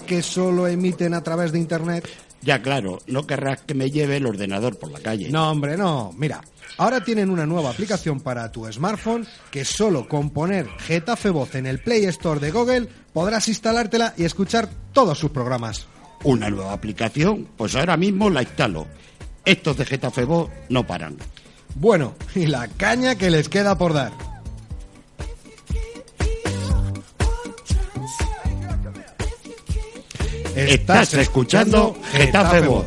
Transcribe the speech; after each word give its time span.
Que 0.00 0.22
solo 0.22 0.66
emiten 0.68 1.14
a 1.14 1.22
través 1.22 1.52
de 1.52 1.58
Internet? 1.58 2.08
Ya 2.42 2.62
claro, 2.62 3.00
no 3.06 3.26
querrás 3.26 3.62
que 3.62 3.74
me 3.74 3.90
lleve 3.90 4.18
el 4.18 4.26
ordenador 4.26 4.78
por 4.78 4.90
la 4.90 5.00
calle. 5.00 5.30
No, 5.30 5.50
hombre, 5.50 5.76
no. 5.76 6.14
Mira, 6.16 6.42
ahora 6.78 7.02
tienen 7.02 7.30
una 7.30 7.46
nueva 7.46 7.70
aplicación 7.70 8.20
para 8.20 8.50
tu 8.52 8.70
smartphone 8.70 9.26
que 9.50 9.64
solo 9.64 10.06
con 10.08 10.30
poner 10.30 10.68
Getafe 10.78 11.30
Voz 11.30 11.54
en 11.54 11.66
el 11.66 11.80
Play 11.80 12.04
Store 12.04 12.38
de 12.38 12.50
Google 12.50 12.88
podrás 13.12 13.48
instalártela 13.48 14.14
y 14.16 14.24
escuchar 14.24 14.68
todos 14.92 15.18
sus 15.18 15.30
programas. 15.30 15.86
¿Una 16.24 16.50
nueva 16.50 16.72
aplicación? 16.72 17.48
Pues 17.56 17.74
ahora 17.74 17.96
mismo 17.96 18.30
la 18.30 18.42
instalo. 18.42 18.86
Estos 19.44 19.76
de 19.76 19.84
Getafe 19.84 20.24
Voz 20.24 20.50
no 20.68 20.86
paran. 20.86 21.16
Bueno, 21.74 22.14
y 22.34 22.46
la 22.46 22.68
caña 22.68 23.16
que 23.16 23.30
les 23.30 23.48
queda 23.48 23.76
por 23.76 23.92
dar. 23.92 24.35
Estás 30.56 31.12
escuchando 31.14 31.94
Getafe 32.12 32.60
Voz. 32.60 32.86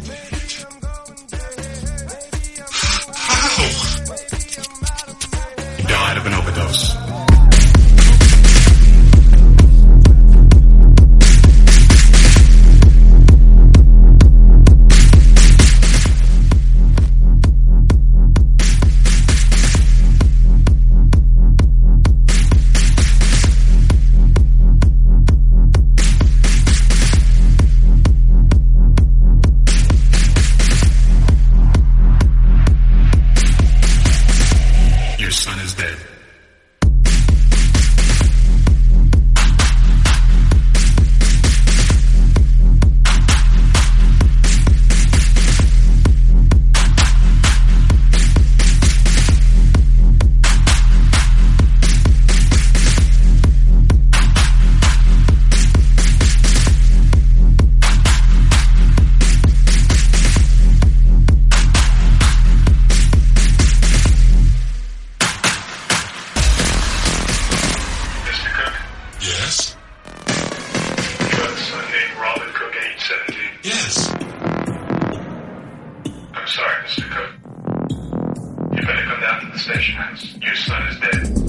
station 79.59 79.95
house. 79.95 80.35
Your 80.41 80.55
son 80.55 80.87
is 80.87 80.99
dead. 80.99 81.48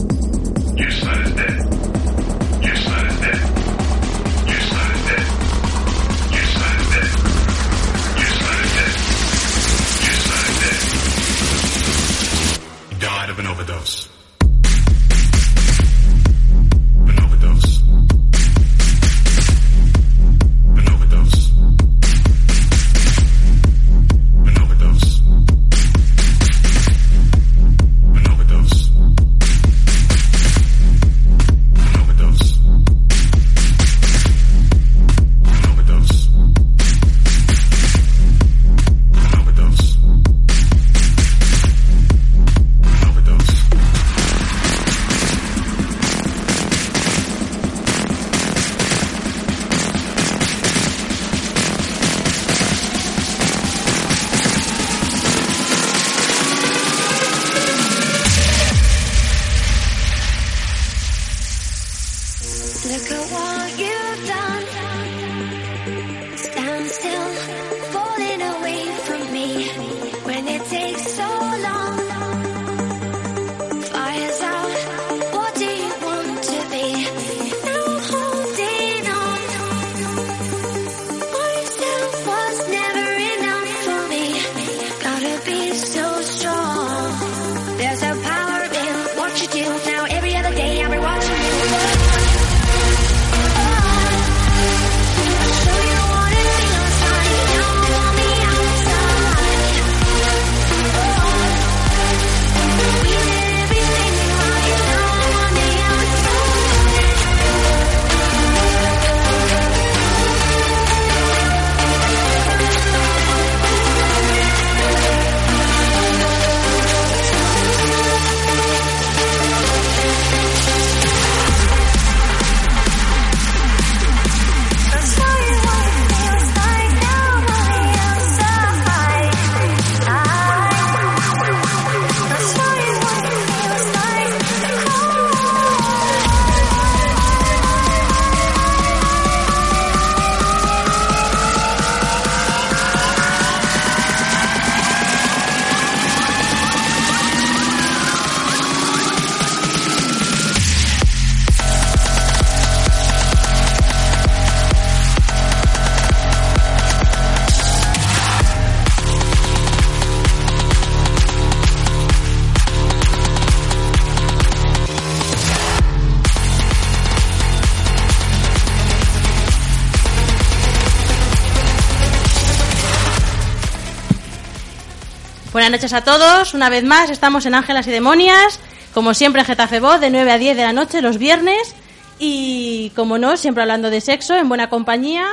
Buenas 175.71 175.83
noches 175.85 176.03
a 176.03 176.05
todos. 176.05 176.53
Una 176.55 176.69
vez 176.69 176.83
más 176.83 177.11
estamos 177.11 177.47
en 177.47 177.55
Ángelas 177.55 177.87
y 177.87 177.93
Demonias. 177.93 178.59
Como 178.93 179.15
siempre 179.15 179.43
en 179.43 179.47
Getafe 179.47 179.79
Voz, 179.79 180.01
de 180.01 180.11
9 180.11 180.33
a 180.33 180.37
10 180.37 180.57
de 180.57 180.65
la 180.65 180.73
noche 180.73 181.01
los 181.01 181.17
viernes. 181.17 181.77
Y 182.19 182.91
como 182.97 183.19
no, 183.19 183.37
siempre 183.37 183.63
hablando 183.63 183.89
de 183.89 184.01
sexo, 184.01 184.35
en 184.35 184.49
buena 184.49 184.69
compañía. 184.69 185.29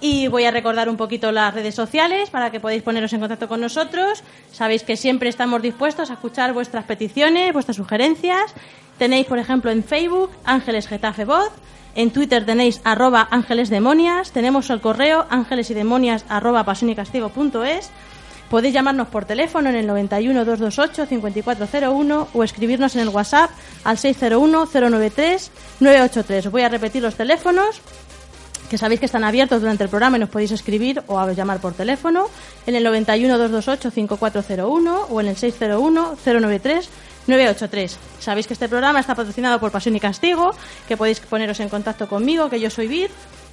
Y 0.00 0.26
voy 0.26 0.46
a 0.46 0.50
recordar 0.50 0.88
un 0.88 0.96
poquito 0.96 1.30
las 1.30 1.54
redes 1.54 1.76
sociales 1.76 2.28
para 2.28 2.50
que 2.50 2.58
podáis 2.58 2.82
poneros 2.82 3.12
en 3.12 3.20
contacto 3.20 3.46
con 3.46 3.60
nosotros. 3.60 4.24
Sabéis 4.50 4.82
que 4.82 4.96
siempre 4.96 5.28
estamos 5.28 5.62
dispuestos 5.62 6.10
a 6.10 6.14
escuchar 6.14 6.52
vuestras 6.52 6.84
peticiones, 6.84 7.52
vuestras 7.52 7.76
sugerencias. 7.76 8.52
Tenéis, 8.98 9.28
por 9.28 9.38
ejemplo, 9.38 9.70
en 9.70 9.84
Facebook 9.84 10.32
Ángeles 10.44 10.88
Getafe 10.88 11.24
Voz. 11.24 11.52
En 11.94 12.10
Twitter 12.10 12.44
tenéis 12.44 12.80
arroba 12.82 13.28
ángeles 13.30 13.70
demonias. 13.70 14.32
Tenemos 14.32 14.70
el 14.70 14.80
correo 14.80 15.26
ángeles 15.30 15.70
y 15.70 15.74
demonias 15.74 16.24
arroba 16.28 16.64
pasionicastigo.es. 16.64 17.92
Podéis 18.50 18.72
llamarnos 18.72 19.08
por 19.08 19.26
teléfono 19.26 19.68
en 19.68 19.76
el 19.76 19.86
91 19.86 20.44
228 20.44 21.06
5401 21.06 22.28
o 22.32 22.44
escribirnos 22.44 22.94
en 22.96 23.02
el 23.02 23.08
WhatsApp 23.08 23.50
al 23.84 23.98
601 23.98 24.68
093 24.72 25.50
983. 25.80 26.46
Os 26.46 26.52
voy 26.52 26.62
a 26.62 26.68
repetir 26.68 27.02
los 27.02 27.14
teléfonos 27.14 27.80
que 28.70 28.78
sabéis 28.78 29.00
que 29.00 29.06
están 29.06 29.24
abiertos 29.24 29.60
durante 29.60 29.84
el 29.84 29.90
programa 29.90 30.16
y 30.16 30.20
nos 30.20 30.28
podéis 30.28 30.52
escribir 30.52 31.02
o 31.06 31.18
a 31.18 31.32
llamar 31.32 31.60
por 31.60 31.74
teléfono 31.74 32.26
en 32.66 32.74
el 32.74 32.84
91 32.84 33.38
228 33.38 33.90
5401 33.90 35.06
o 35.10 35.20
en 35.20 35.28
el 35.28 35.36
601 35.36 36.16
093 36.24 36.88
983. 37.28 37.98
Sabéis 38.18 38.46
que 38.46 38.54
este 38.54 38.68
programa 38.68 39.00
está 39.00 39.14
patrocinado 39.14 39.60
por 39.60 39.70
Pasión 39.70 39.94
y 39.96 40.00
Castigo, 40.00 40.50
que 40.86 40.96
podéis 40.96 41.20
poneros 41.20 41.60
en 41.60 41.68
contacto 41.68 42.08
conmigo, 42.08 42.48
que 42.48 42.58
yo 42.58 42.70
soy 42.70 42.88
Vir, 42.88 43.10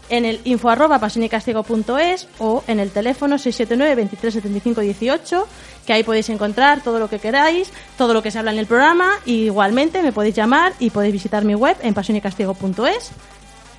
en 0.10 0.26
el 0.26 0.42
info 0.44 0.70
arroba 0.70 1.00
pasionicastigo.es 1.00 2.28
o 2.40 2.64
en 2.68 2.80
el 2.80 2.92
teléfono 2.92 3.38
679 3.38 3.96
23 3.96 4.34
75 4.34 4.82
18, 4.82 5.48
que 5.86 5.94
ahí 5.94 6.04
podéis 6.04 6.30
encontrar 6.30 6.82
todo 6.82 7.00
lo 7.00 7.10
que 7.10 7.20
queráis, 7.20 7.72
todo 7.98 8.14
lo 8.14 8.22
que 8.22 8.32
se 8.32 8.40
habla 8.40 8.52
en 8.52 8.60
el 8.60 8.68
programa. 8.68 9.12
Y 9.26 9.46
igualmente 9.46 10.02
me 10.02 10.12
podéis 10.12 10.36
llamar 10.36 10.74
y 10.80 10.90
podéis 10.90 11.14
visitar 11.14 11.44
mi 11.44 11.56
web 11.56 11.78
en 11.82 11.94
pasionicastigo.es. 11.94 13.12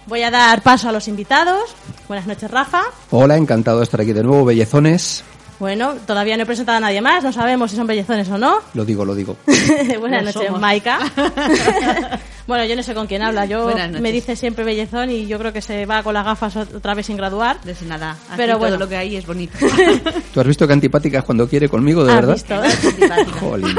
Voy 0.06 0.22
a 0.22 0.30
dar 0.30 0.62
paso 0.62 0.88
a 0.88 0.92
los 0.92 1.08
invitados. 1.08 1.74
Buenas 2.06 2.26
noches, 2.26 2.50
Rafa. 2.50 2.82
Hola, 3.10 3.36
encantado 3.36 3.78
de 3.78 3.84
estar 3.84 4.00
aquí 4.00 4.12
de 4.12 4.22
nuevo, 4.22 4.44
bellezones. 4.44 5.24
Bueno, 5.58 5.94
todavía 6.06 6.36
no 6.36 6.42
he 6.42 6.46
presentado 6.46 6.78
a 6.78 6.80
nadie 6.80 7.00
más, 7.00 7.24
no 7.24 7.32
sabemos 7.32 7.70
si 7.70 7.76
son 7.76 7.86
bellezones 7.86 8.28
o 8.28 8.36
no. 8.36 8.58
Lo 8.74 8.84
digo, 8.84 9.04
lo 9.04 9.14
digo. 9.14 9.36
Buenas 10.00 10.22
noches. 10.22 10.50
Maika. 10.52 11.00
bueno, 12.46 12.64
yo 12.64 12.76
no 12.76 12.82
sé 12.82 12.94
con 12.94 13.06
quién 13.06 13.22
habla, 13.22 13.44
yo 13.46 13.72
me 14.00 14.12
dice 14.12 14.36
siempre 14.36 14.64
bellezón 14.64 15.10
y 15.10 15.26
yo 15.26 15.38
creo 15.38 15.52
que 15.52 15.60
se 15.62 15.84
va 15.86 16.02
con 16.02 16.14
las 16.14 16.24
gafas 16.24 16.56
otra 16.56 16.94
vez 16.94 17.06
sin 17.06 17.16
graduar. 17.16 17.60
De 17.62 17.74
nada. 17.86 18.12
Aquí 18.28 18.34
Pero 18.36 18.52
todo 18.52 18.58
bueno. 18.60 18.76
lo 18.78 18.88
que 18.88 18.96
hay 18.96 19.16
es 19.16 19.26
bonito. 19.26 19.56
¿Tú 20.34 20.40
has 20.40 20.46
visto 20.46 20.66
qué 20.66 20.72
antipática 20.72 21.18
es 21.18 21.24
cuando 21.24 21.48
quiere 21.48 21.68
conmigo, 21.68 22.04
de 22.04 22.12
¿Has 22.12 22.16
verdad? 22.16 22.34
visto? 22.34 23.40
Jolín, 23.40 23.76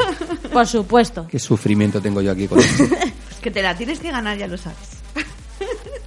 Por 0.52 0.66
supuesto. 0.66 1.26
qué 1.30 1.38
sufrimiento 1.38 2.00
tengo 2.00 2.20
yo 2.20 2.32
aquí 2.32 2.46
con 2.48 2.58
esto. 2.58 2.84
Es 3.30 3.38
que 3.40 3.50
te 3.50 3.62
la 3.62 3.76
tienes 3.76 4.00
que 4.00 4.10
ganar, 4.10 4.36
ya 4.36 4.46
lo 4.46 4.56
sabes. 4.58 4.78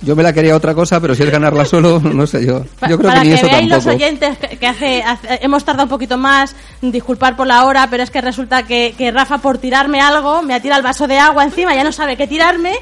Yo 0.04 0.16
me 0.16 0.24
la 0.24 0.34
quería 0.34 0.56
otra 0.56 0.74
cosa, 0.74 1.00
pero 1.00 1.14
si 1.14 1.22
es 1.22 1.30
ganarla 1.30 1.64
solo, 1.64 2.00
no 2.00 2.26
sé 2.26 2.44
yo. 2.46 2.64
Yo 2.90 2.98
creo 2.98 3.10
para 3.10 3.22
que 3.22 3.28
ni 3.28 3.34
que 3.34 3.40
eso 3.40 3.46
veáis 3.48 3.70
los 3.70 3.84
tampoco. 3.84 3.96
oyentes 4.04 4.38
que, 4.60 4.68
hace, 4.68 5.04
hace- 5.04 5.40
hemos 5.44 5.64
tardado 5.64 5.84
un 5.84 5.90
poquito 5.90 6.18
más, 6.18 6.56
disculpar 6.82 7.36
por 7.36 7.46
la 7.46 7.66
hora, 7.66 7.88
pero 7.90 8.02
es 8.02 8.10
que 8.10 8.20
resulta 8.20 8.64
que, 8.64 8.96
que 8.98 9.12
Rafa 9.12 9.38
por 9.38 9.60
tirarme 9.60 10.02
algo 10.02 10.42
me 10.42 10.56
ha 10.56 10.60
tirado 10.60 10.80
el 10.80 10.84
vaso 10.84 11.08
de 11.08 11.20
agua 11.20 11.44
encima, 11.44 11.76
ya 11.76 11.84
no 11.84 11.92
sabe 11.92 12.18
qué 12.18 12.26
tirarme 12.26 12.74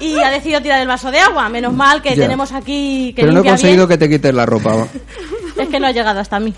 y 0.00 0.18
ha 0.20 0.30
decidido 0.30 0.62
tirar 0.62 0.80
el 0.80 0.86
vaso 0.88 1.10
de 1.10 1.18
agua. 1.18 1.48
Menos 1.48 1.72
mal 1.72 2.02
que 2.02 2.10
Ya. 2.10 2.22
tenemos 2.22 2.52
aquí 2.52 3.12
que 3.16 3.22
Pero 3.22 3.32
no 3.32 3.40
he 3.40 3.44
conseguido 3.44 3.86
bien. 3.88 3.98
que 3.98 4.06
te 4.06 4.12
quites 4.12 4.32
la 4.34 4.46
ropa. 4.46 4.86
Es 5.58 5.68
que 5.68 5.80
no 5.80 5.88
ha 5.88 5.92
llegado 5.92 6.20
hasta 6.20 6.38
mí. 6.38 6.54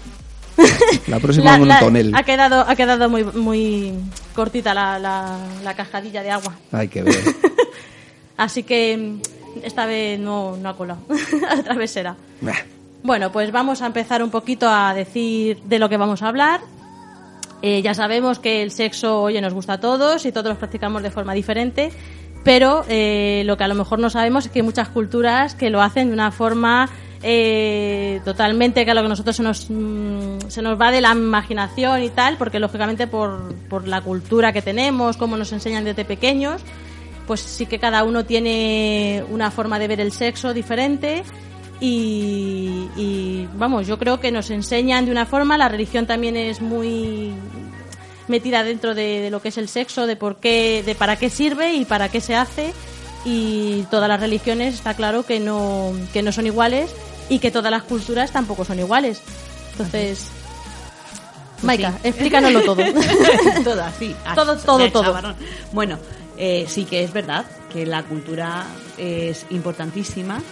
La 1.07 1.19
próxima 1.19 1.57
La- 1.59 1.65
la- 1.65 1.81
tonel. 1.81 2.15
ha 2.15 2.23
quedado, 2.23 2.61
ha 2.69 2.77
quedado 2.77 3.09
muy, 3.09 3.25
muy 3.25 3.95
cortita 4.35 4.75
la, 4.75 4.99
la, 4.99 5.39
la 5.65 5.75
cascadilla 5.75 6.23
de 6.23 6.31
agua. 6.31 6.55
Hay 6.71 6.89
que 6.89 7.03
ver. 7.03 7.17
Así 8.43 8.65
que 8.65 8.97
mm, 8.97 9.21
esta 9.63 9.87
vez 9.87 10.19
no, 10.19 10.57
no 10.57 10.69
ha 10.69 10.77
colado. 10.77 11.01
Otra 11.59 11.75
vez 11.75 11.91
será. 11.91 12.17
Bah. 12.41 12.55
Bueno, 13.05 13.33
pues 13.33 13.53
vamos 13.53 13.83
a 13.83 13.87
empezar 13.87 14.23
un 14.23 14.31
poquito 14.31 14.69
a 14.69 14.95
decir 14.95 15.61
de 15.65 15.79
lo 15.79 15.89
que 15.89 15.97
vamos 15.97 16.23
a 16.23 16.29
hablar. 16.29 16.61
Eh, 17.63 17.83
ya 17.83 17.95
sabemos 17.95 18.41
que 18.41 18.63
el 18.63 18.73
sexo, 18.73 19.23
oye, 19.23 19.41
nos 19.41 19.55
gusta 19.55 19.75
a 19.75 19.81
todos 19.81 20.27
y 20.27 20.33
todos 20.33 20.49
lo 20.49 20.59
practicamos 20.59 21.03
de 21.03 21.11
forma 21.13 21.35
diferente, 21.35 21.93
pero 22.43 22.85
eh, 22.89 23.43
lo 23.47 23.57
que 23.57 23.63
a 23.63 23.69
lo 23.69 23.77
mejor 23.77 24.01
no 24.01 24.11
sabemos 24.11 24.47
es 24.47 24.53
que 24.53 24.59
hay 24.59 24.65
muchas 24.65 24.89
culturas 24.89 25.55
que 25.55 25.71
lo 25.71 25.81
hacen 25.81 26.09
de 26.09 26.15
una 26.15 26.33
forma 26.33 26.89
eh, 27.23 28.21
totalmente 28.25 28.85
que 28.85 28.91
a 28.91 28.95
lo 28.95 29.03
que 29.03 29.09
nosotros 29.09 29.37
se 29.37 29.45
nos, 29.45 29.71
mm, 29.71 30.49
se 30.49 30.63
nos 30.63 30.81
va 30.81 30.91
de 30.91 31.01
la 31.01 31.13
imaginación 31.13 32.03
y 32.03 32.11
tal, 32.11 32.37
porque 32.37 32.59
lógicamente 32.59 33.07
por, 33.07 33.55
por 33.69 33.87
la 33.87 34.01
cultura 34.01 34.53
que 34.53 34.63
tenemos, 34.63 35.17
como 35.17 35.37
nos 35.37 35.53
enseñan 35.53 35.85
desde 35.85 36.05
pequeños, 36.05 36.63
pues 37.33 37.41
sí 37.41 37.65
que 37.65 37.79
cada 37.79 38.05
uno 38.05 38.27
tiene 38.27 39.25
una 39.31 39.51
forma 39.51 39.79
de 39.79 39.89
ver 39.89 40.03
el 40.03 40.13
sexo 40.13 40.53
diferente 40.53 41.23
y, 41.81 42.91
y, 42.95 43.49
vamos, 43.55 43.87
yo 43.87 43.99
creo 43.99 44.21
que 44.21 44.31
nos 44.31 44.51
enseñan 44.51 45.07
de 45.07 45.13
una 45.13 45.25
forma, 45.25 45.57
la 45.57 45.71
religión 45.71 46.07
también 46.07 46.37
es 46.37 46.61
muy 46.61 47.33
metida 48.29 48.65
dentro 48.65 48.95
de, 48.95 49.23
de 49.23 49.31
lo 49.31 49.41
que 49.41 49.49
es 49.49 49.57
el 49.57 49.69
sexo, 49.69 50.07
de 50.07 50.17
por 50.17 50.37
qué, 50.37 50.83
de 50.85 50.95
para 50.95 51.17
qué 51.17 51.31
sirve 51.31 51.73
y 51.73 51.87
para 51.87 52.11
qué 52.11 52.21
se 52.21 52.35
hace 52.35 52.75
y 53.25 53.87
todas 53.91 54.11
las 54.11 54.21
religiones 54.21 54.75
está 54.75 54.93
claro 54.93 55.25
que 55.25 55.41
no, 55.41 55.95
que 56.13 56.21
no 56.21 56.33
son 56.33 56.45
iguales 56.45 56.95
y 57.31 57.39
que 57.39 57.51
todas 57.51 57.71
las 57.71 57.85
culturas 57.85 58.31
tampoco 58.31 58.67
son 58.67 58.79
iguales. 58.79 59.23
Entonces, 59.71 60.27
Maika, 61.63 61.93
sí. 61.93 62.09
explícanoslo 62.09 62.61
todo. 62.61 62.83
todo 63.65 63.83
así. 63.85 64.15
así, 64.23 64.35
Todo, 64.35 64.59
todo, 64.59 64.91
todo. 64.91 65.35
Bueno, 65.73 65.99
eh, 66.37 66.67
sí 66.69 66.85
que 66.85 67.03
es 67.05 67.13
verdad 67.13 67.45
que 67.73 67.87
la 67.87 68.03
cultura 68.05 68.67
es 68.99 69.47
importantísima, 69.51 70.43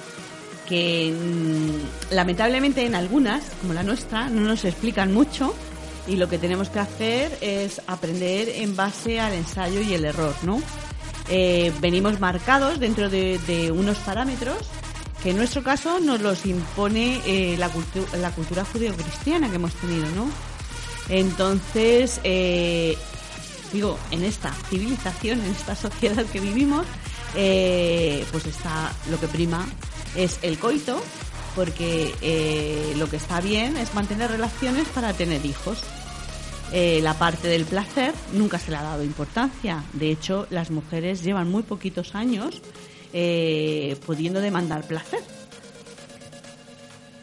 que 0.68 1.12
mm, 1.12 2.14
lamentablemente 2.14 2.84
en 2.86 2.94
algunas, 2.94 3.42
como 3.60 3.74
la 3.74 3.82
nuestra, 3.82 4.28
no 4.28 4.42
nos 4.42 4.64
explican 4.64 5.12
mucho 5.12 5.54
y 6.06 6.16
lo 6.16 6.28
que 6.28 6.38
tenemos 6.38 6.70
que 6.70 6.78
hacer 6.78 7.36
es 7.40 7.80
aprender 7.86 8.48
en 8.48 8.74
base 8.76 9.20
al 9.20 9.32
ensayo 9.34 9.80
y 9.80 9.94
el 9.94 10.04
error, 10.04 10.34
¿no? 10.42 10.62
Eh, 11.28 11.72
venimos 11.80 12.18
marcados 12.20 12.80
dentro 12.80 13.08
de, 13.10 13.70
unos 13.74 13.98
parámetros 13.98 14.56
que 15.22 15.30
en 15.30 15.36
nuestro 15.36 15.62
caso 15.62 16.00
nos 16.00 16.20
los 16.22 16.46
impone 16.46 17.20
eh, 17.26 17.56
la, 17.58 17.70
cultu- 17.70 18.10
la 18.18 18.30
cultura 18.30 18.64
judeocristiana 18.64 19.48
que 19.50 19.56
hemos 19.56 19.74
tenido, 19.74 20.06
¿no? 20.16 20.30
Entonces, 21.08 22.20
digo, 23.72 23.98
en 24.10 24.24
esta 24.24 24.52
civilización, 24.68 25.40
en 25.40 25.50
esta 25.52 25.74
sociedad 25.76 26.24
que 26.26 26.40
vivimos, 26.40 26.86
eh, 27.34 28.24
pues 28.32 28.46
está 28.46 28.92
lo 29.10 29.18
que 29.20 29.28
prima 29.28 29.66
es 30.16 30.38
el 30.42 30.58
coito, 30.58 31.00
porque 31.54 32.14
eh, 32.22 32.94
lo 32.96 33.08
que 33.08 33.16
está 33.16 33.40
bien 33.40 33.76
es 33.76 33.94
mantener 33.94 34.30
relaciones 34.30 34.88
para 34.88 35.12
tener 35.12 35.44
hijos. 35.46 35.78
Eh, 36.72 37.00
la 37.02 37.14
parte 37.14 37.48
del 37.48 37.64
placer 37.64 38.14
nunca 38.32 38.58
se 38.58 38.70
le 38.70 38.76
ha 38.76 38.82
dado 38.82 39.02
importancia. 39.04 39.82
De 39.92 40.10
hecho, 40.10 40.46
las 40.50 40.70
mujeres 40.70 41.22
llevan 41.22 41.50
muy 41.50 41.62
poquitos 41.62 42.14
años 42.14 42.60
pudiendo 44.06 44.40
demandar 44.40 44.86
placer. 44.86 45.20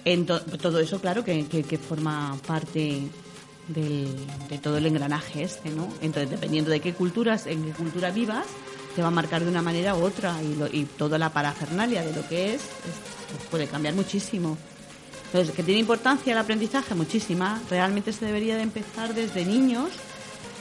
En 0.04 0.26
to- 0.26 0.40
todo 0.42 0.80
eso, 0.80 1.00
claro, 1.02 1.24
que 1.24 1.78
forma 1.78 2.38
parte 2.46 3.02
del- 3.68 4.16
de 4.50 4.58
todo 4.58 4.78
el 4.78 4.86
engranaje 4.86 5.44
este, 5.44 5.70
¿no? 5.70 5.88
Entonces, 6.02 6.30
dependiendo 6.30 6.72
de 6.72 6.80
qué 6.80 6.94
culturas, 6.94 7.48
en 7.48 7.64
qué 7.64 7.72
cultura 7.72 8.12
vivas, 8.12 8.46
te 8.96 9.02
va 9.02 9.10
a 9.10 9.12
marcar 9.12 9.44
de 9.44 9.50
una 9.50 9.62
manera 9.62 9.96
u 9.96 10.04
otra 10.04 10.42
y, 10.42 10.56
lo- 10.56 10.68
y 10.68 10.86
toda 10.86 11.18
la 11.18 11.32
parafernalia 11.32 12.02
de 12.04 12.14
lo 12.14 12.28
que 12.28 12.56
es, 12.56 12.62
es- 12.62 12.70
pues 13.32 13.44
puede 13.52 13.68
cambiar 13.68 13.94
muchísimo. 13.94 14.58
Entonces, 15.28 15.54
que 15.54 15.62
tiene 15.64 15.82
importancia 15.82 16.32
el 16.32 16.40
aprendizaje, 16.40 16.96
muchísima. 16.96 17.62
Realmente 17.70 18.14
se 18.14 18.26
debería 18.26 18.56
de 18.56 18.64
empezar 18.64 19.14
desde 19.14 19.46
niños 19.46 19.90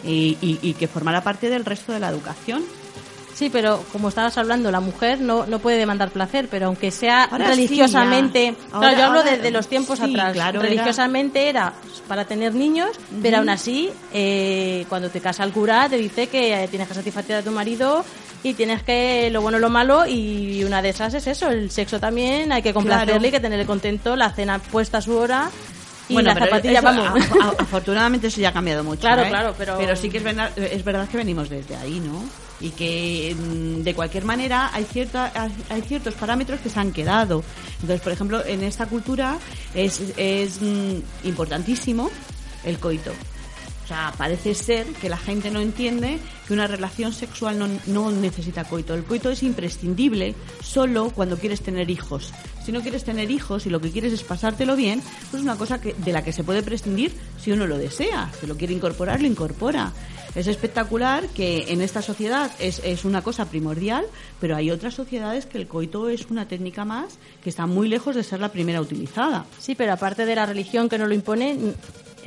y, 0.05 0.37
y- 0.43 0.59
y 0.63 0.75
que 0.75 0.89
formara 0.89 1.23
parte 1.23 1.49
del 1.49 1.65
resto 1.65 1.93
de 1.93 2.01
la 2.01 2.09
educación. 2.11 2.65
Sí, 3.37 3.51
pero 3.51 3.85
como 3.93 4.09
estabas 4.09 4.39
hablando, 4.39 4.71
la 4.71 4.81
mujer 4.81 5.21
no, 5.21 5.45
no 5.47 5.59
puede 5.59 5.77
demandar 5.77 6.09
placer, 6.11 6.49
pero 6.51 6.69
aunque 6.69 6.91
sea 6.91 7.25
Ahora 7.25 7.45
sí, 7.55 7.67
religiosamente. 7.67 8.55
claro, 8.71 8.97
yo 8.97 9.05
hablo 9.05 9.19
ahora- 9.19 9.31
de, 9.33 9.39
de 9.43 9.51
los 9.51 9.69
tiempos 9.69 9.99
sí, 9.99 10.11
atrás. 10.11 10.33
claro, 10.33 10.63
religiosamente 10.63 11.51
era... 11.51 11.75
para 12.09 12.25
tener 12.25 12.55
niños, 12.55 12.91
pero 13.21 13.37
aún 13.39 13.51
así, 13.51 13.91
eh, 14.15 14.87
cuando 14.89 15.11
te 15.11 15.21
casa 15.21 15.45
el 15.45 15.53
cura, 15.53 15.87
te 15.89 15.99
dice 15.99 16.29
que 16.29 16.65
eh, 16.65 16.69
tienes 16.69 16.89
que 16.89 16.95
satisfacer 16.95 17.37
a 17.37 17.43
tu 17.43 17.51
marido 17.51 18.07
y 18.43 18.55
tienes 18.55 18.83
que 18.83 19.29
lo 19.31 19.43
bueno, 19.43 19.59
lo 19.59 19.69
malo, 19.69 20.07
y 20.07 20.65
una 20.65 20.81
de 20.81 20.89
esas 20.89 21.13
es 21.13 21.27
eso, 21.27 21.49
el 21.51 21.71
sexo 21.71 22.01
también, 22.01 22.53
hay 22.53 22.63
que 22.63 22.73
complacerle, 22.73 23.13
Claro. 23.13 23.25
hay 23.27 23.31
que 23.33 23.41
tenerle 23.41 23.67
contento, 23.67 24.17
la 24.17 24.31
cena 24.33 24.61
puesta 24.61 24.97
a 24.99 25.03
su 25.03 25.15
hora. 25.15 25.51
Y 26.09 26.15
bueno, 26.15 26.29
la 26.29 26.35
pero 26.35 26.47
zapatilla, 26.47 26.79
eso, 26.79 26.83
vamos. 26.85 27.07
a- 27.07 27.45
a- 27.45 27.63
afortunadamente 27.65 28.29
eso 28.29 28.41
ya 28.41 28.49
ha 28.49 28.53
cambiado 28.53 28.83
mucho. 28.83 29.01
Claro, 29.03 29.25
¿eh? 29.25 29.29
claro, 29.29 29.55
pero- 29.59 29.95
sí 29.97 30.09
que 30.09 30.19
es 30.19 30.25
verdad, 30.25 30.57
es 30.57 30.83
verdad 30.85 31.07
que 31.09 31.17
venimos 31.19 31.51
desde 31.51 31.77
ahí, 31.77 32.01
¿no? 32.01 32.25
Y 32.61 32.71
que 32.71 33.37
mm, 33.39 33.83
de 33.83 33.95
cualquier 33.95 34.25
manera 34.25 34.71
hay, 34.73 34.85
cierta, 34.85 35.33
hay- 35.69 35.83
ciertos 35.83 36.15
parámetros 36.15 36.61
que 36.61 36.71
se 36.71 36.81
han 36.81 36.93
quedado. 36.93 37.45
Entonces, 37.81 38.01
por 38.01 38.13
ejemplo, 38.13 38.45
en 38.47 38.63
esta 38.63 38.87
cultura 38.87 39.39
es, 39.75 40.01
es 40.17 40.61
mm, 40.63 40.95
importantísimo 41.25 42.11
el 42.65 42.79
coito. 42.79 43.13
O 43.87 43.89
sea, 43.89 44.13
parece 44.19 44.53
ser 44.57 44.85
que 44.95 45.09
la 45.09 45.17
gente 45.17 45.49
no 45.49 45.61
entiende 45.61 46.19
que 46.45 46.53
una 46.53 46.67
relación 46.67 47.13
sexual 47.13 47.57
no, 47.57 47.69
no 47.87 48.11
necesita 48.11 48.65
coito. 48.65 48.95
El 48.95 49.05
coito 49.05 49.31
es 49.31 49.45
imprescindible 49.45 50.35
solo 50.61 51.11
cuando 51.11 51.39
quieres 51.39 51.61
tener 51.61 51.89
hijos. 51.89 52.33
Si 52.65 52.73
no 52.73 52.81
quieres 52.81 53.05
tener 53.05 53.31
hijos 53.31 53.65
y 53.65 53.71
lo 53.71 53.81
que 53.81 53.93
quieres 53.93 54.13
es 54.13 54.25
pasártelo 54.25 54.75
bien, 54.75 55.01
pues 55.31 55.35
es 55.35 55.43
una 55.43 55.55
cosa 55.55 55.81
que, 55.81 55.95
de 55.95 56.13
la 56.13 56.25
que 56.25 56.33
se 56.33 56.43
puede 56.43 56.65
prescindir 56.65 57.13
si 57.41 57.53
uno 57.53 57.69
lo 57.69 57.79
desea. 57.79 58.29
Si 58.41 58.49
lo 58.49 58.57
quiere 58.57 58.75
incorporar, 58.75 59.21
lo 59.21 59.29
incorpora. 59.29 59.93
Es 60.35 60.49
espectacular 60.49 61.29
que 61.29 61.73
en 61.73 61.81
esta 61.81 62.03
sociedad 62.03 62.51
es, 62.59 62.81
es 62.81 63.05
una 63.05 63.23
cosa 63.23 63.45
primordial, 63.45 64.05
pero 64.41 64.57
hay 64.57 64.73
otras 64.73 64.95
sociedades 64.95 65.47
que 65.47 65.59
el 65.59 65.69
coito 65.69 66.09
es 66.09 66.27
una 66.29 66.49
técnica 66.49 66.85
más 66.85 67.21
que 67.41 67.51
está 67.51 67.67
muy 67.67 67.87
lejos 67.89 68.17
de 68.17 68.25
ser 68.25 68.41
la 68.41 68.51
primera 68.51 68.81
utilizada. 68.81 69.47
Sí, 69.61 69.77
pero 69.77 69.93
aparte 69.93 70.27
de 70.27 70.35
la 70.35 70.45
religión 70.45 70.89
que 70.89 70.99
nos 70.99 71.07
lo 71.07 71.15
impone, 71.15 71.57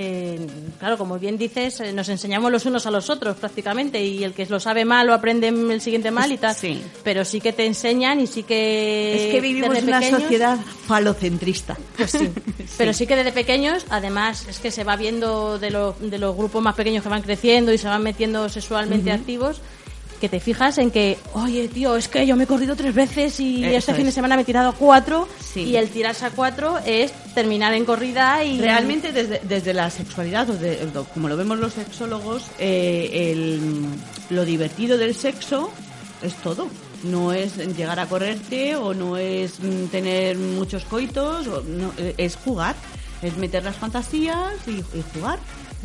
eh, 0.02 0.40
claro, 0.80 0.98
como 0.98 1.20
bien 1.20 1.38
dices, 1.38 1.82
eh, 1.82 1.92
nos 1.92 2.08
enseñamos 2.08 2.50
los 2.54 2.66
unos 2.66 2.86
a 2.86 2.92
los 2.92 3.10
otros 3.10 3.36
prácticamente 3.36 4.02
y 4.02 4.24
el 4.24 4.32
que 4.34 4.46
lo 4.46 4.58
sabe 4.62 4.86
mal 4.86 5.06
lo 5.06 5.14
aprende 5.14 5.50
el 5.50 5.82
siguiente 5.82 6.10
mal 6.10 6.32
y 6.32 6.38
tal. 6.38 6.56
Sí. 6.56 6.82
Pero 7.04 7.26
sí 7.26 7.42
que 7.42 7.52
te 7.52 7.66
enseñan 7.66 8.22
y 8.22 8.28
sí 8.28 8.44
que... 8.44 9.26
es 9.28 9.32
que 9.34 9.42
vivimos 9.42 9.76
en 9.78 9.84
una 9.90 10.02
sociedad 10.02 10.58
falocentrista. 10.88 11.78
Pues 11.98 12.12
sí. 12.12 12.30
Pero 12.78 12.94
sí 12.94 13.06
que 13.08 13.18
desde 13.18 13.34
pequeños, 13.34 13.86
además, 13.90 14.46
es 14.48 14.60
que 14.60 14.72
se 14.72 14.86
va 14.86 14.96
viendo 14.96 15.60
de, 15.60 15.70
lo- 15.72 15.96
de 16.00 16.18
los 16.18 16.34
grupos 16.36 16.64
más 16.64 16.76
pequeños 16.76 17.04
que 17.04 17.10
van 17.10 17.22
creciendo 17.22 17.74
y 17.74 17.78
se 17.78 17.88
van 17.90 18.02
metiendo 18.02 18.48
sexualmente 18.48 19.12
activos, 19.12 19.60
que 20.20 20.30
te 20.30 20.40
fijas 20.40 20.78
en 20.78 20.92
que, 20.92 21.18
oye, 21.34 21.68
tío, 21.70 21.96
es 21.96 22.08
que 22.08 22.26
yo 22.28 22.36
me 22.36 22.44
he 22.44 22.48
corrido 22.48 22.76
tres 22.76 22.94
veces 22.94 23.40
y 23.40 23.64
Eso 23.64 23.78
este 23.78 23.94
fin 23.94 24.06
de 24.06 24.12
semana 24.12 24.36
me 24.36 24.42
he 24.42 24.46
tirado 24.46 24.74
cuatro 24.74 25.28
Sí. 25.54 25.62
y 25.62 25.76
el 25.78 25.90
tirarse 25.90 26.26
a 26.26 26.30
cuatro 26.32 26.78
es 26.86 27.12
terminar 27.34 27.74
en 27.74 27.86
corrida 27.86 28.44
y... 28.44 28.60
Realmente 28.60 29.12
desde, 29.12 29.40
desde 29.44 29.74
la 29.74 29.90
sexualidad, 29.90 30.50
o 30.50 30.54
de- 30.56 30.88
lo- 30.94 31.06
como 31.06 31.28
lo 31.30 31.38
vemos 31.38 31.58
los 31.60 31.74
sexólogos, 31.74 32.44
eh, 32.60 33.32
el- 33.32 33.86
lo 34.30 34.46
divertido 34.46 34.98
del 34.98 35.16
sexo 35.16 35.72
es 36.22 36.36
todo. 36.36 36.68
No 37.04 37.32
es 37.32 37.56
llegar 37.78 37.98
a 38.00 38.06
correrte 38.08 38.76
o 38.76 38.94
no 38.94 39.16
es 39.16 39.60
mm, 39.62 39.86
tener 39.86 40.38
muchos 40.38 40.84
coitos, 40.84 41.48
o 41.48 41.62
no, 41.66 41.94
eh, 41.98 42.14
es 42.18 42.36
jugar, 42.36 42.76
es 43.22 43.38
meter 43.38 43.64
las 43.64 43.78
fantasías 43.78 44.52
y, 44.68 44.72
y 44.80 45.04
jugar. 45.14 45.40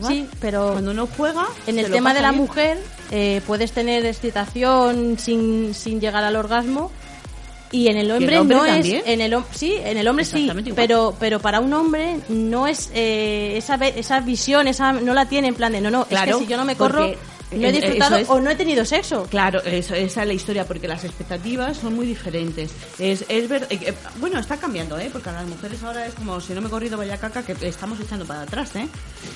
Sí, 0.08 0.26
pero 0.40 0.72
Cuando 0.72 0.90
uno 0.90 1.06
juega... 1.16 1.46
En 1.68 1.78
el 1.78 1.88
tema 1.88 2.12
de 2.12 2.20
la 2.20 2.32
mujer, 2.32 2.78
eh, 3.16 3.40
puedes 3.46 3.70
tener 3.70 4.04
excitación 4.06 5.16
sin, 5.20 5.72
sin 5.72 6.00
llegar 6.00 6.24
al 6.24 6.34
orgasmo. 6.34 6.90
Y 7.70 7.86
en 7.86 7.96
el 7.96 8.10
hombre, 8.10 8.38
hombre 8.40 8.56
no 8.56 8.64
también? 8.64 9.02
es. 9.04 9.06
En 9.06 9.20
el, 9.20 9.36
sí, 9.52 9.76
en 9.84 9.96
el 9.98 10.08
hombre 10.08 10.24
sí. 10.24 10.46
Igual. 10.46 10.72
Pero, 10.74 11.14
pero 11.20 11.38
para 11.38 11.60
un 11.60 11.72
hombre 11.72 12.16
no 12.28 12.66
es 12.66 12.90
eh, 12.92 13.54
esa, 13.56 13.76
esa 13.76 14.18
visión, 14.18 14.66
esa 14.66 14.92
no 14.92 15.14
la 15.14 15.26
tiene 15.26 15.46
en 15.46 15.54
plan 15.54 15.70
de 15.70 15.80
no, 15.80 15.92
no. 15.92 16.06
Claro, 16.06 16.32
es 16.32 16.36
que 16.38 16.44
si 16.44 16.50
yo 16.50 16.56
no 16.56 16.64
me 16.64 16.74
corro, 16.74 17.12
no 17.58 17.66
he 17.66 17.70
eh, 17.70 17.72
disfrutado 17.72 18.16
es. 18.16 18.28
o 18.28 18.40
no 18.40 18.50
he 18.50 18.54
tenido 18.54 18.84
sexo. 18.84 19.24
Claro, 19.30 19.62
eso, 19.64 19.94
esa 19.94 20.22
es 20.22 20.26
la 20.28 20.32
historia, 20.34 20.66
porque 20.66 20.88
las 20.88 21.04
expectativas 21.04 21.76
son 21.78 21.94
muy 21.94 22.06
diferentes. 22.06 22.72
Es, 22.98 23.24
es 23.28 23.48
ver, 23.48 23.66
eh, 23.70 23.78
eh, 23.82 23.94
bueno, 24.16 24.38
está 24.38 24.56
cambiando, 24.56 24.98
¿eh? 24.98 25.08
Porque 25.12 25.30
a 25.30 25.32
las 25.32 25.46
mujeres 25.46 25.82
ahora 25.82 26.06
es 26.06 26.14
como 26.14 26.40
si 26.40 26.52
no 26.54 26.60
me 26.60 26.68
he 26.68 26.70
corrido 26.70 26.96
vaya 26.96 27.18
caca, 27.18 27.42
que 27.42 27.54
estamos 27.66 27.98
echando 28.00 28.24
para 28.24 28.42
atrás, 28.42 28.74
¿eh? 28.76 28.86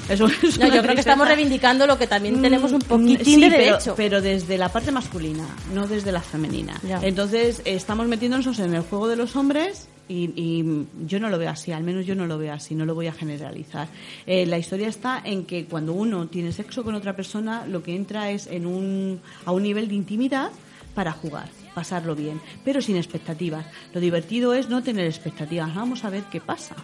Eso, 0.09 0.27
es 0.27 0.59
No, 0.59 0.67
una 0.67 0.77
yo 0.77 0.83
creo 0.83 0.95
que 0.95 1.01
estamos 1.01 1.27
reivindicando 1.29 1.87
lo 1.87 1.99
que 1.99 2.07
también 2.07 2.41
tenemos 2.43 2.73
un 2.73 2.79
Mm, 2.79 2.83
poquitín 2.89 3.25
sí, 3.25 3.41
de 3.41 3.51
pero- 3.51 3.65
derecho. 3.65 3.95
Pero, 3.97 4.21
desde 4.21 4.57
la 4.59 4.69
parte 4.71 4.91
masculina, 4.93 5.47
no 5.75 5.87
desde 5.87 6.13
la 6.13 6.21
femenina. 6.23 6.81
Ya. 6.87 7.01
Entonces, 7.03 7.61
estamos 7.65 8.07
metiéndonos 8.09 8.59
en 8.59 8.75
el 8.75 8.83
juego 8.83 9.09
de 9.09 9.17
los 9.17 9.37
hombres 9.37 9.89
y, 10.09 10.33
y 10.37 10.87
yo 11.07 11.21
no 11.21 11.29
lo 11.31 11.38
veo 11.38 11.50
así, 11.50 11.73
al 11.73 11.83
menos 11.85 12.07
yo 12.07 12.15
no 12.15 12.27
lo 12.27 12.38
veo 12.38 12.53
así, 12.53 12.75
no 12.75 12.85
lo 12.87 12.95
voy 12.95 13.07
a 13.07 13.12
generalizar. 13.12 13.88
Eh, 14.27 14.47
la 14.47 14.59
historia 14.59 14.88
está 14.88 15.21
en 15.25 15.45
que 15.45 15.67
cuando 15.67 15.93
uno 15.93 16.27
tiene 16.29 16.53
sexo 16.53 16.83
con 16.85 16.95
otra 16.95 17.15
persona, 17.15 17.67
lo 17.67 17.83
que 17.83 17.95
entra 17.95 18.31
es 18.31 18.47
en 18.47 18.67
un, 18.67 19.21
a 19.45 19.53
un 19.53 19.62
nivel 19.62 19.88
de 19.88 19.95
intimidad 19.95 20.50
para 20.95 21.12
jugar, 21.12 21.49
pasarlo 21.75 22.15
bien, 22.17 22.41
pero 22.65 22.81
sin 22.83 22.97
expectativas. 22.97 23.67
Lo 23.93 24.00
divertido 24.00 24.55
es 24.55 24.69
no 24.69 24.83
tener 24.83 25.07
expectativas, 25.07 25.75
vamos 25.75 26.05
a 26.05 26.11
ver 26.11 26.25
qué 26.33 26.41
pasa. 26.41 26.75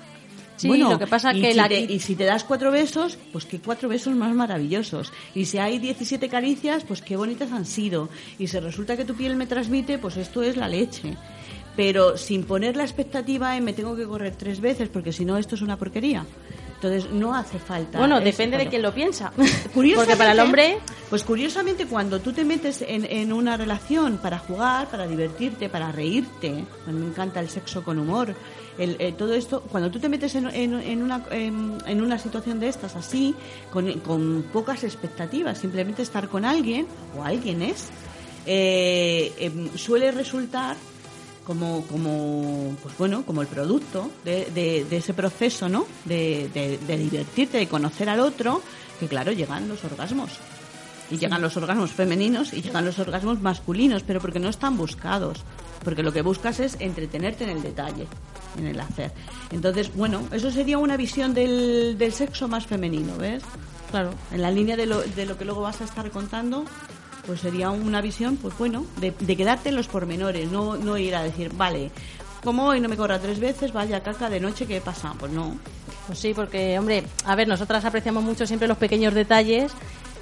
Sí, 0.57 0.69
lo 0.91 0.99
que 1.01 1.09
pasa 1.09 1.35
y 1.35 1.41
que 1.41 1.51
si 1.51 1.57
la- 1.57 1.69
te- 1.69 1.81
y 1.93 1.99
si 1.99 2.15
te 2.15 2.23
das 2.23 2.45
cuatro 2.45 2.71
besos, 2.71 3.19
pues 3.33 3.45
qué 3.45 3.59
cuatro 3.59 3.89
besos 3.89 4.15
más 4.15 4.33
maravillosos. 4.37 5.13
Y 5.35 5.47
si 5.47 5.59
hay 5.59 5.81
17 5.81 6.29
caricias, 6.29 6.85
pues 6.85 7.03
qué 7.03 7.17
bonitas 7.17 7.51
han 7.51 7.67
sido. 7.67 8.09
Y 8.39 8.47
si 8.47 8.61
resulta 8.61 8.97
que 8.97 9.05
tu 9.05 9.15
piel 9.17 9.35
me 9.35 9.47
transmite, 9.49 9.99
pues 9.99 10.17
esto 10.17 10.45
es 10.45 10.57
la 10.57 10.69
leche. 10.69 11.17
Pero 11.77 12.17
sin 12.17 12.45
poner 12.45 12.77
la 12.77 12.85
expectativa 12.85 13.57
en 13.57 13.65
me 13.65 13.73
tengo 13.73 13.97
que 13.97 14.05
correr 14.05 14.35
tres 14.37 14.61
veces, 14.61 14.89
porque 14.89 15.13
si 15.13 15.25
no, 15.25 15.37
esto 15.39 15.55
es 15.57 15.63
una 15.63 15.77
porquería. 15.77 16.25
Entonces, 16.75 17.11
no 17.11 17.35
hace 17.35 17.59
falta. 17.59 17.99
Bueno, 17.99 18.21
depende 18.21 18.59
de 18.59 18.69
quién 18.69 18.83
lo 18.83 18.93
piensa. 18.93 19.33
Porque 19.73 20.17
para 20.17 20.33
el 20.33 20.41
hombre, 20.41 20.79
Pues 21.09 21.25
curiosamente, 21.25 21.87
cuando 21.87 22.21
tú 22.21 22.33
te 22.35 22.45
metes 22.45 22.83
en, 22.83 23.07
en 23.07 23.33
una 23.33 23.57
relación 23.57 24.19
para 24.19 24.39
jugar, 24.39 24.89
para 24.91 25.07
divertirte, 25.07 25.71
para 25.71 25.91
reírte, 25.93 26.49
a 26.87 26.91
mí 26.91 27.01
me 27.01 27.07
encanta 27.07 27.41
el 27.41 27.49
sexo 27.49 27.83
con 27.83 27.99
humor, 27.99 28.35
el, 28.77 28.97
eh, 28.99 29.13
todo 29.17 29.33
esto, 29.35 29.63
cuando 29.63 29.91
tú 29.91 29.99
te 29.99 30.11
metes 30.11 30.35
en, 30.35 30.47
en- 30.49 30.75
en 30.81 31.03
una, 31.03 31.23
en, 31.31 32.03
una 32.03 32.19
situación 32.19 32.61
de 32.61 32.69
estas 32.69 32.97
así, 32.97 33.35
con, 33.73 33.91
con 34.01 34.45
pocas 34.53 34.85
expectativas, 34.85 35.57
simplemente 35.57 36.03
estar 36.03 36.29
con 36.29 36.45
alguien, 36.45 36.87
o 37.17 37.25
alguien 37.25 37.63
es, 37.63 37.89
eh, 38.45 39.33
em, 39.39 39.71
suele 39.77 40.11
resultar 40.13 40.77
como, 41.45 41.83
como 41.87 42.75
pues 42.83 42.97
bueno 42.99 43.25
como 43.25 43.43
el 43.43 43.49
producto 43.49 44.11
de, 44.25 44.47
de- 44.55 44.85
de 44.89 44.97
ese 44.97 45.15
proceso 45.15 45.69
no 45.69 45.87
de, 46.05 46.49
de- 46.55 46.79
de 46.79 46.97
divertirte 46.99 47.59
de 47.59 47.69
conocer 47.69 48.09
al 48.09 48.21
otro 48.21 48.63
que 49.01 49.07
claro 49.09 49.33
llegan 49.33 49.69
los 49.69 49.85
orgasmos. 49.85 50.31
Y 51.11 51.19
llegan 51.19 51.43
los 51.43 51.55
orgasmos 51.59 51.91
femeninos 51.93 52.55
y 52.55 52.63
llegan 52.63 52.85
los 52.87 52.99
orgasmos 52.99 53.41
masculinos 53.41 54.03
pero 54.03 54.21
porque 54.21 54.41
no 54.41 54.49
están 54.49 54.77
buscados. 54.77 55.43
Porque 55.85 56.03
lo 56.03 56.13
que 56.15 56.23
buscas 56.23 56.61
es 56.61 56.77
entretenerte 56.81 57.45
en 57.45 57.51
el 57.51 57.63
detalle 57.63 58.07
en 58.59 58.67
el 58.67 58.81
hacer. 58.81 59.13
Entonces 59.51 59.95
bueno 59.95 60.23
eso 60.33 60.51
sería 60.51 60.79
una 60.79 60.97
visión 60.97 61.35
del, 61.35 61.97
del 61.99 62.13
sexo 62.13 62.49
más 62.49 62.67
femenino 62.67 63.17
ves 63.19 63.43
claro. 63.91 64.11
en 64.33 64.41
la 64.43 64.51
línea 64.51 64.77
de 64.77 64.87
lo, 64.87 65.03
de 65.03 65.27
lo 65.27 65.37
que 65.37 65.45
luego 65.45 65.61
vas 65.61 65.81
a 65.83 65.85
estar 65.85 66.11
contando, 66.11 66.65
pues 67.27 67.41
sería 67.41 67.71
una 67.71 68.01
visión, 68.01 68.37
pues 68.37 68.57
bueno, 68.59 68.87
de, 68.97 69.13
de 69.19 69.37
quedarte 69.37 69.71
en 69.71 69.77
los 69.77 69.89
pormenores, 69.89 70.51
no, 70.51 70.77
no 70.77 70.97
ir 70.99 71.15
a 71.15 71.23
decir, 71.23 71.53
vale, 71.55 71.91
como 72.43 72.67
hoy 72.67 72.81
no 72.81 72.89
me 72.89 72.97
corra 72.97 73.19
tres 73.19 73.41
veces, 73.41 73.73
vaya 73.73 74.03
caca 74.03 74.29
de 74.29 74.39
noche, 74.39 74.67
¿qué 74.67 74.81
pasa? 74.81 75.15
Pues 75.19 75.33
no. 75.33 75.57
Pues 76.07 76.19
sí, 76.19 76.35
porque, 76.35 76.79
hombre, 76.79 77.05
a 77.25 77.35
ver, 77.35 77.49
nosotras 77.49 77.85
apreciamos 77.85 78.23
mucho 78.23 78.47
siempre 78.47 78.69
los 78.69 78.77
pequeños 78.77 79.15
detalles, 79.15 79.73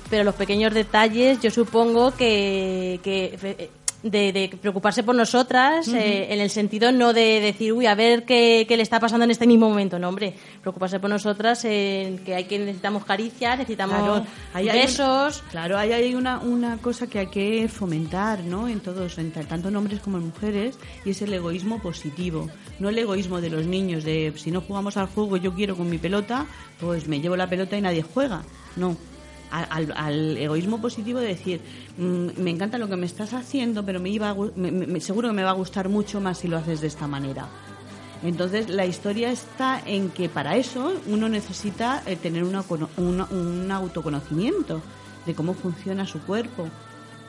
pero 0.09 0.23
los 0.23 0.37
pequeños 0.37 0.73
detalles 0.73 1.41
yo 1.41 1.51
supongo 1.51 2.13
que, 2.13 3.01
que 3.03 3.71
de, 4.03 4.33
de 4.33 4.51
preocuparse 4.61 5.03
por 5.03 5.15
nosotras, 5.15 5.87
eh, 5.89 6.27
en 6.31 6.41
el 6.41 6.51
sentido 6.51 6.91
no 6.93 7.13
de 7.13 7.41
decir, 7.41 7.73
uy, 7.73 7.87
a 7.87 7.95
ver 7.95 8.25
qué, 8.25 8.65
qué 8.69 8.77
le 8.77 8.83
está 8.83 8.99
pasando 8.99 9.25
en 9.25 9.31
este 9.31 9.47
mismo 9.47 9.69
momento, 9.69 9.99
no, 9.99 10.09
hombre, 10.09 10.35
preocuparse 10.61 10.99
por 10.99 11.09
nosotras 11.11 11.65
en 11.65 12.19
que 12.19 12.35
hay 12.35 12.45
que 12.45 12.59
necesitamos 12.59 13.05
caricias, 13.05 13.59
necesitamos 13.59 13.97
Claro, 13.97 14.27
ahí 14.55 14.69
hay 14.69 14.77
un- 14.81 14.87
besos. 14.87 15.45
claro, 15.51 15.79
ahí 15.79 15.93
hay 15.93 16.15
una, 16.15 16.39
una 16.41 16.79
cosa 16.79 17.07
que 17.07 17.21
hay 17.21 17.27
que 17.29 17.69
fomentar, 17.69 18.41
¿no? 18.45 18.67
En 18.69 18.81
todos, 18.81 19.19
en 19.19 19.31
ta- 19.31 19.43
tanto 19.45 19.69
en 19.69 19.77
hombres 19.77 20.01
como 20.01 20.17
en 20.19 20.25
mujeres, 20.27 20.77
y 21.05 21.11
es 21.11 21.23
el 21.23 21.33
egoísmo 21.33 21.81
positivo. 21.81 22.49
No 22.81 22.89
el 22.89 22.99
egoísmo 22.99 23.41
de 23.41 23.51
los 23.51 23.67
niños, 23.67 24.03
de 24.05 24.33
si 24.37 24.51
no 24.51 24.61
jugamos 24.63 24.97
al 24.97 25.07
juego, 25.07 25.37
yo 25.37 25.55
quiero 25.55 25.77
con 25.77 25.89
mi 25.89 25.99
pelota, 25.99 26.47
pues 26.81 27.07
me 27.07 27.21
llevo 27.21 27.37
la 27.37 27.49
pelota 27.49 27.77
y 27.77 27.81
nadie 27.81 28.03
juega. 28.03 28.43
No. 28.77 28.97
Al, 29.53 29.93
al- 29.95 30.37
egoísmo 30.39 30.81
positivo 30.81 31.21
de 31.21 31.29
decir, 31.29 31.61
mm, 31.99 32.41
me 32.41 32.51
encanta 32.51 32.79
lo 32.79 32.89
que 32.89 32.97
me 32.97 33.05
estás 33.07 33.35
haciendo, 33.35 33.85
pero 33.85 34.01
me 34.01 34.09
iba 34.09 34.31
a 34.31 34.35
me- 34.57 34.99
seguro 35.01 35.29
que 35.29 35.35
me 35.35 35.45
va 35.45 35.51
a 35.51 35.55
gustar 35.55 35.89
mucho 35.91 36.21
más 36.23 36.39
si 36.39 36.49
lo 36.49 36.57
haces 36.57 36.81
de 36.81 36.87
esta 36.87 37.07
manera. 37.07 37.47
Entonces, 38.25 38.69
la 38.71 38.87
historia 38.87 39.31
está 39.31 39.83
en 39.85 40.09
que 40.11 40.29
para 40.29 40.57
eso 40.57 40.95
uno 41.07 41.29
necesita 41.29 42.03
eh, 42.07 42.17
tener 42.17 42.45
una- 42.45 42.65
un 42.97 43.71
autoconocimiento 43.71 44.81
de 45.27 45.35
cómo 45.35 45.55
funciona 45.55 46.07
su 46.07 46.21
cuerpo. 46.21 46.69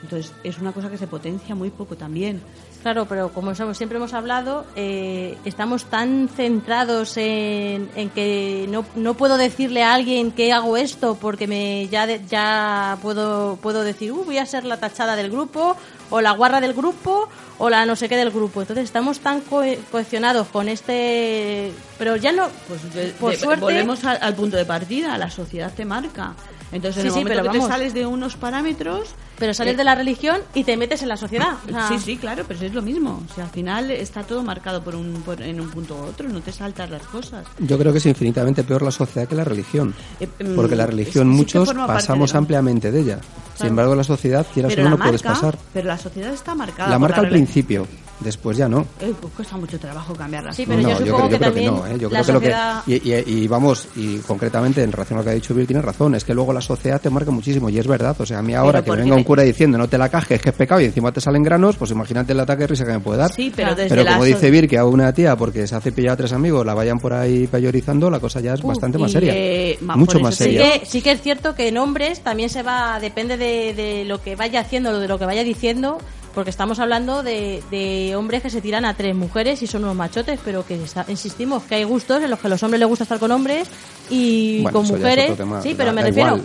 Entonces, 0.01 0.34
es 0.44 0.60
una 0.60 0.72
cosa 0.72 0.89
que 0.89 0.98
se 0.98 1.08
potencia 1.08 1.56
muy 1.56 1.70
poco 1.72 1.96
también. 1.96 2.42
Claro, 2.84 3.06
pero 3.08 3.30
como 3.30 3.56
siempre 3.56 3.98
hemos 3.98 4.13
hablado, 4.13 4.66
eh, 4.75 5.38
estamos 5.46 5.86
tan 5.86 6.28
centrados 6.28 7.16
en, 7.16 7.90
en 7.96 8.10
que 8.10 8.68
no, 8.70 8.86
no 8.96 9.13
puedo 9.13 9.38
decirle 9.38 9.84
a 9.84 9.94
alguien 9.94 10.32
que 10.34 10.52
hago 10.52 10.75
esto 10.75 11.16
porque 11.16 11.48
me 11.48 11.88
ya 11.88 12.06
de- 12.06 12.22
ya 12.30 12.98
puedo 13.02 13.56
puedo 13.62 13.84
decir, 13.84 14.12
"Uh, 14.12 14.25
voy 14.25 14.38
a 14.38 14.46
ser 14.46 14.66
la 14.66 14.75
tachada 14.78 15.16
del 15.16 15.32
grupo 15.32 15.78
o 16.10 16.20
la 16.20 16.32
guarra 16.32 16.60
del 16.60 16.74
grupo 16.74 17.30
o 17.58 17.70
la 17.70 17.86
no 17.86 17.96
sé 17.96 18.10
qué 18.10 18.18
del 18.18 18.32
grupo. 18.32 18.60
Entonces 18.60 18.84
estamos 18.84 19.22
tan 19.22 19.40
co- 19.40 19.63
cohesionados 19.90 20.48
con 20.50 20.68
este 20.68 21.72
Pero 21.98 22.18
ya 22.18 22.34
no, 22.34 22.48
Pues 22.68 22.94
de- 22.94 23.12
por 23.18 23.32
de- 23.32 23.38
suerte, 23.38 23.62
volvemos 23.63 24.04
al, 24.04 24.18
al 24.22 24.36
punto 24.36 24.58
de 24.58 24.66
partida, 24.66 25.18
la 25.18 25.30
sociedad 25.30 25.72
te 25.74 25.86
marca. 25.86 26.34
Entonces, 26.74 26.98
en 26.98 27.01
Sí, 27.03 27.08
el 27.08 27.13
sí, 27.13 27.20
momento 27.20 27.42
pero 27.44 27.51
que 27.53 27.60
te 27.60 27.65
sales 27.68 27.94
de 27.94 28.06
unos 28.06 28.36
parámetros... 28.36 29.10
pero 29.38 29.53
sales 29.53 29.75
eh, 29.75 29.77
de 29.77 29.84
la 29.84 29.96
religión 29.96 30.38
y 30.53 30.63
te 30.63 30.75
metes 30.75 31.01
en 31.03 31.10
la 31.10 31.18
sociedad. 31.18 31.53
O 31.68 31.70
sea, 31.72 31.88
Sí, 31.88 32.00
sí, 32.00 32.18
claro, 32.18 32.44
pero 32.48 32.60
es 32.65 32.74
lo 32.74 32.82
mismo. 32.82 33.22
O 33.30 33.34
sea, 33.34 33.44
al 33.46 33.51
final 33.51 33.92
está 33.92 34.24
todo 34.24 34.42
marcado 34.44 34.84
por 34.84 34.96
un, 34.96 35.22
por- 35.24 35.42
en 35.42 35.62
un 35.62 35.70
punto 35.70 35.96
u 35.96 36.00
otro, 36.06 36.27
no 36.30 36.42
te 36.42 36.51
saltas 36.51 36.89
las 36.89 37.03
cosas. 37.03 37.46
Yo 37.60 37.77
creo 37.77 37.92
que 37.92 38.00
es 38.00 38.06
infinitamente 38.06 38.63
peor 38.63 38.82
la 38.82 38.92
sociedad 38.92 39.27
que 39.27 39.36
la 39.36 39.44
religión. 39.44 39.94
Eh, 40.20 40.27
mm, 40.27 40.56
Porque 40.56 40.75
la 40.75 40.86
religión 40.88 41.30
sí 41.32 41.38
muchos 41.38 41.74
pasamos 41.74 42.32
de 42.32 42.38
ampliamente 42.39 42.92
de 42.92 43.00
ella. 43.00 43.20
Sin 43.56 43.68
embargo, 43.68 43.94
la 43.96 44.03
sociedad, 44.03 44.46
quieras 44.51 44.74
o 44.77 44.82
no, 44.82 44.89
no 44.92 44.98
puedes 44.98 45.22
pasar. 45.22 45.58
pero 45.74 45.88
la 45.88 45.98
sociedad 45.98 46.34
está 46.34 46.56
marcada. 46.56 46.89
La 46.89 46.96
por 46.96 47.01
marca 47.01 47.22
al 47.22 47.30
principio, 47.30 47.88
después 48.24 48.58
ya 48.58 48.68
no. 48.70 48.86
Eh, 49.00 49.13
pues 49.20 49.34
cuesta 49.34 49.58
mucho 49.58 49.77
trabajo 49.80 50.13
cambiarla. 50.15 50.53
Sí, 50.53 50.65
pero 50.65 50.82
no, 50.82 50.89
yo 50.89 50.98
supongo 50.98 51.18
creo, 51.18 51.30
que 51.30 51.38
creo 51.38 51.50
también 51.51 51.65
no, 51.75 51.86
¿eh? 51.88 51.98
Yo 52.00 52.10
creo 52.10 52.25
que 52.25 52.32
lo 52.34 52.39
que 52.39 52.46
sociedad- 52.51 52.84
y, 52.88 52.94
y- 53.12 53.44
y 53.44 53.48
vamos, 53.48 53.88
y 53.96 54.18
concretamente 54.20 54.82
en 54.84 54.92
relación 54.92 55.18
a 55.18 55.22
lo 55.22 55.25
que 55.25 55.32
ha 55.32 55.34
dicho 55.36 55.53
Bill, 55.53 55.68
tiene 55.68 55.82
razón, 55.82 56.15
es 56.15 56.24
que 56.24 56.34
luego 56.34 56.53
la 56.53 56.62
sociedad 56.62 57.00
te 57.01 57.10
marca 57.10 57.32
muchísimo 57.32 57.70
y 57.70 57.77
es 57.80 57.88
verdad, 57.88 58.15
o 58.20 58.25
sea, 58.25 58.39
a 58.39 58.42
mí 58.42 58.53
ahora 58.56 58.84
que 58.84 58.92
venga 58.92 59.15
un 59.15 59.24
cura 59.24 59.44
diciendo 59.44 59.77
no 59.77 59.88
te 59.88 59.98
la 59.98 60.10
cajes, 60.10 60.42
que 60.42 60.50
es 60.50 60.56
pecado 60.56 60.82
y 60.82 60.86
encima 60.86 61.12
te 61.12 61.22
salen 61.22 61.44
granos, 61.44 61.75
pues 61.77 61.92
imagínate 61.92 62.32
el 62.34 62.39
ataque 62.39 62.62
de 62.62 62.68
risa 62.68 62.86
que 62.86 62.94
me 62.94 63.00
puede 63.00 63.20
dar. 63.20 63.32
Sí, 63.34 63.51
pero 63.56 63.75
desde 63.75 63.89
Pero 63.96 64.06
como 64.06 64.24
dice 64.24 64.50
Vir, 64.50 64.68
que 64.68 64.77
a 64.77 64.86
una 64.86 65.13
tía 65.13 65.36
porque 65.36 65.68
se 65.68 65.75
hace 65.75 65.92
pillar 65.92 66.13
a 66.13 66.18
tres 66.18 66.34
amigos 66.34 66.65
la 66.65 66.74
vayan 66.74 67.00
por 67.00 67.13
ahí 67.13 67.48
peyorizando, 67.48 68.10
la 68.10 68.20
cosa 68.20 68.39
ya 68.39 68.53
es 68.53 68.60
Uf, 68.62 68.68
bastante 68.68 68.98
más 68.98 69.12
seria. 69.12 69.34
eh, 69.36 69.77
Mucho 69.82 70.20
más 70.20 70.36
Sí 70.36 70.46
seria. 70.46 70.80
que, 70.80 70.86
sí 70.86 71.01
que 71.01 71.12
es 71.12 71.22
cierto 71.22 71.56
que 71.56 71.68
en 71.68 71.77
hombres 71.77 72.22
también 72.22 72.50
se 72.50 72.63
va, 72.63 73.00
depende 73.00 73.38
de, 73.38 73.74
de 73.74 74.05
lo 74.05 74.22
que 74.22 74.36
vaya 74.36 74.62
haciendo, 74.62 75.00
de 75.00 75.07
lo 75.07 75.20
que 75.20 75.25
vaya 75.25 75.44
diciendo, 75.44 75.98
porque 76.33 76.50
estamos 76.50 76.79
hablando 76.79 77.22
de, 77.24 77.61
de 77.72 78.15
hombres 78.15 78.41
que 78.41 78.50
se 78.50 78.61
tiran 78.61 78.85
a 78.85 78.96
tres 78.96 79.15
mujeres 79.15 79.61
y 79.61 79.67
son 79.67 79.83
unos 79.83 79.96
machotes, 79.96 80.39
pero 80.43 80.65
que 80.65 80.75
está- 80.83 81.05
insistimos 81.07 81.63
que 81.63 81.75
hay 81.75 81.83
gustos 81.83 82.24
en 82.24 82.29
los 82.29 82.39
que 82.39 82.48
a 82.48 82.50
los 82.50 82.61
hombres 82.63 82.79
les 82.79 82.89
gusta 82.89 83.03
estar 83.03 83.19
con 83.19 83.31
hombres 83.31 83.67
y 84.09 84.61
Bueno, 84.61 84.79
con 84.79 84.87
mujeres. 84.87 85.37
tema, 85.37 85.61
sí, 85.61 85.75
pero 85.77 85.93
me 85.93 86.01
refiero 86.01 86.39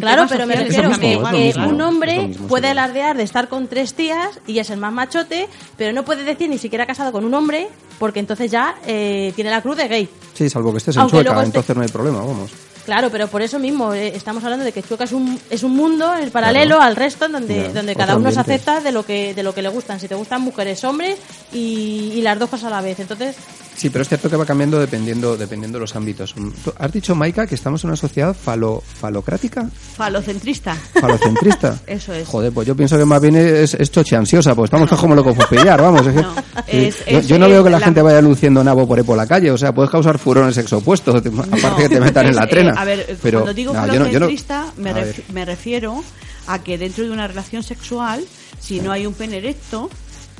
claro, 0.00 0.26
pero 0.28 0.46
me 0.46 0.54
refiero 0.56 0.90
que, 0.98 1.18
mismo, 1.32 1.68
un 1.68 1.80
hombre 1.80 2.28
mismo, 2.28 2.46
puede 2.48 2.66
sí. 2.66 2.70
alardear 2.70 3.16
de 3.16 3.22
estar 3.22 3.48
con 3.48 3.68
tres 3.68 3.94
tías 3.94 4.40
y 4.46 4.58
es 4.58 4.70
el 4.70 4.78
más 4.78 4.92
machote, 4.92 5.48
pero 5.76 5.92
no 5.92 6.04
puede 6.04 6.24
decir 6.24 6.48
ni 6.48 6.58
siquiera 6.58 6.86
casado 6.86 7.12
con 7.12 7.24
un 7.24 7.34
hombre, 7.34 7.68
porque 7.98 8.20
entonces 8.20 8.50
ya 8.50 8.76
eh, 8.86 9.32
tiene 9.34 9.50
la 9.50 9.62
cruz 9.62 9.76
de 9.76 9.88
gay. 9.88 10.08
Sí, 10.34 10.48
salvo 10.48 10.72
que 10.72 10.78
estés 10.78 10.96
en 10.96 11.02
Aunque 11.02 11.16
Chueca, 11.24 11.42
entonces 11.42 11.76
no 11.76 11.82
hay 11.82 11.88
problema, 11.88 12.18
vamos. 12.18 12.50
Claro, 12.86 13.10
pero 13.10 13.26
por 13.28 13.42
eso 13.42 13.58
mismo 13.58 13.92
eh, 13.92 14.12
estamos 14.16 14.42
hablando 14.44 14.64
de 14.64 14.72
que 14.72 14.82
Chueca 14.82 15.04
es 15.04 15.12
un, 15.12 15.38
es 15.50 15.62
un 15.62 15.76
mundo 15.76 16.14
en 16.16 16.30
paralelo 16.30 16.80
al 16.80 16.96
resto 16.96 17.26
en 17.26 17.32
donde, 17.32 17.62
Ya, 17.64 17.72
donde 17.72 17.94
cada 17.96 18.16
uno 18.16 18.30
se 18.32 18.40
acepta 18.40 18.80
de 18.80 18.92
lo 18.92 19.04
que 19.04 19.34
de 19.34 19.42
lo 19.42 19.52
que 19.52 19.60
le 19.60 19.68
gustan. 19.68 20.00
Si 20.00 20.08
te 20.08 20.14
gustan 20.14 20.40
mujeres, 20.40 20.82
hombres 20.84 21.18
y, 21.52 22.12
y 22.14 22.22
las 22.22 22.38
dos 22.38 22.48
cosas 22.48 22.68
a 22.72 22.76
la 22.76 22.80
vez. 22.80 22.98
Entonces, 23.00 23.36
Sí, 23.76 23.90
pero 23.90 24.00
es 24.00 24.08
cierto 24.08 24.30
que 24.30 24.36
va 24.36 24.46
cambiando 24.46 24.78
dependiendo 24.80 25.36
dependiendo 25.36 25.76
de 25.76 25.80
los 25.82 25.94
ámbitos. 25.96 26.34
Has 26.78 26.92
dicho, 26.92 27.14
Maika, 27.14 27.46
que 27.46 27.54
estamos 27.56 27.84
en 27.84 27.90
una 27.90 27.96
sociedad 27.98 28.34
falo, 28.34 28.82
falocrática, 28.82 29.68
Falocentrista. 29.96 30.74
falocentrista. 30.98 31.76
Eso 31.86 32.14
es. 32.14 32.26
Joder, 32.26 32.52
pues 32.52 32.66
yo 32.66 32.74
pienso 32.74 32.96
que 32.96 33.04
más 33.04 33.20
bien 33.20 33.36
es, 33.36 33.74
es 33.74 33.90
choche 33.90 34.16
ansiosa, 34.16 34.54
pues 34.54 34.68
estamos 34.72 34.88
como 34.98 35.14
locos 35.14 35.34
por 35.36 35.48
pillar, 35.50 35.82
vamos. 35.82 36.06
es 36.06 36.14
que- 36.14 36.22
No, 36.22 36.34
sí. 36.34 36.42
es- 36.86 37.04
yo, 37.06 37.18
es- 37.18 37.28
yo 37.28 37.38
no 37.38 37.44
es 37.46 37.52
veo 37.52 37.64
que 37.64 37.68
la, 37.70 37.78
la- 37.78 37.84
gente 37.84 38.00
vaya 38.00 38.22
luciendo 38.22 38.64
nabo 38.64 38.86
por 38.88 38.96
ahí 38.98 39.04
por 39.04 39.16
la 39.18 39.26
calle, 39.26 39.50
o 39.50 39.58
sea, 39.58 39.74
puedes 39.74 39.90
causar 39.90 40.18
furor 40.18 40.44
en 40.44 40.48
el 40.48 40.54
sexo 40.54 40.78
opuesto, 40.78 41.20
te- 41.20 41.28
aparte 41.28 41.82
que 41.82 41.88
te 41.90 42.00
metan 42.00 42.28
en 42.28 42.36
la 42.36 42.46
trena. 42.48 42.72
A 42.76 42.84
ver, 42.84 43.16
pero, 43.22 43.40
cuando 43.40 43.54
digo 43.54 43.72
no, 43.72 43.80
yo 43.80 43.86
no- 43.86 43.98
no- 43.98 44.04
falocentrista, 44.06 44.72
me, 44.76 44.90
a 44.90 44.94
ref- 44.94 45.22
me 45.32 45.44
refiero 45.44 46.02
a 46.46 46.58
que 46.62 46.78
dentro 46.78 47.04
de 47.04 47.10
una 47.10 47.26
relación 47.26 47.62
sexual, 47.62 48.24
si 48.60 48.80
no 48.80 48.92
hay 48.92 49.06
un 49.06 49.14
pene 49.14 49.38
erecto, 49.38 49.90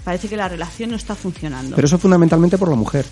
parece 0.04 0.28
que 0.28 0.36
la 0.36 0.48
relación 0.48 0.90
no 0.90 0.96
está 0.96 1.14
funcionando. 1.14 1.74
Pero 1.76 1.86
eso 1.86 1.98
fundamentalmente 1.98 2.56
por 2.58 2.68
la 2.68 2.76
mujer. 2.76 3.04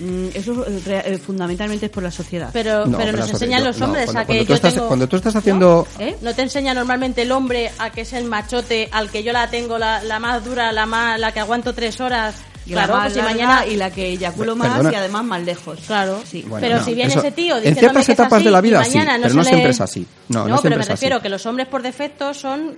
Mm, 0.00 0.28
eso 0.34 0.66
eh, 0.66 0.82
eh, 1.06 1.18
fundamentalmente 1.24 1.86
es 1.86 1.92
por 1.92 2.02
la 2.02 2.10
sociedad. 2.10 2.50
pero, 2.52 2.86
No, 2.86 2.96
pero 2.98 3.12
pero 3.12 3.18
nos 3.18 3.30
enseñan 3.30 3.62
los 3.62 3.78
no, 3.78 3.86
hombres 3.86 4.06
cuando- 4.06 4.20
a 4.20 4.24
que 4.24 4.26
cuando 4.26 4.44
tú 4.44 4.48
yo 4.48 4.54
estás- 4.54 4.74
tengo- 4.74 4.86
cuando 4.88 5.06
tú 5.08 5.16
estás 5.16 5.36
haciendo- 5.36 5.86
¿No? 5.98 6.04
¿Eh? 6.04 6.16
¿No 6.22 6.34
te 6.34 6.42
enseña 6.42 6.74
normalmente 6.74 7.22
el 7.22 7.30
hombre 7.30 7.70
a 7.78 7.90
que 7.90 8.00
es 8.00 8.12
el 8.14 8.24
machote, 8.24 8.88
al 8.90 9.10
que 9.10 9.22
yo 9.22 9.32
la 9.32 9.48
tengo 9.50 9.78
la, 9.78 10.02
la 10.02 10.18
más 10.18 10.44
dura, 10.44 10.72
la 10.72 10.86
más 10.86 11.20
la 11.20 11.32
que 11.32 11.40
aguanto 11.40 11.72
tres 11.74 12.00
horas? 12.00 12.34
Y 12.64 12.70
claro, 12.72 12.92
la 12.94 12.98
más 13.00 13.12
pues 13.12 13.14
si 13.26 13.32
mañana 13.32 13.66
y 13.66 13.76
la 13.76 13.90
que 13.90 14.10
eyaculo 14.10 14.54
más 14.54 14.68
perdona. 14.68 14.92
y 14.92 14.94
además 14.94 15.24
más 15.24 15.42
lejos. 15.42 15.80
Claro, 15.86 16.20
Sí. 16.24 16.42
Bueno, 16.46 16.64
pero 16.64 16.78
no, 16.78 16.84
si 16.84 16.94
viene 16.94 17.10
eso- 17.10 17.18
ese 17.20 17.32
tío 17.32 17.56
en 17.56 17.74
ciertas 17.74 17.92
que 18.06 18.12
es 18.12 18.18
etapas 18.18 18.34
así 18.34 18.44
de 18.44 18.50
la 18.50 18.60
vida 18.60 18.84
sí, 18.84 18.98
no 18.98 19.04
pero 19.22 19.34
no 19.34 19.44
siempre 19.44 19.70
es 19.70 19.80
así. 19.80 20.06
No, 20.28 20.46
no 20.48 20.60
pero 20.62 20.76
me 20.76 20.82
así. 20.82 20.90
refiero 20.92 21.20
que 21.20 21.28
los 21.28 21.44
hombres 21.46 21.66
por 21.66 21.82
defecto 21.82 22.32
son 22.32 22.74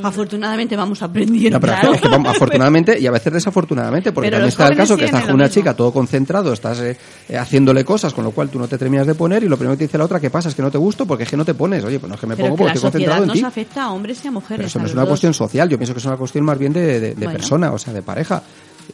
mm, 0.00 0.04
Afortunadamente 0.06 0.76
vamos 0.76 1.02
aprendiendo. 1.02 1.56
No, 1.56 1.60
pero 1.60 1.72
Claro. 1.74 1.94
es 1.94 2.00
que 2.00 2.08
vamos, 2.08 2.28
afortunadamente 2.36 2.98
y 3.00 3.06
a 3.06 3.10
veces 3.10 3.32
desafortunadamente, 3.32 4.12
porque 4.12 4.26
Pero 4.28 4.36
también 4.38 4.48
está 4.50 4.68
el 4.68 4.76
caso 4.76 4.96
que 4.96 5.06
estás 5.06 5.22
con 5.24 5.34
una 5.34 5.44
mismo. 5.44 5.54
chica 5.54 5.74
todo 5.74 5.92
concentrado, 5.92 6.52
estás 6.52 6.78
eh, 6.80 6.96
eh, 7.28 7.36
haciéndole 7.38 7.84
cosas, 7.84 8.12
con 8.12 8.24
lo 8.24 8.32
cual 8.32 8.50
tú 8.50 8.58
no 8.58 8.68
te 8.68 8.76
terminas 8.78 9.06
de 9.06 9.14
poner 9.14 9.42
y 9.44 9.48
lo 9.48 9.56
primero 9.56 9.74
que 9.74 9.78
te 9.78 9.84
dice 9.88 9.98
la 9.98 10.04
otra, 10.04 10.20
¿qué 10.20 10.30
pasa? 10.30 10.50
Es 10.50 10.54
que 10.54 10.62
no 10.62 10.70
te 10.70 10.78
gusto 10.78 11.06
porque 11.06 11.24
es 11.24 11.30
que 11.30 11.36
no 11.36 11.44
te 11.44 11.54
pones. 11.54 11.82
Oye, 11.84 11.98
pues 11.98 12.08
no 12.08 12.14
es 12.16 12.20
que 12.20 12.26
me 12.26 12.36
pongo 12.36 12.50
que 12.56 12.58
porque 12.58 12.72
estoy 12.74 12.82
concentrado 12.90 13.22
en 13.22 13.28
nos 13.28 13.36
ti. 13.38 13.44
afecta 13.44 13.84
a 13.84 13.92
hombres 13.92 14.24
y 14.24 14.28
a 14.28 14.30
mujeres. 14.30 14.56
Pero 14.58 14.66
eso 14.68 14.78
no 14.78 14.86
es 14.86 14.92
una 14.92 15.06
cuestión 15.06 15.32
social, 15.34 15.68
yo 15.68 15.78
pienso 15.78 15.94
que 15.94 15.98
es 16.00 16.04
una 16.04 16.16
cuestión 16.16 16.44
más 16.44 16.58
bien 16.58 16.72
de, 16.72 17.14
persona, 17.32 17.72
o 17.72 17.78
sea, 17.78 17.92
de 17.92 18.02
pareja. 18.02 18.42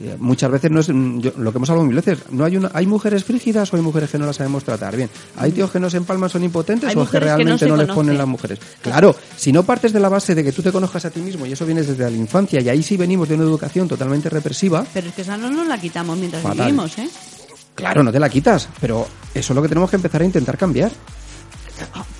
Eh, 0.01 0.16
Muchas 0.18 0.51
veces 0.51 0.70
no 0.70 0.81
es 0.81 0.88
mm, 0.88 1.20
yo- 1.20 1.33
lo 1.38 1.51
que 1.53 1.59
hemos 1.59 1.68
hablado 1.70 1.87
mil 1.87 1.96
veces. 1.96 2.18
No 2.31 2.44
hay 2.44 2.57
una, 2.57 2.70
hay 2.74 2.87
mujeres 2.87 3.24
frígidas 3.24 3.72
o 3.72 3.77
hay 3.77 3.83
mujeres 3.83 4.11
que 4.11 4.18
no 4.18 4.27
las 4.27 4.37
sabemos 4.37 4.64
tratar 4.64 4.96
bien. 4.96 5.11
Hay 5.37 5.53
tíos 5.53 5.70
que 5.70 5.81
no 5.81 5.90
se 5.90 5.96
empalman 5.96 6.31
son 6.31 6.44
impotentes 6.44 6.85
o 6.85 6.88
es 6.90 6.94
que 6.94 6.98
mujeres 7.01 7.20
que 7.24 7.29
no 7.31 7.37
realmente 7.37 7.66
no, 7.68 7.77
les 7.77 7.88
ponen 7.88 8.16
las 8.18 8.27
mujeres. 8.27 8.59
Claro, 8.83 9.14
si 9.37 9.53
no 9.53 9.62
partes 9.64 9.92
de 9.92 10.01
la 10.01 10.09
base 10.09 10.35
de 10.35 10.44
que 10.44 10.53
tú 10.53 10.62
te 10.62 10.70
conozcas 10.72 11.05
a 11.05 11.11
ti 11.11 11.20
mismo 11.20 11.46
y 11.46 11.53
eso 11.53 11.64
viene 11.66 11.83
desde 11.83 12.11
la 12.11 12.16
infancia 12.16 12.61
y 12.61 12.68
ahí 12.68 12.83
sí 12.83 12.96
venimos 12.96 13.29
de 13.29 13.35
una 13.35 13.44
educación 13.44 13.88
totalmente 13.88 14.29
represiva, 14.31 14.85
Pero 14.94 15.09
es 15.09 15.14
que 15.14 15.22
esa 15.22 15.37
no 15.37 15.51
nos 15.51 15.66
la 15.66 15.81
quitamos 15.81 16.16
mientras 16.18 16.42
Fatal. 16.42 16.66
vivimos, 16.66 16.96
¿eh? 16.98 17.09
claro, 17.74 18.03
no 18.03 18.11
te 18.12 18.18
la 18.20 18.29
quitas, 18.29 18.68
pero 18.81 19.07
eso 19.35 19.53
es 19.53 19.55
lo 19.57 19.62
que 19.62 19.68
tenemos 19.68 19.88
que 19.90 19.96
empezar 19.96 20.20
a 20.22 20.24
intentar 20.24 20.57
cambiar. 20.59 20.90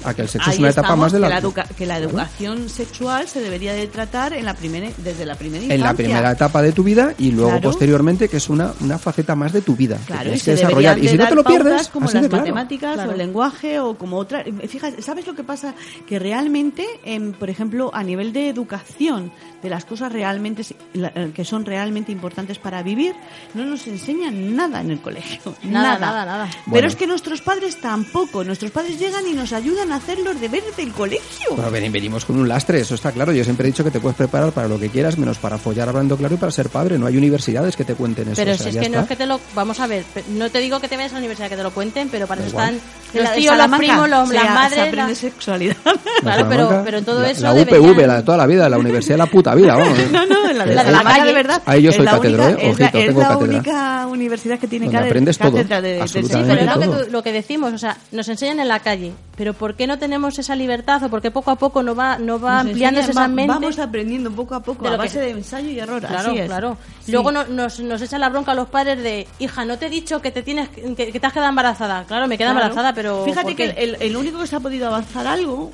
A 0.05 0.15
que 0.15 0.23
el 0.23 0.29
sexo 0.29 0.51
es 0.51 0.57
Ahí 0.57 0.61
una 0.61 0.71
etapa 0.71 0.97
más 0.97 1.13
de 1.13 1.19
la, 1.21 1.29
que 1.29 1.35
la, 1.35 1.41
educa- 1.41 1.69
que 1.77 1.87
la 1.87 1.99
educación 1.99 2.69
sexual 2.69 3.29
se 3.29 3.41
debería 3.41 3.73
de 3.73 3.87
tratar 3.89 4.33
en 4.33 4.45
la 4.45 4.55
primera, 4.55 4.89
desde 4.99 5.27
la 5.27 5.35
primera 5.35 5.63
en 5.63 5.69
la 5.69 5.75
infancia. 5.77 6.05
primera 6.05 6.31
etapa 6.33 6.63
de 6.63 6.73
tu 6.73 6.83
vida 6.83 7.15
y 7.19 7.31
luego 7.33 7.51
Claro. 7.51 7.63
posteriormente 7.71 8.29
que 8.29 8.37
es 8.39 8.49
una, 8.49 8.73
una 8.81 8.99
faceta 8.99 9.35
más 9.35 9.53
de 9.53 9.61
tu 9.63 9.75
vida. 9.77 9.97
que 9.99 10.05
Claro, 10.07 10.21
y 10.23 10.25
tienes 10.25 10.43
que 10.45 10.51
desarrollar. 10.53 10.95
deberían 10.95 10.99
Y 10.99 11.03
de 11.03 11.09
si 11.11 11.19
no 11.19 11.29
te 11.29 11.35
lo 11.35 11.45
pierdes, 11.45 11.89
como 11.89 12.07
así 12.07 12.15
las 12.15 12.23
de 12.25 12.29
claro. 12.29 12.43
matemáticas 12.45 12.95
Claro. 12.95 13.11
o 13.11 13.13
el 13.13 13.19
lenguaje 13.19 13.81
o 13.81 13.97
como 13.99 14.17
otra. 14.19 14.45
Fíjate, 14.69 15.03
¿sabes 15.03 15.27
lo 15.27 15.35
que 15.35 15.45
pasa? 15.45 15.75
Que 16.07 16.19
realmente, 16.19 16.87
em, 17.05 17.33
por 17.33 17.51
ejemplo, 17.51 17.91
a 17.95 18.03
nivel 18.03 18.33
de 18.33 18.49
educación 18.49 19.33
de 19.63 19.71
las 19.71 19.85
cosas 19.85 20.13
realmente 20.13 20.63
eh, 20.95 21.33
que 21.35 21.45
son 21.45 21.65
realmente 21.65 22.13
importantes 22.13 22.59
para 22.59 22.83
vivir, 22.83 23.15
no 23.55 23.65
nos 23.65 23.87
enseñan 23.89 24.55
nada 24.55 24.81
en 24.81 24.91
el 24.93 25.01
colegio. 25.01 25.55
Nada, 25.65 25.99
nada, 25.99 26.25
nada. 26.25 26.47
Pero 26.51 26.63
Bueno. 26.67 26.89
es 26.89 26.97
que 26.97 27.07
nuestros 27.07 27.41
padres 27.43 27.81
tampoco. 27.81 28.45
Nuestros 28.45 28.71
padres 28.71 28.99
llegan 28.99 29.27
y 29.27 29.33
nos 29.33 29.48
ayudan 29.53 29.93
a 29.93 29.97
hacer 29.97 30.19
los 30.21 30.41
deberes 30.41 30.77
del 30.77 30.93
colegio. 30.93 31.51
Bueno, 31.55 31.71
ven- 31.71 31.91
venimos 31.93 32.25
con 32.25 32.39
un 32.39 32.49
lastre, 32.49 32.81
eso 32.81 32.95
está 32.95 33.13
claro. 33.13 33.33
Yo 33.33 33.45
siempre 33.45 33.67
he 33.67 33.71
dicho 33.71 33.85
que 33.85 33.91
te 33.91 34.01
puedes 34.01 34.17
preparar 34.17 34.53
para 34.53 34.69
lo 34.69 34.79
que 34.79 34.89
quieras, 34.89 35.19
menos 35.19 35.39
para 35.39 35.59
follar 35.59 35.89
hablando 35.89 36.17
claro 36.17 36.35
y 36.35 36.39
para 36.39 36.53
ser 36.53 36.69
padre. 36.69 36.99
No 36.99 37.07
hay 37.07 37.17
universidades 37.17 37.77
que 37.77 37.85
te 37.85 37.95
cuenten 37.95 38.29
eso. 38.29 38.37
Pero 38.37 38.53
o 38.53 38.57
sea, 38.57 38.71
si 38.73 38.79
es 38.79 38.83
que 38.85 38.89
no 38.91 39.01
es 39.01 39.07
que 39.09 39.17
te 39.17 39.27
lo... 39.27 39.41
Vamos 39.55 39.81
a 39.81 39.87
ver, 39.87 40.05
no 40.31 40.51
te 40.51 40.59
digo 40.61 40.81
que 40.81 40.89
te 40.89 40.97
vayas 40.97 41.13
a 41.13 41.15
la 41.15 41.19
universidad 41.21 41.49
que 41.49 41.57
te 41.57 41.63
lo 41.63 41.71
cuenten, 41.73 42.09
pero 42.09 42.27
para 42.27 42.41
Da 42.43 42.47
eso 42.47 42.57
igual. 42.57 42.75
están 42.75 42.89
la 43.15 43.23
los 43.23 43.33
tíos, 43.35 43.57
los 43.57 43.79
primos, 43.79 44.09
los- 44.11 44.29
se- 44.29 44.35
las 44.35 44.43
se 44.45 44.51
madres... 44.51 44.79
aprende 44.81 44.97
la- 45.09 45.15
sexualidad. 45.15 45.77
La 45.85 45.93
Claro, 46.21 46.47
pero, 46.49 46.83
pero 46.85 46.99
en 46.99 47.05
todo 47.05 47.21
la, 47.23 47.31
eso 47.31 47.43
La 47.43 47.53
UPV, 47.55 47.65
deberían- 47.71 48.07
la 48.09 48.17
de 48.17 48.23
toda 48.23 48.37
la 48.39 48.47
vida, 48.47 48.69
la 48.69 48.79
universidad 48.79 49.15
de 49.15 49.19
la 49.19 49.27
puta 49.27 49.55
vida, 49.55 49.75
vamos. 49.77 49.99
No, 50.13 50.27
no, 50.27 50.53
la 50.53 50.65
de 50.67 50.75
La 50.75 50.83
la, 50.83 50.85
de 50.85 50.93
la 50.93 51.03
calle. 51.05 51.25
de 51.27 51.33
verdad. 51.33 51.63
Ahí 51.67 51.83
yo 51.83 51.91
es 51.91 51.97
soy 51.97 52.05
la 52.05 52.19
única, 52.19 52.51
¿eh? 52.51 52.57
es 52.59 52.79
la- 52.79 52.87
Ojito, 52.87 52.99
es 52.99 53.07
tengo 53.07 53.21
la 53.21 53.29
cátedra. 53.29 53.49
única 53.55 54.07
universidad 54.09 54.59
que 54.59 54.67
tiene 54.69 54.87
cátedra- 54.87 55.07
aprendes 55.07 55.39
todo, 55.39 55.53
cátedra 55.53 55.81
de, 55.81 56.09
Sí, 56.09 56.21
pero 56.23 56.83
es 57.03 57.11
lo 57.13 57.23
que 57.23 57.33
decimos, 57.33 57.73
o 57.73 57.79
sea, 57.79 57.97
nos 58.13 58.29
enseñan 58.29 58.61
en 58.61 58.69
la 58.69 58.81
calle, 58.81 59.13
pero 59.39 59.55
¿por 59.55 59.75
qué 59.77 59.87
no 59.87 59.99
tenemos 59.99 60.37
esa 60.39 60.57
libertad 60.57 61.01
o 61.05 61.09
por 61.09 61.23
qué 61.23 61.31
poco 61.31 61.53
a 61.53 61.57
poco 61.57 61.83
no 61.85 61.95
va, 61.95 62.19
no 62.19 62.41
va 62.41 62.55
Nos 62.65 62.67
ampliándose 62.73 63.07
enseñan, 63.07 63.11
esa 63.11 63.21
va- 63.21 63.29
mente? 63.29 63.53
Vamos 63.55 63.79
aprendiendo 63.79 64.31
poco 64.33 64.57
a 64.57 64.61
poco 64.61 64.87
a 64.89 64.91
que- 64.91 64.97
base 64.97 65.21
de 65.21 65.31
ensayo 65.31 65.71
y 65.71 65.79
error. 65.79 66.01
Claro, 66.05 66.31
así 66.31 66.39
es. 66.41 66.47
claro. 66.47 66.77
Sí. 67.05 67.13
Luego 67.13 67.31
no- 67.31 67.45
nos, 67.47 67.79
nos 67.81 68.03
echan 68.03 68.21
la 68.21 68.29
bronca 68.29 68.51
a 68.53 68.55
los 68.57 68.69
padres 68.69 69.01
de, 69.03 69.27
hija, 69.39 69.65
no 69.65 69.79
te 69.79 69.87
he 69.87 69.91
dicho 69.91 70.21
que 70.21 70.33
te 70.33 70.43
tienes 70.43 70.69
que, 70.71 70.95
que 71.13 71.21
te 71.21 71.27
has 71.27 71.33
quedado 71.33 71.49
embarazada. 71.51 72.05
Claro, 72.05 72.27
me 72.27 72.37
queda 72.37 72.51
Claro. 72.51 72.67
embarazada, 72.67 72.93
pero 72.93 73.25
Fíjate 73.25 73.47
¿por 73.47 73.57
que 73.57 73.65
el, 73.71 73.97
el 74.01 74.17
único 74.17 74.41
que 74.41 74.47
se 74.49 74.57
ha 74.57 74.61
podido 74.61 74.89
avanzar 74.89 75.27
algo 75.27 75.71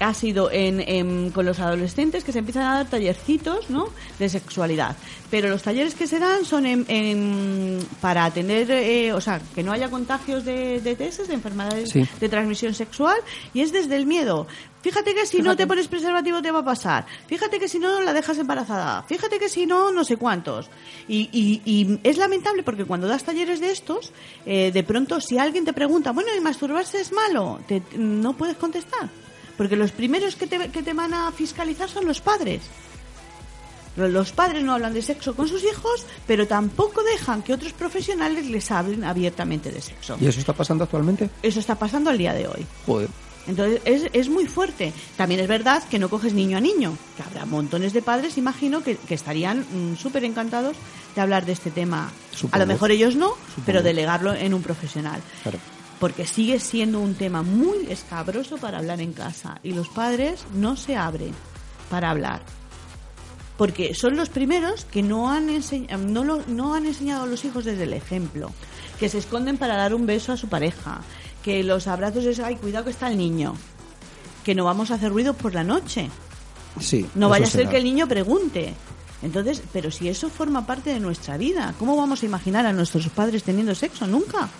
ha 0.00 0.12
sido 0.12 0.50
en, 0.50 0.80
en- 0.80 1.30
con 1.30 1.46
los 1.46 1.60
adolescentes 1.60 2.24
que 2.24 2.32
se 2.32 2.40
empiezan 2.40 2.64
a 2.64 2.74
dar 2.76 2.86
tallercitos 2.90 3.70
¿no? 3.70 3.88
de 4.18 4.28
sexualidad. 4.28 4.96
Pero 5.30 5.48
los 5.48 5.62
talleres 5.62 5.94
que 5.94 6.06
se 6.06 6.18
dan 6.18 6.44
son 6.44 6.66
en, 6.66 6.84
en- 6.88 7.78
para 8.00 8.24
atender, 8.24 8.70
eh, 8.70 9.12
o 9.12 9.20
sea, 9.20 9.40
que 9.54 9.62
no 9.62 9.72
haya 9.72 9.88
contagios 9.90 10.44
de, 10.44 10.80
de 10.80 10.96
TS, 10.96 11.28
de 11.28 11.34
enfermedades 11.34 11.90
Sí. 11.90 12.04
de 12.20 12.28
transmisión 12.28 12.74
sexual, 12.74 13.16
y 13.52 13.60
es 13.60 13.72
desde 13.72 13.96
el 13.96 14.06
miedo. 14.06 14.46
Fíjate 14.82 15.14
que 15.14 15.24
si 15.26 15.40
no 15.40 15.56
te 15.56 15.66
pones 15.66 15.88
preservativo 15.88 16.42
te 16.42 16.50
va 16.50 16.58
a 16.58 16.64
pasar. 16.64 17.06
Fíjate 17.26 17.58
que 17.58 17.68
si 17.68 17.78
no 17.78 18.00
la 18.02 18.12
dejas 18.12 18.36
embarazada. 18.38 19.02
Fíjate 19.04 19.38
que 19.38 19.48
si 19.48 19.64
no, 19.64 19.90
no 19.92 20.04
sé 20.04 20.16
cuántos. 20.18 20.68
Y, 21.08 21.30
y- 21.32 21.62
y 21.64 21.98
es 22.02 22.18
lamentable 22.18 22.62
porque 22.62 22.84
cuando 22.84 23.06
das 23.08 23.24
talleres 23.24 23.60
de 23.60 23.70
estos, 23.70 24.12
eh, 24.44 24.70
de 24.72 24.82
pronto 24.82 25.20
si 25.22 25.38
alguien 25.38 25.64
te 25.64 25.72
pregunta, 25.72 26.10
bueno, 26.12 26.30
¿y 26.36 26.40
masturbarse 26.40 27.00
es 27.00 27.12
malo? 27.12 27.60
Te- 27.66 27.82
no 27.96 28.34
puedes 28.34 28.56
contestar. 28.56 29.08
Porque 29.56 29.76
los 29.76 29.92
primeros 29.92 30.36
que 30.36 30.46
te, 30.46 30.68
que 30.70 30.82
te 30.82 30.94
van 30.94 31.14
a 31.14 31.30
fiscalizar 31.32 31.88
son 31.88 32.06
los 32.06 32.20
padres. 32.20 32.62
Los 33.96 34.32
padres 34.32 34.64
no 34.64 34.72
hablan 34.72 34.92
de 34.92 35.02
sexo 35.02 35.36
con 35.36 35.46
sus 35.46 35.62
hijos, 35.62 36.04
pero 36.26 36.48
tampoco 36.48 37.02
dejan 37.04 37.42
que 37.42 37.52
otros 37.52 37.72
profesionales 37.72 38.46
les 38.46 38.70
hablen 38.70 39.04
abiertamente 39.04 39.70
de 39.70 39.80
sexo. 39.80 40.16
¿Y 40.20 40.26
eso 40.26 40.40
está 40.40 40.52
pasando 40.52 40.84
actualmente? 40.84 41.30
Eso 41.42 41.60
está 41.60 41.76
pasando 41.76 42.10
al 42.10 42.18
día 42.18 42.34
de 42.34 42.48
hoy. 42.48 42.66
Joder. 42.86 43.08
Entonces 43.46 43.80
es, 43.84 44.06
es 44.12 44.28
muy 44.28 44.46
fuerte. 44.46 44.92
También 45.16 45.40
es 45.40 45.46
verdad 45.46 45.82
que 45.88 45.98
no 45.98 46.08
coges 46.08 46.34
niño 46.34 46.56
a 46.56 46.60
niño, 46.60 46.96
que 47.16 47.22
habrá 47.22 47.44
montones 47.44 47.92
de 47.92 48.02
padres, 48.02 48.38
imagino, 48.38 48.82
que, 48.82 48.96
que 48.96 49.14
estarían 49.14 49.60
mm, 49.60 49.96
súper 49.96 50.24
encantados 50.24 50.76
de 51.14 51.20
hablar 51.20 51.44
de 51.44 51.52
este 51.52 51.70
tema. 51.70 52.10
A 52.50 52.58
lo 52.58 52.66
mejor 52.66 52.90
ellos 52.90 53.14
no, 53.16 53.34
pero 53.64 53.82
delegarlo 53.82 54.34
en 54.34 54.54
un 54.54 54.62
profesional. 54.62 55.20
Claro. 55.42 55.58
Porque 56.04 56.26
sigue 56.26 56.60
siendo 56.60 57.00
un 57.00 57.14
tema 57.14 57.42
muy 57.42 57.86
escabroso 57.88 58.58
para 58.58 58.76
hablar 58.76 59.00
en 59.00 59.14
casa 59.14 59.58
y 59.62 59.72
los 59.72 59.88
padres 59.88 60.44
no 60.52 60.76
se 60.76 60.96
abren 60.96 61.32
para 61.88 62.10
hablar. 62.10 62.42
Porque 63.56 63.94
son 63.94 64.14
los 64.14 64.28
primeros 64.28 64.84
que 64.84 65.02
no 65.02 65.30
han, 65.30 65.46
no, 66.12 66.22
lo- 66.24 66.42
no 66.46 66.74
han 66.74 66.84
enseñado 66.84 67.22
a 67.22 67.26
los 67.26 67.42
hijos 67.46 67.64
desde 67.64 67.84
el 67.84 67.94
ejemplo, 67.94 68.52
que 69.00 69.08
se 69.08 69.16
esconden 69.16 69.56
para 69.56 69.76
dar 69.78 69.94
un 69.94 70.04
beso 70.04 70.30
a 70.32 70.36
su 70.36 70.46
pareja, 70.48 71.00
que 71.42 71.64
los 71.64 71.86
abrazos 71.86 72.26
es, 72.26 72.38
ay, 72.38 72.56
cuidado 72.56 72.84
que 72.84 72.90
está 72.90 73.08
el 73.08 73.16
niño, 73.16 73.54
que 74.44 74.54
no 74.54 74.66
vamos 74.66 74.90
a 74.90 74.96
hacer 74.96 75.10
ruido 75.10 75.32
por 75.32 75.54
la 75.54 75.64
noche, 75.64 76.10
Sí. 76.80 77.06
no 77.14 77.30
vaya 77.30 77.46
a 77.46 77.48
ser 77.48 77.60
será. 77.62 77.70
que 77.70 77.76
el 77.78 77.84
niño 77.84 78.06
pregunte. 78.06 78.74
Entonces, 79.22 79.62
pero 79.72 79.90
si 79.90 80.10
eso 80.10 80.28
forma 80.28 80.66
parte 80.66 80.90
de 80.92 81.00
nuestra 81.00 81.38
vida, 81.38 81.74
¿cómo 81.78 81.96
vamos 81.96 82.22
a 82.22 82.26
imaginar 82.26 82.66
a 82.66 82.74
nuestros 82.74 83.08
padres 83.08 83.42
teniendo 83.42 83.74
sexo? 83.74 84.06
Nunca. 84.06 84.50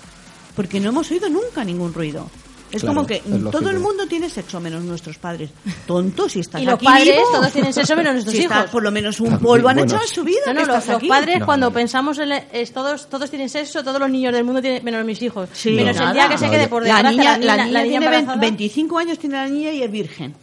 Porque 0.55 0.81
no 0.81 0.91
hemos 0.91 1.11
oído 1.11 1.29
nunca 1.29 1.65
ningún 1.65 1.93
ruido. 1.93 2.29
Es 2.73 2.81
Claro, 2.81 2.95
como 2.97 3.07
que 3.07 3.17
es 3.17 3.51
todo 3.53 3.71
el 3.71 3.79
mundo 3.79 4.05
tiene 4.09 4.29
sexo 4.29 4.59
menos 4.61 4.83
nuestros 4.83 5.17
padres. 5.19 5.51
Tontos, 5.87 6.33
si 6.33 6.41
estás 6.41 6.61
Y 6.61 6.65
los 6.65 6.75
aquí 6.75 6.85
padres, 6.87 7.05
vivo, 7.15 7.29
todos 7.33 7.53
tienen 7.53 7.73
sexo 7.73 7.95
menos 7.95 8.15
nuestros 8.15 8.35
si 8.35 8.43
estás 8.43 8.59
hijos. 8.59 8.71
por 8.71 8.83
lo 8.83 8.91
menos 8.91 9.21
un 9.21 9.39
polvo 9.39 9.69
han 9.69 9.77
bueno, 9.77 9.83
hecho 9.95 10.03
en 10.03 10.09
su 10.09 10.25
vida. 10.25 10.41
No, 10.47 10.55
no, 10.55 10.61
que 10.81 10.91
los, 10.93 11.03
padres 11.09 11.39
No, 11.41 11.47
cuando 11.47 11.67
no. 11.67 11.73
pensamos 11.73 12.19
en 12.19 12.33
es, 12.33 12.73
todos 12.73 13.09
todos 13.09 13.31
tienen 13.31 13.49
sexo, 13.49 13.85
todos 13.85 14.01
los 14.01 14.11
niños 14.11 14.33
del 14.33 14.43
mundo 14.43 14.61
tienen 14.61 14.83
menos 14.85 15.05
mis 15.05 15.23
hijos, 15.23 15.49
Sí, 15.53 15.71
menos 15.71 15.95
nada. 15.95 16.09
el 16.09 16.15
día 16.15 16.29
que 16.29 16.39
se 16.39 16.51
quede 16.51 16.65
yo- 16.65 16.71
por 16.71 16.83
la 16.85 16.95
desgracia 16.95 17.11
niña, 17.17 17.31
la 17.31 17.39
niña, 17.39 17.47
la 17.47 17.57
la 17.57 17.65
niña 17.65 17.81
niña 17.85 17.91
tiene 18.01 18.07
embarazada. 18.17 18.41
25 18.41 18.99
años, 18.99 19.19
tiene 19.21 19.37
la 19.37 19.49
niña 19.49 19.71
y 19.73 19.83
es 19.83 19.91
virgen. 19.93 20.35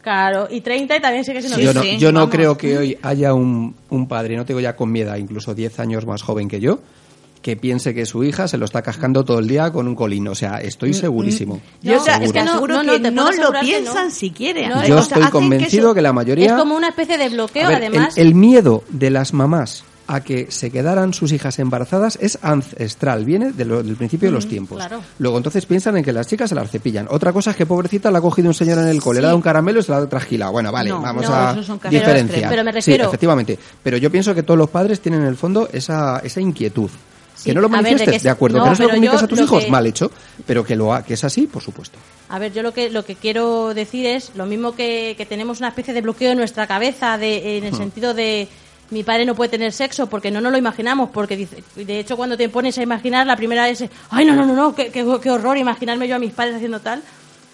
Claro, 0.00 0.46
y 0.50 0.60
30 0.60 0.96
y 0.96 1.00
también 1.00 1.24
sigue 1.24 1.40
siendo 1.40 1.58
Sí, 1.58 1.64
yo 1.64 1.72
virgen. 1.72 1.92
no, 1.92 1.98
sí, 1.98 1.98
yo 1.98 2.12
no 2.12 2.30
creo 2.30 2.56
que 2.56 2.78
hoy 2.78 2.98
haya 3.02 3.34
un, 3.34 3.74
un 3.90 4.06
padre, 4.06 4.36
no 4.36 4.44
tengo 4.46 4.60
ya 4.60 4.76
con 4.76 4.92
mi 4.92 5.00
edad, 5.00 5.16
incluso 5.16 5.54
10 5.54 5.80
años 5.80 6.06
más 6.06 6.22
joven 6.22 6.46
que 6.48 6.60
yo, 6.60 6.78
que 7.42 7.56
piense 7.56 7.94
que 7.94 8.04
su 8.04 8.22
hija 8.22 8.46
se 8.48 8.58
lo 8.58 8.66
está 8.66 8.82
cascando 8.82 9.24
todo 9.24 9.38
el 9.38 9.48
día 9.48 9.70
con 9.72 9.88
un 9.88 9.94
colín. 9.94 10.28
O 10.28 10.34
sea, 10.34 10.58
estoy 10.58 10.92
segurísimo. 10.92 11.60
Yo 11.82 11.96
No, 11.96 12.02
te, 12.04 12.24
es 12.24 12.32
que 12.32 12.42
no, 12.42 12.50
aseguro 12.50 12.74
no, 12.74 12.82
no, 12.82 12.92
que 12.92 13.00
te 13.00 13.10
no 13.10 13.26
puedo 13.26 13.52
lo 13.52 13.60
piensan 13.60 14.08
no. 14.08 14.14
si 14.14 14.30
quieren. 14.30 14.68
No, 14.68 14.86
yo 14.86 14.98
o 14.98 15.02
sea, 15.02 15.16
estoy 15.16 15.22
que 15.24 15.30
convencido 15.30 15.94
que 15.94 16.02
la 16.02 16.12
mayoría... 16.12 16.46
Es 16.46 16.52
como 16.52 16.76
una 16.76 16.88
especie 16.88 17.16
de 17.16 17.28
bloqueo, 17.30 17.68
ver, 17.68 17.76
además. 17.78 18.18
el, 18.18 18.34
miedo 18.34 18.84
de 18.90 19.08
las 19.10 19.32
mamás 19.32 19.84
a 20.06 20.22
que 20.22 20.50
se 20.50 20.70
quedaran 20.72 21.14
sus 21.14 21.30
hijas 21.32 21.58
embarazadas 21.60 22.18
es 22.20 22.38
ancestral, 22.42 23.24
viene 23.24 23.52
de 23.52 23.64
lo- 23.64 23.82
del 23.82 23.94
principio 23.96 24.28
de 24.28 24.32
los 24.34 24.48
tiempos. 24.48 24.76
claro. 24.76 25.00
Luego 25.20 25.36
entonces 25.36 25.64
piensan 25.66 25.96
en 25.96 26.04
que 26.04 26.12
las 26.12 26.26
chicas 26.26 26.48
se 26.48 26.56
las 26.56 26.68
cepillan. 26.70 27.06
Otra 27.10 27.32
cosa 27.32 27.52
es 27.52 27.56
que 27.56 27.64
pobrecita 27.64 28.10
la 28.10 28.18
ha 28.18 28.20
cogido 28.20 28.48
un 28.48 28.54
señor 28.54 28.78
en 28.80 28.88
el 28.88 29.00
cole, 29.00 29.20
le 29.20 29.26
ha 29.26 29.28
dado 29.28 29.36
un 29.36 29.42
caramelo 29.42 29.78
y 29.80 29.82
se 29.84 29.92
la 29.92 29.98
ha 29.98 30.06
trasquilado. 30.08 30.50
Bueno, 30.52 30.72
vale, 30.72 30.90
No, 30.90 31.00
vamos 31.00 31.26
no, 31.28 31.34
a 31.34 31.54
diferenciar. 31.88 32.50
Pero 32.50 32.64
me 32.64 32.72
Sí, 32.72 32.76
refiero- 32.76 33.04
efectivamente. 33.06 33.58
Pero 33.82 33.96
yo 33.98 34.10
pienso 34.10 34.34
que 34.34 34.42
todos 34.42 34.58
los 34.58 34.68
padres 34.68 35.00
tienen 35.00 35.20
en 35.22 35.28
el 35.28 35.36
fondo 35.36 35.68
esa, 35.72 36.18
esa 36.18 36.40
inquietud. 36.40 36.90
Sí, 37.40 37.50
que 37.50 37.54
no 37.54 37.60
lo 37.60 37.66
a 37.68 37.70
ver, 37.70 37.84
de 37.84 37.90
manifiestes, 37.92 38.22
de 38.22 38.30
acuerdo. 38.30 38.58
no, 38.58 38.64
que 38.64 38.70
no 38.70 38.76
se 38.76 38.82
lo 38.82 38.88
comuniques 38.90 39.22
a 39.22 39.26
tus 39.26 39.40
hijos, 39.40 39.64
que- 39.64 39.70
mal 39.70 39.86
hecho. 39.86 40.10
Pero 40.46 40.64
que, 40.64 40.76
lo 40.76 40.92
ha- 40.94 41.02
que 41.04 41.14
es 41.14 41.24
así, 41.24 41.46
por 41.46 41.62
supuesto. 41.62 41.98
A 42.28 42.38
ver, 42.38 42.52
yo 42.52 42.62
lo 42.62 42.72
que 42.72 42.90
lo 42.90 43.04
que 43.04 43.14
quiero 43.16 43.74
decir 43.74 44.06
es 44.06 44.32
lo 44.36 44.46
mismo 44.46 44.74
que, 44.74 45.14
que 45.16 45.26
tenemos 45.26 45.58
una 45.58 45.68
especie 45.68 45.94
de 45.94 46.00
bloqueo 46.02 46.32
en 46.32 46.38
nuestra 46.38 46.66
cabeza 46.66 47.16
de, 47.18 47.58
en 47.58 47.64
el 47.64 47.74
sentido 47.74 48.14
de 48.14 48.46
mi 48.90 49.04
padre 49.04 49.24
no 49.24 49.34
puede 49.36 49.50
tener 49.50 49.72
sexo 49.72 50.08
porque 50.08 50.30
no 50.32 50.40
nos 50.40 50.50
lo 50.50 50.58
imaginamos 50.58 51.10
porque 51.10 51.36
dice, 51.36 51.62
de 51.76 52.00
hecho 52.00 52.16
cuando 52.16 52.36
te 52.36 52.48
pones 52.48 52.76
a 52.76 52.82
imaginar 52.82 53.24
la 53.26 53.36
primera 53.36 53.64
vez 53.64 53.80
es, 53.82 53.90
ay 54.10 54.24
no 54.24 54.34
no 54.34 54.44
no 54.44 54.54
no 54.56 54.74
qué, 54.74 54.90
qué, 54.90 55.06
qué 55.22 55.30
horror 55.30 55.56
imaginarme 55.56 56.08
yo 56.08 56.16
a 56.16 56.18
mis 56.18 56.32
padres 56.32 56.56
haciendo 56.56 56.80
tal 56.80 57.00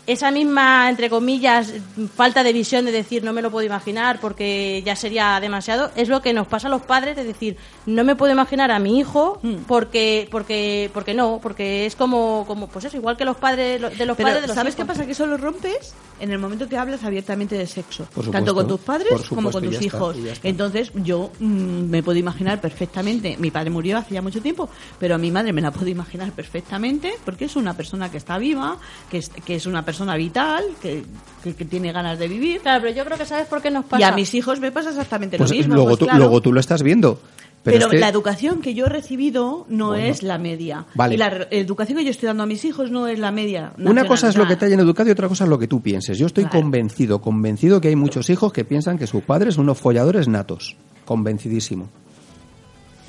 esa 0.06 0.30
misma 0.30 0.88
entre 0.88 1.10
comillas 1.10 1.72
falta 2.14 2.42
de 2.42 2.52
visión 2.52 2.84
de 2.84 2.92
decir 2.92 3.24
no 3.24 3.32
me 3.32 3.42
lo 3.42 3.50
puedo 3.50 3.66
imaginar 3.66 4.20
porque 4.20 4.82
ya 4.84 4.96
sería 4.96 5.38
demasiado 5.40 5.90
es 5.96 6.08
lo 6.08 6.22
que 6.22 6.32
nos 6.32 6.46
pasa 6.46 6.68
a 6.68 6.70
los 6.70 6.82
padres 6.82 7.16
de 7.16 7.24
decir 7.24 7.56
no 7.86 8.04
me 8.04 8.14
puedo 8.14 8.32
imaginar 8.32 8.70
a 8.70 8.78
mi 8.78 8.98
hijo 8.98 9.40
porque 9.66 10.28
porque 10.30 10.90
porque 10.94 11.14
no 11.14 11.40
porque 11.42 11.86
es 11.86 11.96
como 11.96 12.44
como 12.46 12.68
pues 12.68 12.84
eso 12.84 12.96
igual 12.96 13.16
que 13.16 13.24
los 13.24 13.36
padres 13.36 13.80
de 13.80 14.06
los 14.06 14.16
Pero 14.16 14.28
padres 14.28 14.42
de 14.42 14.46
los 14.48 14.54
¿sabes 14.54 14.74
hijos. 14.74 14.84
qué 14.84 14.86
pasa? 14.86 15.06
Que 15.06 15.12
eso 15.12 15.26
lo 15.26 15.36
rompes 15.36 15.94
en 16.20 16.30
el 16.30 16.38
momento 16.38 16.68
que 16.68 16.76
hablas 16.76 17.04
abiertamente 17.04 17.58
de 17.58 17.66
sexo. 17.66 18.04
Supuesto, 18.06 18.30
tanto 18.30 18.54
con 18.54 18.66
tus 18.66 18.80
padres 18.80 19.08
como 19.28 19.50
con 19.50 19.62
tus 19.62 19.82
hijos. 19.82 20.16
está. 20.16 20.48
Entonces 20.48 20.92
yo 20.94 21.30
mm, 21.40 21.90
me 21.90 22.02
puedo 22.02 22.18
imaginar 22.18 22.60
perfectamente. 22.60 23.36
Mi 23.38 23.50
padre 23.50 23.70
murió 23.70 23.98
hace 23.98 24.14
ya 24.14 24.22
mucho 24.22 24.40
tiempo, 24.40 24.68
pero 24.98 25.16
a 25.16 25.18
mi 25.18 25.30
madre 25.30 25.52
me 25.52 25.60
la 25.60 25.70
puedo 25.72 25.88
imaginar 25.88 26.32
perfectamente 26.32 27.14
porque 27.24 27.46
es 27.46 27.56
una 27.56 27.74
persona 27.74 28.10
que 28.10 28.16
está 28.16 28.38
viva, 28.38 28.78
que 29.10 29.18
es, 29.18 29.28
que 29.28 29.56
es 29.56 29.66
una 29.66 29.84
persona 29.84 29.95
vital, 30.16 30.64
que, 30.82 31.02
que, 31.42 31.54
que 31.54 31.64
tiene 31.64 31.92
ganas 31.92 32.18
de 32.18 32.28
vivir. 32.28 32.60
Claro, 32.60 32.82
pero 32.82 32.94
yo 32.96 33.04
creo 33.04 33.16
que 33.18 33.24
sabes 33.26 33.46
por 33.46 33.62
qué 33.62 33.70
nos 33.70 33.84
pasa. 33.84 34.00
Y 34.00 34.04
a 34.04 34.12
mis 34.12 34.34
hijos 34.34 34.60
me 34.60 34.70
pasa 34.72 34.90
exactamente 34.90 35.38
Pues 35.38 35.50
lo 35.50 35.56
mismo. 35.56 35.74
luego, 35.74 35.88
pues 35.90 35.98
tú, 36.00 36.04
claro. 36.06 36.18
luego 36.20 36.40
tú 36.42 36.52
lo 36.52 36.60
estás 36.60 36.82
viendo. 36.82 37.18
Pero, 37.62 37.78
Pero, 37.78 37.86
es 37.86 37.90
que- 37.92 37.98
la 37.98 38.08
educación 38.08 38.60
que 38.60 38.74
yo 38.74 38.86
he 38.86 38.88
recibido 38.88 39.66
no 39.68 39.88
Bueno. 39.88 40.04
es 40.04 40.22
la 40.22 40.38
media. 40.38 40.84
Vale. 40.94 41.14
Y 41.14 41.18
la 41.18 41.48
educación 41.50 41.98
que 41.98 42.04
yo 42.04 42.10
estoy 42.10 42.28
dando 42.28 42.44
a 42.44 42.46
mis 42.46 42.64
hijos 42.64 42.92
no 42.92 43.08
es 43.08 43.18
la 43.18 43.32
media. 43.32 43.72
Una 43.78 44.06
cosa 44.06 44.28
es 44.28 44.36
lo 44.36 44.46
que 44.46 44.54
te 44.54 44.66
hayan 44.66 44.78
educado 44.78 45.08
y 45.08 45.12
otra 45.12 45.26
cosa 45.28 45.44
es 45.44 45.50
lo 45.50 45.58
que 45.58 45.66
tú 45.66 45.80
pienses. 45.80 46.16
Yo 46.16 46.26
estoy 46.26 46.44
Claro. 46.44 46.60
convencido, 46.60 47.20
convencido 47.20 47.80
que 47.80 47.88
hay 47.88 47.96
muchos 47.96 48.30
hijos 48.30 48.52
que 48.52 48.64
piensan 48.64 48.98
que 48.98 49.08
sus 49.08 49.24
padres 49.24 49.54
son 49.54 49.64
unos 49.64 49.78
folladores 49.78 50.28
natos. 50.28 50.76
Convencidísimo. 51.04 51.88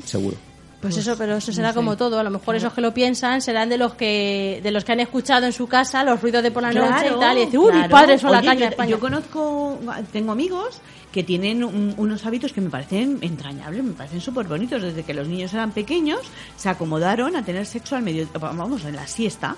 Seguro. 0.06 0.38
Pues 0.93 1.06
eso, 1.06 1.17
pero 1.17 1.38
eso 1.38 1.52
será 1.52 1.69
sé. 1.69 1.76
como 1.76 1.95
todo. 1.97 2.19
A 2.19 2.23
lo 2.23 2.30
mejor 2.30 2.56
esos 2.56 2.73
que 2.73 2.82
lo 2.82 2.93
piensan 2.93 3.41
serán 3.41 3.69
de 3.69 3.78
los 3.78 3.93
que 3.95 4.60
de 4.63 4.71
los 4.71 4.84
que 4.84 4.91
han 4.93 5.00
escuchado 5.00 5.45
en 5.45 5.54
su 5.54 5.67
casa 5.67 6.04
los 6.04 6.21
ruidos 6.21 6.43
de 6.43 6.52
por 6.52 6.63
la 6.63 6.71
noche 6.71 7.08
y 7.15 7.19
tal. 7.19 7.38
Y 7.38 7.45
dicen, 7.45 7.60
uy, 7.60 7.71
mis 7.73 7.88
padres 7.88 8.21
son 8.21 8.32
la 8.32 8.41
de 8.41 8.58
yo, 8.60 8.65
España. 8.65 8.89
yo 8.91 9.00
conozco, 9.00 9.80
tengo 10.12 10.32
amigos 10.32 10.82
que 11.12 11.23
tienen 11.23 11.63
un- 11.63 11.93
unos 11.97 12.26
hábitos 12.26 12.54
que 12.54 12.62
me 12.62 12.69
parecen 12.69 13.17
entrañables, 13.21 13.84
me 13.84 13.93
parecen 13.93 14.21
súper 14.21 14.45
bonitos. 14.47 14.82
Desde 14.82 15.04
que 15.04 15.13
los 15.13 15.28
niños 15.28 15.54
eran 15.54 15.71
pequeños, 15.71 16.19
se 16.58 16.69
acomodaron 16.69 17.36
a 17.36 17.43
tener 17.43 17.65
sexo 17.65 17.95
al 17.95 18.04
medio, 18.04 18.28
vamos, 18.39 18.84
en 18.86 18.95
la 18.95 19.08
siesta. 19.08 19.56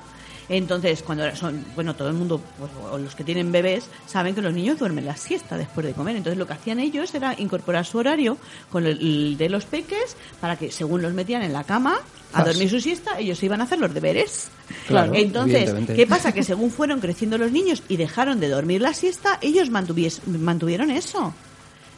Entonces, 0.50 1.04
cuando 1.04 1.34
son, 1.36 1.64
bueno, 1.76 1.96
todo 1.96 2.08
el 2.10 2.16
mundo, 2.16 2.42
pues, 2.58 2.72
o 2.92 2.98
los 2.98 3.16
que 3.16 3.24
tienen 3.24 3.52
bebés, 3.52 3.86
saben 4.08 4.34
que 4.34 4.42
los 4.42 4.54
niños 4.54 4.80
duermen 4.80 5.06
la 5.06 5.16
siesta 5.16 5.58
después 5.58 5.86
de 5.86 5.94
comer. 5.94 6.16
Entonces, 6.16 6.38
lo 6.40 6.48
que 6.48 6.54
hacían 6.54 6.80
ellos 6.80 7.14
era 7.14 7.36
incorporar 7.38 7.86
su 7.86 8.00
horario 8.00 8.38
con 8.72 8.86
el, 8.86 8.98
el 9.00 9.38
de 9.38 9.48
los 9.50 9.66
peques 9.66 10.18
para 10.42 10.56
que, 10.58 10.72
según 10.72 11.02
los 11.04 11.14
metían 11.14 11.44
en 11.44 11.54
la 11.54 11.64
cama 11.64 12.00
a 12.34 12.44
dormir 12.44 12.70
su 12.70 12.80
siesta, 12.80 13.20
ellos 13.20 13.38
se 13.38 13.46
iban 13.46 13.62
a 13.62 13.66
hacer 13.66 13.80
los 13.80 13.94
deberes. 13.94 14.50
Claro, 14.88 15.14
Entonces. 15.14 15.72
¿qué 15.96 16.08
pasa? 16.08 16.32
Que 16.32 16.44
según 16.44 16.72
fueron 16.72 17.00
creciendo 17.00 17.38
los 17.38 17.52
niños 17.52 17.84
y 17.88 17.98
dejaron 17.98 18.40
de 18.40 18.50
dormir 18.50 18.82
la 18.82 18.94
siesta, 18.94 19.38
ellos 19.42 19.70
mantuvies- 19.72 20.24
mantuvieron 20.26 20.90
eso. 20.92 21.34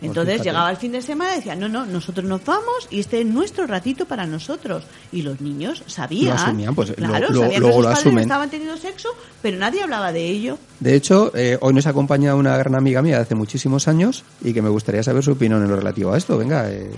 Entonces 0.01 0.33
fíjate. 0.33 0.49
llegaba 0.49 0.71
el 0.71 0.77
fin 0.77 0.91
de 0.91 1.01
semana 1.01 1.33
y 1.33 1.35
decían, 1.37 1.59
no, 1.59 1.69
no, 1.69 1.85
nosotros 1.85 2.25
nos 2.25 2.43
vamos 2.43 2.87
y 2.89 2.99
este 2.99 3.21
es 3.21 3.25
nuestro 3.27 3.67
ratito 3.67 4.05
para 4.05 4.25
nosotros. 4.25 4.83
Y 5.11 5.21
los 5.21 5.39
niños 5.41 5.83
sabían. 5.87 6.35
Lo 6.35 6.41
asumían, 6.41 6.73
pues, 6.75 6.91
claro, 6.93 7.27
lo- 7.29 7.33
lo- 7.35 7.41
sabían 7.41 7.61
luego 7.61 7.75
que 7.77 7.77
sus 7.77 7.83
lo 7.83 7.89
padres 7.89 7.99
asumen. 7.99 8.23
estaban 8.23 8.49
teniendo 8.49 8.77
sexo, 8.77 9.09
pero 9.41 9.57
nadie 9.57 9.83
hablaba 9.83 10.11
de 10.11 10.27
ello. 10.27 10.57
De 10.79 10.95
hecho, 10.95 11.31
eh, 11.35 11.57
hoy 11.61 11.73
nos 11.73 11.85
acompaña 11.85 12.33
una 12.35 12.57
gran 12.57 12.75
amiga 12.75 13.01
mía 13.01 13.17
de 13.17 13.21
hace 13.21 13.35
muchísimos 13.35 13.87
años 13.87 14.23
y 14.43 14.53
que 14.53 14.61
me 14.61 14.69
gustaría 14.69 15.03
saber 15.03 15.23
su 15.23 15.31
opinión 15.33 15.61
en 15.63 15.69
lo 15.69 15.75
relativo 15.75 16.13
a 16.13 16.17
esto. 16.17 16.37
Venga, 16.37 16.69
eh, 16.69 16.89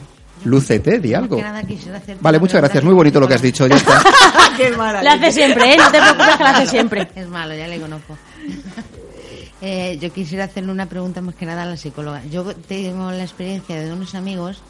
lúcete, 0.46 1.00
di 1.00 1.14
algo. 1.14 1.40
Nada 1.42 1.62
Vale, 2.22 2.40
muchas 2.40 2.62
gracias. 2.62 2.84
Muy 2.84 2.94
bonito 2.94 3.20
lo 3.20 3.28
que 3.28 3.34
has 3.34 3.42
dicho. 3.42 3.68
Ya 3.68 3.76
está. 3.76 4.02
¡Qué 4.58 4.72
maravilla! 4.72 5.14
hace 5.14 5.32
siempre, 5.32 5.74
¿eh? 5.74 5.78
No 5.78 5.92
te 5.92 6.00
preocupes 6.00 6.36
que 6.38 6.44
la 6.44 6.50
hace 6.52 6.68
siempre. 6.68 7.08
Es 7.16 7.28
malo, 7.28 7.56
ya 7.56 7.68
le 7.68 7.80
conozco. 7.80 8.18
Eh, 9.66 9.98
yo 10.02 10.12
quisiera 10.12 10.44
hacerle 10.44 10.74
una 10.74 10.88
pregunta 10.88 11.22
más 11.22 11.36
que 11.36 11.46
nada 11.46 11.64
a 11.64 11.66
la 11.66 11.78
psicóloga. 11.78 12.22
Yo 12.26 12.44
tengo 12.54 13.12
la 13.12 13.24
experiencia 13.24 13.82
de 13.82 13.94
unos 13.94 14.14
amigos 14.14 14.62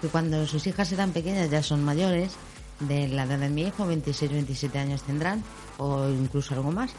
que 0.00 0.08
cuando 0.08 0.46
sus 0.46 0.66
hijas 0.66 0.90
eran 0.90 1.10
pequeñas, 1.10 1.50
ya 1.50 1.62
son 1.62 1.84
mayores, 1.84 2.32
de 2.80 3.08
la 3.08 3.24
edad 3.24 3.38
de 3.40 3.50
mi 3.50 3.64
hijo, 3.64 3.86
26, 3.86 4.32
27 4.32 4.78
años 4.78 5.02
tendrán, 5.02 5.44
o 5.76 6.08
incluso 6.08 6.54
algo 6.54 6.72
más, 6.72 6.92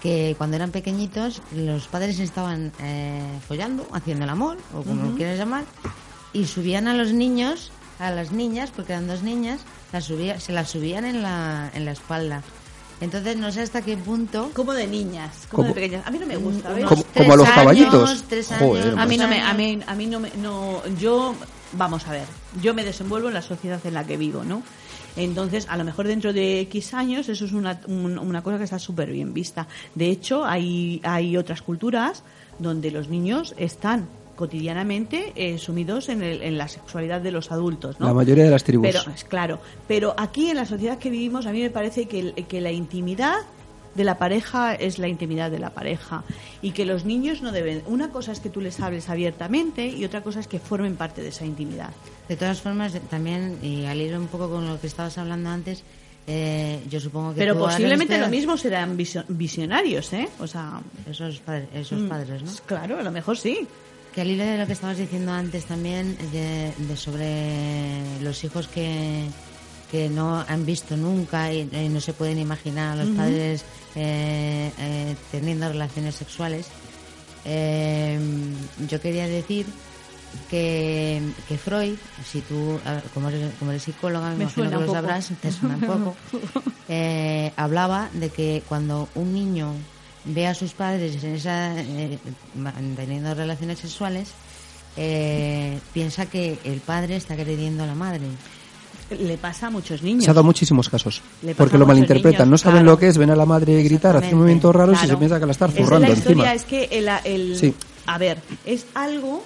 que 0.00 0.34
cuando 0.38 0.56
eran 0.56 0.70
pequeñitos 0.70 1.42
los 1.54 1.88
padres 1.88 2.20
estaban 2.20 2.72
eh, 2.80 3.38
follando, 3.46 3.86
haciendo 3.92 4.24
el 4.24 4.30
amor, 4.30 4.56
o 4.72 4.82
como 4.82 5.04
lo 5.04 5.14
quieras 5.14 5.36
llamar, 5.36 5.64
y 6.32 6.46
subían 6.46 6.88
a 6.88 6.94
los 6.94 7.12
niños, 7.12 7.70
a 7.98 8.12
las 8.12 8.32
niñas, 8.32 8.70
porque 8.74 8.94
eran 8.94 9.08
dos 9.08 9.22
niñas, 9.22 9.60
las 9.92 10.04
subía, 10.04 10.40
se 10.40 10.52
las 10.52 10.70
subían 10.70 11.04
en 11.04 11.20
la, 11.20 11.70
en 11.74 11.84
la 11.84 11.92
espalda. 11.92 12.42
Entonces 13.00 13.36
no 13.36 13.50
sé 13.52 13.60
hasta 13.62 13.82
qué 13.82 13.96
punto 13.96 14.50
Como 14.54 14.72
de 14.72 14.86
niñas, 14.86 15.46
como 15.50 15.64
de 15.68 15.74
pequeñas. 15.74 16.06
A 16.06 16.10
mí 16.10 16.18
no 16.18 16.26
me 16.26 16.36
gusta, 16.36 16.72
¿ves? 16.72 16.84
Como- 16.86 17.32
a 17.32 17.36
los 17.36 17.46
años, 17.46 17.54
caballitos. 17.54 18.24
tres 18.28 18.48
Joder, 18.58 18.84
años, 18.88 18.98
A 18.98 19.06
mí 19.06 19.16
no 19.16 19.28
me, 19.28 19.40
a 19.40 19.52
mí, 19.54 19.80
a 19.86 19.94
mí 19.94 20.06
no 20.06 20.20
me, 20.20 20.30
no, 20.40 20.82
yo, 20.98 21.34
vamos 21.72 22.06
a 22.06 22.12
ver, 22.12 22.26
yo 22.62 22.72
me 22.72 22.84
desenvuelvo 22.84 23.28
en 23.28 23.34
la 23.34 23.42
sociedad 23.42 23.80
en 23.84 23.94
la 23.94 24.04
que 24.04 24.16
vivo, 24.16 24.44
¿no? 24.44 24.62
Entonces, 25.16 25.66
a 25.68 25.76
lo 25.76 25.84
mejor 25.84 26.06
dentro 26.08 26.32
de 26.32 26.60
X 26.62 26.94
años 26.94 27.28
eso 27.28 27.44
es 27.44 27.52
una, 27.52 27.80
un- 27.86 28.18
una 28.18 28.42
cosa 28.42 28.58
que 28.58 28.64
está 28.64 28.78
súper 28.78 29.10
bien 29.10 29.32
vista. 29.34 29.66
De 29.94 30.08
hecho, 30.08 30.44
hay, 30.44 31.00
hay 31.04 31.36
otras 31.36 31.62
culturas 31.62 32.22
donde 32.58 32.90
los 32.90 33.08
niños 33.08 33.54
están 33.56 34.08
cotidianamente 34.34 35.32
eh, 35.36 35.58
sumidos 35.58 36.08
en, 36.08 36.22
el- 36.22 36.42
en 36.42 36.58
la 36.58 36.68
sexualidad 36.68 37.20
de 37.20 37.30
los 37.30 37.50
adultos, 37.52 37.98
¿no? 38.00 38.06
La 38.08 38.14
mayoría 38.14 38.44
de 38.44 38.50
las 38.50 38.64
tribus. 38.64 38.86
Pero, 38.88 39.00
es 39.14 39.24
claro, 39.24 39.60
pero 39.88 40.14
aquí 40.16 40.50
en 40.50 40.56
la 40.56 40.66
sociedad 40.66 40.98
que 40.98 41.10
vivimos 41.10 41.46
a 41.46 41.52
mí 41.52 41.60
me 41.62 41.70
parece 41.70 42.06
que, 42.06 42.20
el- 42.20 42.34
que 42.46 42.60
la 42.60 42.72
intimidad 42.72 43.36
de 43.94 44.02
la 44.02 44.18
pareja 44.18 44.74
es 44.74 44.98
la 44.98 45.06
intimidad 45.06 45.52
de 45.52 45.60
la 45.60 45.70
pareja 45.70 46.24
y 46.62 46.72
que 46.72 46.84
los 46.84 47.04
niños 47.04 47.42
no 47.42 47.52
deben... 47.52 47.82
Una 47.86 48.10
cosa 48.10 48.32
es 48.32 48.40
que 48.40 48.50
tú 48.50 48.60
les 48.60 48.80
hables 48.80 49.08
abiertamente 49.08 49.86
y 49.86 50.04
otra 50.04 50.20
cosa 50.22 50.40
es 50.40 50.48
que 50.48 50.58
formen 50.58 50.96
parte 50.96 51.22
de 51.22 51.28
esa 51.28 51.44
intimidad. 51.46 51.90
De 52.28 52.36
todas 52.36 52.60
formas, 52.60 52.92
también, 53.08 53.58
y 53.62 53.84
al 53.84 54.00
ir 54.00 54.16
un 54.16 54.26
poco 54.26 54.50
con 54.50 54.66
lo 54.66 54.80
que 54.80 54.88
estabas 54.88 55.16
hablando 55.16 55.48
antes, 55.50 55.84
eh, 56.26 56.80
yo 56.90 56.98
supongo 56.98 57.34
que 57.34 57.38
Pero 57.38 57.56
posiblemente 57.56 58.18
lo 58.18 58.28
mismo 58.28 58.56
serán 58.56 58.96
visio- 58.96 59.24
visionarios, 59.28 60.12
¿eh? 60.12 60.28
O 60.40 60.46
sea... 60.48 60.80
Esos, 61.08 61.38
padres, 61.38 61.68
esos 61.74 62.00
mm, 62.00 62.08
padres, 62.08 62.42
¿no? 62.42 62.50
Claro, 62.66 62.98
a 62.98 63.02
lo 63.02 63.12
mejor 63.12 63.36
sí. 63.36 63.64
Que 64.14 64.20
al 64.20 64.30
hilo 64.30 64.44
de 64.44 64.58
lo 64.58 64.66
que 64.66 64.74
estabas 64.74 64.96
diciendo 64.98 65.32
antes 65.32 65.64
también, 65.64 66.16
de, 66.32 66.72
de 66.78 66.96
sobre 66.96 68.20
los 68.22 68.44
hijos 68.44 68.68
que, 68.68 69.24
que 69.90 70.08
no 70.08 70.44
han 70.46 70.64
visto 70.64 70.96
nunca 70.96 71.52
y, 71.52 71.68
y 71.72 71.88
no 71.88 72.00
se 72.00 72.12
pueden 72.12 72.38
imaginar 72.38 72.92
a 72.98 73.04
los 73.04 73.16
padres 73.16 73.64
eh, 73.96 74.70
eh, 74.78 75.16
teniendo 75.32 75.68
relaciones 75.68 76.14
sexuales, 76.14 76.68
eh, 77.44 78.18
yo 78.88 79.00
quería 79.00 79.26
decir 79.26 79.66
que, 80.48 81.20
que 81.48 81.58
Freud, 81.58 81.96
si 82.24 82.40
tú, 82.40 82.78
como 83.14 83.28
eres, 83.30 83.52
como 83.58 83.72
eres 83.72 83.82
psicóloga, 83.82 84.30
me, 84.30 84.36
Me 84.36 84.42
imagino 84.44 84.64
que 84.66 84.74
lo 84.74 84.80
poco. 84.82 84.92
sabrás, 84.94 85.30
te 85.40 85.50
suena 85.50 85.74
un 85.74 85.80
poco, 85.80 86.16
eh, 86.88 87.52
hablaba 87.56 88.10
de 88.12 88.30
que 88.30 88.62
cuando 88.68 89.08
un 89.16 89.32
niño 89.34 89.72
ve 90.24 90.46
a 90.46 90.54
sus 90.54 90.72
padres 90.72 91.22
en 91.22 91.34
esa, 91.34 91.78
eh, 91.80 92.18
manteniendo 92.56 93.34
relaciones 93.34 93.78
sexuales, 93.78 94.28
eh, 94.96 95.78
piensa 95.92 96.26
que 96.26 96.58
el 96.64 96.80
padre 96.80 97.16
está 97.16 97.34
agrediendo 97.34 97.82
a 97.84 97.86
la 97.86 97.94
madre. 97.94 98.22
Le 99.10 99.36
pasa 99.36 99.66
a 99.66 99.70
muchos 99.70 100.02
niños. 100.02 100.24
Se 100.24 100.30
ha 100.30 100.34
dado 100.34 100.44
muchísimos 100.44 100.88
casos. 100.88 101.20
Porque 101.58 101.76
lo 101.76 101.86
malinterpretan. 101.86 102.46
niños, 102.48 102.50
no 102.50 102.58
saben 102.58 102.80
claro. 102.82 102.92
lo 102.92 102.98
que 102.98 103.08
es, 103.08 103.18
ven 103.18 103.30
a 103.30 103.36
la 103.36 103.44
madre 103.44 103.82
gritar, 103.82 104.16
hacer 104.16 104.34
movimientos 104.34 104.74
raros 104.74 104.96
y 104.96 105.00
se 105.00 105.04
Claro. 105.06 105.18
piensa 105.18 105.40
que 105.40 105.46
la 105.46 105.52
está 105.52 105.66
Esa 105.66 105.78
es 105.78 105.84
zurrando 105.84 106.08
la 106.08 106.14
historia, 106.14 106.52
encima. 106.52 106.54
es 106.54 106.64
que 106.64 106.84
el, 106.98 107.08
el- 107.24 107.56
Sí. 107.58 107.74
a 108.06 108.18
ver, 108.18 108.38
es 108.64 108.86
algo 108.94 109.44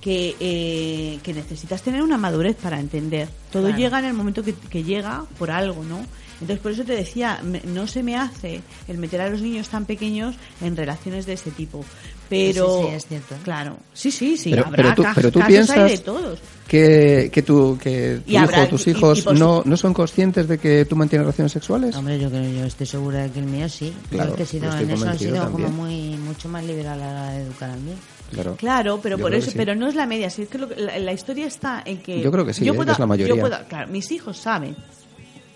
que, 0.00 0.36
eh, 0.40 1.18
que 1.22 1.34
necesitas 1.34 1.82
tener 1.82 2.02
una 2.02 2.16
madurez 2.16 2.56
para 2.56 2.80
entender. 2.80 3.28
Todo 3.52 3.64
Claro. 3.64 3.76
llega 3.78 3.98
en 3.98 4.04
el 4.06 4.14
momento 4.14 4.42
que, 4.42 4.54
que 4.54 4.82
llega 4.84 5.24
por 5.38 5.50
algo, 5.50 5.84
¿no? 5.84 5.98
Entonces, 6.44 6.62
por 6.62 6.72
eso 6.72 6.84
te 6.84 6.94
decía, 6.94 7.40
me- 7.42 7.62
no 7.64 7.86
se 7.86 8.02
me 8.02 8.16
hace 8.16 8.60
el 8.86 8.98
meter 8.98 9.20
a 9.22 9.30
los 9.30 9.40
niños 9.40 9.68
tan 9.70 9.86
pequeños 9.86 10.34
en 10.60 10.76
relaciones 10.76 11.24
de 11.24 11.32
ese 11.32 11.50
tipo. 11.50 11.82
Pero, 12.28 12.78
Sí, 12.82 12.86
sí, 12.88 12.94
es 12.94 13.06
cierto. 13.06 13.34
claro, 13.42 13.76
sí, 13.92 14.10
sí, 14.10 14.36
sí, 14.36 14.50
Pero- 14.50 14.66
habrá 14.66 14.76
pero 14.76 14.94
tú- 14.94 15.02
ca- 15.02 15.12
pero 15.14 15.30
tú 15.30 15.38
casos 15.40 15.52
piensas- 15.52 15.90
de 15.90 15.98
todos. 15.98 16.38
Que, 16.68 17.30
que, 17.32 17.42
tu, 17.42 17.78
que 17.78 18.20
tu 18.24 18.30
Y 18.32 18.36
habrá- 18.36 18.58
hijo 18.58 18.66
o 18.66 18.68
tus 18.70 18.86
hijos 18.88 19.24
y 19.30 19.38
no, 19.38 19.62
no 19.64 19.76
son 19.76 19.92
conscientes 19.92 20.48
de 20.48 20.56
que 20.58 20.84
tú 20.86 20.96
mantienes 20.96 21.24
relaciones 21.26 21.52
sexuales. 21.52 21.94
Hombre, 21.94 22.18
yo 22.18 22.30
creo, 22.30 22.42
yo 22.50 22.64
estoy 22.64 22.86
segura 22.86 23.22
de 23.24 23.30
que 23.30 23.38
el 23.40 23.44
mío 23.46 23.68
sí. 23.68 23.92
Claro, 24.10 24.30
yo 24.30 24.36
que 24.36 24.42
he 24.44 24.46
sido, 24.46 24.70
yo 24.70 24.78
en 24.78 24.90
eso 24.90 24.94
he 24.94 24.98
convencido 24.98 25.34
sido 25.34 25.50
como 25.52 25.68
muy, 25.68 26.16
mucho 26.16 26.48
más 26.48 26.64
liberal 26.64 27.00
a 27.02 27.06
la 27.06 27.10
hora 27.22 27.30
de 27.32 27.42
educar 27.42 27.70
al 27.70 27.80
mío. 27.80 27.94
Claro. 28.32 28.56
Claro, 28.56 29.00
pero 29.02 29.16
Yo 29.18 29.22
por 29.22 29.30
creo 29.30 29.40
eso, 29.42 29.50
sí. 29.50 29.56
pero 29.58 29.74
no 29.74 29.86
es 29.86 29.94
la 29.94 30.06
media. 30.06 30.30
Si 30.30 30.42
es 30.42 30.48
que 30.48 30.58
lo 30.58 30.68
que- 30.68 30.76
la, 30.76 30.98
la 30.98 31.12
historia 31.12 31.46
está 31.46 31.82
en 31.84 31.98
que 31.98 32.20
Yo 32.20 32.32
creo 32.32 32.44
que 32.46 32.54
sí, 32.54 32.66
eh, 32.66 32.72
que 32.72 32.90
es 32.90 32.98
la 32.98 33.06
mayoría. 33.06 33.34
yo 33.34 33.40
puedo- 33.40 33.58
claro, 33.68 33.88
mis 33.92 34.10
hijos 34.10 34.38
saben. 34.38 34.74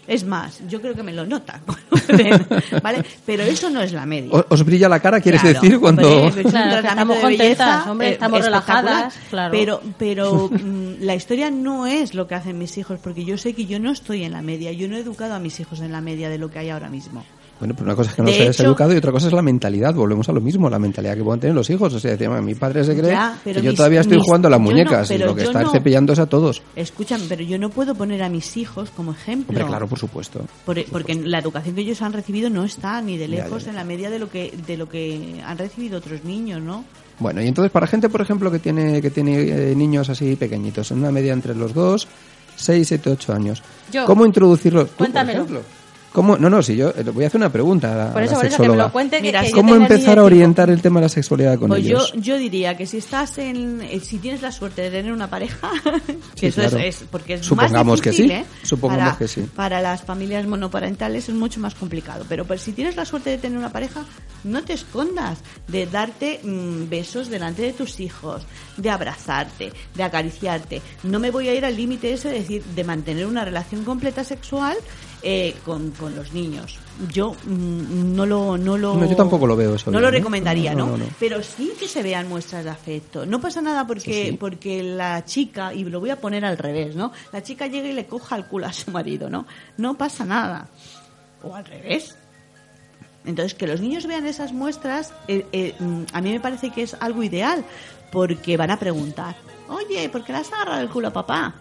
Es 0.09 0.25
más, 0.25 0.61
yo 0.66 0.81
creo 0.81 0.94
que 0.94 1.03
me 1.03 1.12
lo 1.12 1.27
cuando 1.27 1.61
ven, 2.09 2.47
¿vale? 2.83 3.05
Pero 3.27 3.42
eso 3.42 3.68
no 3.68 3.83
es 3.83 3.92
la 3.92 4.07
media. 4.07 4.31
¿Os 4.49 4.64
brilla 4.64 4.88
la 4.88 5.01
cara, 5.01 5.21
quieres 5.21 5.42
Claro, 5.42 5.61
decir? 5.61 5.79
cuando 5.79 6.09
hombre, 6.09 6.40
es 6.40 6.47
un 6.47 6.51
Claro, 6.51 6.77
que 6.77 6.81
tratamiento 6.81 6.88
estamos 6.88 7.16
de 7.16 7.23
contentas, 7.23 7.59
belleza, 7.68 7.90
hombre, 7.92 8.09
eh, 8.09 8.12
estamos 8.12 8.44
relajadas, 8.44 9.14
claro. 9.29 9.51
Pero, 9.53 9.83
pero 9.99 10.49
mm, 10.51 10.92
la 11.01 11.14
historia 11.14 11.51
no 11.51 11.87
es 11.87 12.14
lo 12.14 12.27
que 12.27 12.35
hacen 12.37 12.57
mis 12.59 12.79
hijos, 12.79 12.99
porque 13.03 13.25
yo 13.27 13.37
sé 13.37 13.53
que 13.53 13.66
yo 13.66 13.79
no 13.79 13.92
estoy 13.92 14.25
en 14.25 14.33
la 14.33 14.40
media. 14.40 14.73
Yo 14.73 14.88
no 14.88 14.97
he 14.97 15.01
educado 15.01 15.35
a 15.35 15.38
mis 15.38 15.61
hijos 15.61 15.81
en 15.81 15.92
la 15.92 16.01
media 16.01 16.31
de 16.31 16.38
lo 16.38 16.51
que 16.51 16.59
hay 16.59 16.71
ahora 16.71 16.88
mismo. 16.88 17.23
Bueno, 17.59 17.75
pero 17.75 17.87
una 17.87 17.97
cosa 17.97 18.11
es 18.11 18.16
que 18.16 18.23
no 18.23 18.29
se 18.29 18.42
hayas 18.42 18.55
hecho- 18.57 18.68
educado 18.68 18.94
y 18.94 18.97
otra 18.99 19.11
cosa 19.11 19.27
es 19.27 19.33
la 19.33 19.42
mentalidad. 19.42 19.92
Volvemos 19.92 20.29
a 20.29 20.33
lo 20.33 20.40
mismo, 20.40 20.71
la 20.71 20.79
mentalidad 20.79 21.16
que 21.16 21.25
pueden 21.25 21.40
tener 21.40 21.57
los 21.57 21.68
hijos. 21.71 21.92
O 21.92 21.99
sea, 21.99 22.12
decía, 22.12 22.29
mi 22.40 22.55
padre 22.55 22.85
se 22.85 22.97
cree 22.97 23.11
Ya, 23.11 23.37
que 23.42 23.53
yo 23.55 23.62
mis- 23.62 23.75
todavía 23.75 24.01
estoy 24.01 24.18
mis- 24.18 24.25
jugando 24.27 24.47
a 24.47 24.51
las 24.53 24.61
no, 24.61 24.64
muñecas 24.66 25.11
y 25.11 25.18
lo 25.18 25.35
que 25.35 25.42
está 25.42 25.62
no. 25.62 25.71
cepillándose 25.73 26.23
a 26.23 26.27
todos. 26.27 26.62
Escúchame, 26.77 27.25
pero 27.29 27.42
yo 27.42 27.59
no 27.59 27.71
puedo 27.71 27.94
poner 27.97 28.23
a 28.23 28.29
mis 28.29 28.57
hijos 28.57 28.90
como 28.90 29.11
ejemplo. 29.12 29.51
Hombre, 29.57 29.66
claro, 29.66 29.88
por 29.88 29.99
supuesto. 29.99 30.47
Por- 30.64 30.85
porque 30.87 31.14
la 31.16 31.38
educación 31.40 31.75
que 31.75 31.81
ellos 31.81 32.01
han 32.03 32.12
recibido 32.12 32.49
no 32.49 32.64
está 32.64 33.03
ni 33.03 33.16
de 33.16 33.29
Ya, 33.29 33.42
lejos 33.44 33.64
ya. 33.64 33.71
en 33.71 33.77
la 33.77 33.85
media 33.85 34.09
de 34.11 34.18
lo 34.21 34.31
que 34.31 34.55
de 34.66 34.77
lo 34.77 34.88
que 34.88 35.42
han 35.44 35.59
recibido 35.59 35.99
otros 35.99 36.23
niños, 36.25 36.62
¿no? 36.62 36.85
Bueno, 37.18 37.42
y 37.42 37.49
entonces 37.49 37.73
para 37.73 37.88
gente, 37.88 38.09
por 38.09 38.21
ejemplo, 38.21 38.53
que 38.53 38.61
tiene 38.61 39.03
que 39.03 39.11
tiene 39.11 39.40
eh, 39.40 39.75
niños 39.75 40.09
así 40.09 40.37
pequeñitos, 40.37 40.92
en 40.92 40.99
una 40.99 41.11
media 41.11 41.33
entre 41.33 41.57
los 41.57 41.75
2, 41.75 42.07
6, 42.55 42.87
7, 42.87 43.11
8 43.11 43.33
años. 43.33 43.62
Yo. 43.92 44.05
¿Cómo 44.05 44.25
introducirlos? 44.25 44.85
Tú, 44.85 44.88
por 44.90 44.97
Cuéntamelo. 44.99 45.42
ejemplo. 45.42 45.62
¿Cómo? 46.18 46.37
No, 46.37 46.50
no, 46.50 46.62
si 46.64 46.74
yo 46.76 46.88
eh, 46.90 47.04
voy 47.14 47.22
a 47.22 47.28
hacer 47.28 47.38
una 47.40 47.52
pregunta 47.52 48.09
a, 48.09 48.12
Por 48.12 48.22
a 48.22 48.24
eso, 48.24 48.35
la 48.35 48.38
por 48.40 48.46
eso, 48.48 48.62
que 48.64 48.68
me 48.70 48.76
lo 48.76 48.90
cuente. 48.92 49.16
que- 49.18 49.22
Mira, 49.22 49.42
que 49.42 49.50
yo 49.50 49.54
¿Cómo 49.57 49.76
empezar 49.76 50.18
a 50.18 50.24
orientar 50.24 50.68
el 50.68 50.83
tema 50.83 50.98
de 50.98 51.04
la 51.04 51.09
sexualidad 51.09 51.57
con 51.59 51.68
Pues 51.68 51.85
yo, 51.85 51.98
ellos? 51.98 52.12
yo 52.16 52.37
diría 52.38 52.76
que 52.76 52.87
si 52.87 52.96
estás 52.96 53.38
en 53.38 53.81
eh, 53.83 54.00
si 54.00 54.18
tienes 54.18 54.42
la 54.42 54.50
suerte 54.50 54.83
de 54.83 54.90
tener 54.90 55.12
una 55.12 55.31
pareja, 55.31 55.70
que 56.07 56.12
Sí, 56.40 56.46
eso 56.46 56.61
claro. 56.62 56.78
es, 56.78 57.02
es- 57.02 57.09
porque 57.09 57.35
es 57.35 57.46
Supongamos 57.46 57.87
más 57.94 58.00
que 58.00 58.11
difícil, 58.11 58.31
sí, 58.33 58.37
¿eh? 58.37 58.44
supongamos 58.64 59.04
para, 59.04 59.18
que 59.18 59.28
sí. 59.28 59.42
Para 59.54 59.81
las 59.81 60.02
familias 60.02 60.44
monoparentales 60.46 61.28
es 61.28 61.35
mucho 61.37 61.61
más 61.61 61.74
complicado, 61.76 62.24
pero 62.28 62.44
pues, 62.44 62.62
si 62.62 62.72
tienes 62.72 62.96
la 62.96 63.04
suerte 63.04 63.31
de 63.31 63.38
tener 63.38 63.57
una 63.57 63.70
pareja, 63.70 64.04
no 64.42 64.62
te 64.64 64.72
escondas 64.72 65.38
de 65.68 65.87
darte 65.87 66.40
mm, 66.42 66.88
besos 66.88 67.28
delante 67.28 67.62
de 67.62 67.72
tus 67.72 68.00
hijos, 68.00 68.42
de 68.76 68.90
abrazarte, 68.90 69.72
de 69.94 70.02
acariciarte. 70.02 70.83
No 71.04 71.20
me 71.20 71.31
voy 71.31 71.48
a 71.48 71.54
ir 71.54 71.64
al 71.64 71.76
límite 71.76 72.12
ese 72.12 72.28
de 72.28 72.40
decir 72.40 72.64
de 72.64 72.83
mantener 72.85 73.26
una 73.26 73.44
relación 73.44 73.85
completa 73.85 74.24
sexual 74.24 74.76
eh, 75.22 75.54
con, 75.64 75.90
con 75.92 76.14
los 76.14 76.33
niños. 76.33 76.78
Yo 77.12 77.33
mm, 77.44 78.14
no 78.14 78.26
lo 78.26 78.57
no 78.57 78.76
lo 78.76 78.94
No, 78.94 79.07
yo 79.07 79.16
tampoco 79.16 79.46
lo 79.46 79.57
veo 79.57 79.74
eso 79.74 79.90
No 79.90 79.98
bien, 79.98 80.02
lo 80.02 80.09
¿eh? 80.09 80.18
recomendaría, 80.18 80.74
No. 80.74 80.96
Pero 81.18 81.42
sí 81.42 81.72
que 81.78 81.88
se 81.88 82.02
vean 82.02 82.28
muestras 82.28 82.64
de 82.64 82.70
afecto. 82.70 83.26
No 83.26 83.40
pasa 83.40 83.61
nada 83.61 83.87
porque, 83.87 84.31
sí. 84.31 84.37
porque 84.38 84.83
la 84.83 85.24
chica, 85.24 85.72
y 85.74 85.85
lo 85.85 86.00
voy 86.00 86.11
a 86.11 86.20
poner 86.20 86.44
al 86.44 86.59
revés, 86.59 86.94
¿no? 86.96 87.12
La 87.33 87.42
chica 87.42 87.66
llega 87.66 87.88
y 87.88 87.92
le 87.92 88.07
coja 88.07 88.37
el 88.37 88.46
culo 88.46 88.66
a 88.66 88.72
su 88.72 88.90
marido, 88.90 89.28
¿no? 89.31 89.46
No 89.76 89.96
pasa 89.96 90.24
nada. 90.24 90.68
O 91.42 91.54
al 91.54 91.64
revés. 91.64 92.16
Entonces, 93.24 93.54
que 93.54 93.66
los 93.66 93.81
niños 93.81 94.07
vean 94.07 94.26
esas 94.26 94.52
muestras, 94.52 95.12
eh, 95.28 95.46
eh, 95.52 95.74
mm, 95.78 96.02
a 96.12 96.20
mí 96.20 96.33
me 96.33 96.40
parece 96.40 96.70
que 96.70 96.83
es 96.83 96.94
algo 97.00 97.22
ideal, 97.22 97.64
porque 98.11 98.57
van 98.57 98.70
a 98.70 98.78
preguntar, 98.78 99.37
oye, 99.68 100.09
¿por 100.09 100.24
qué 100.24 100.33
le 100.33 100.38
has 100.38 100.52
agarrado 100.52 100.81
el 100.81 100.88
culo 100.88 101.09
a 101.09 101.12
papá? 101.12 101.54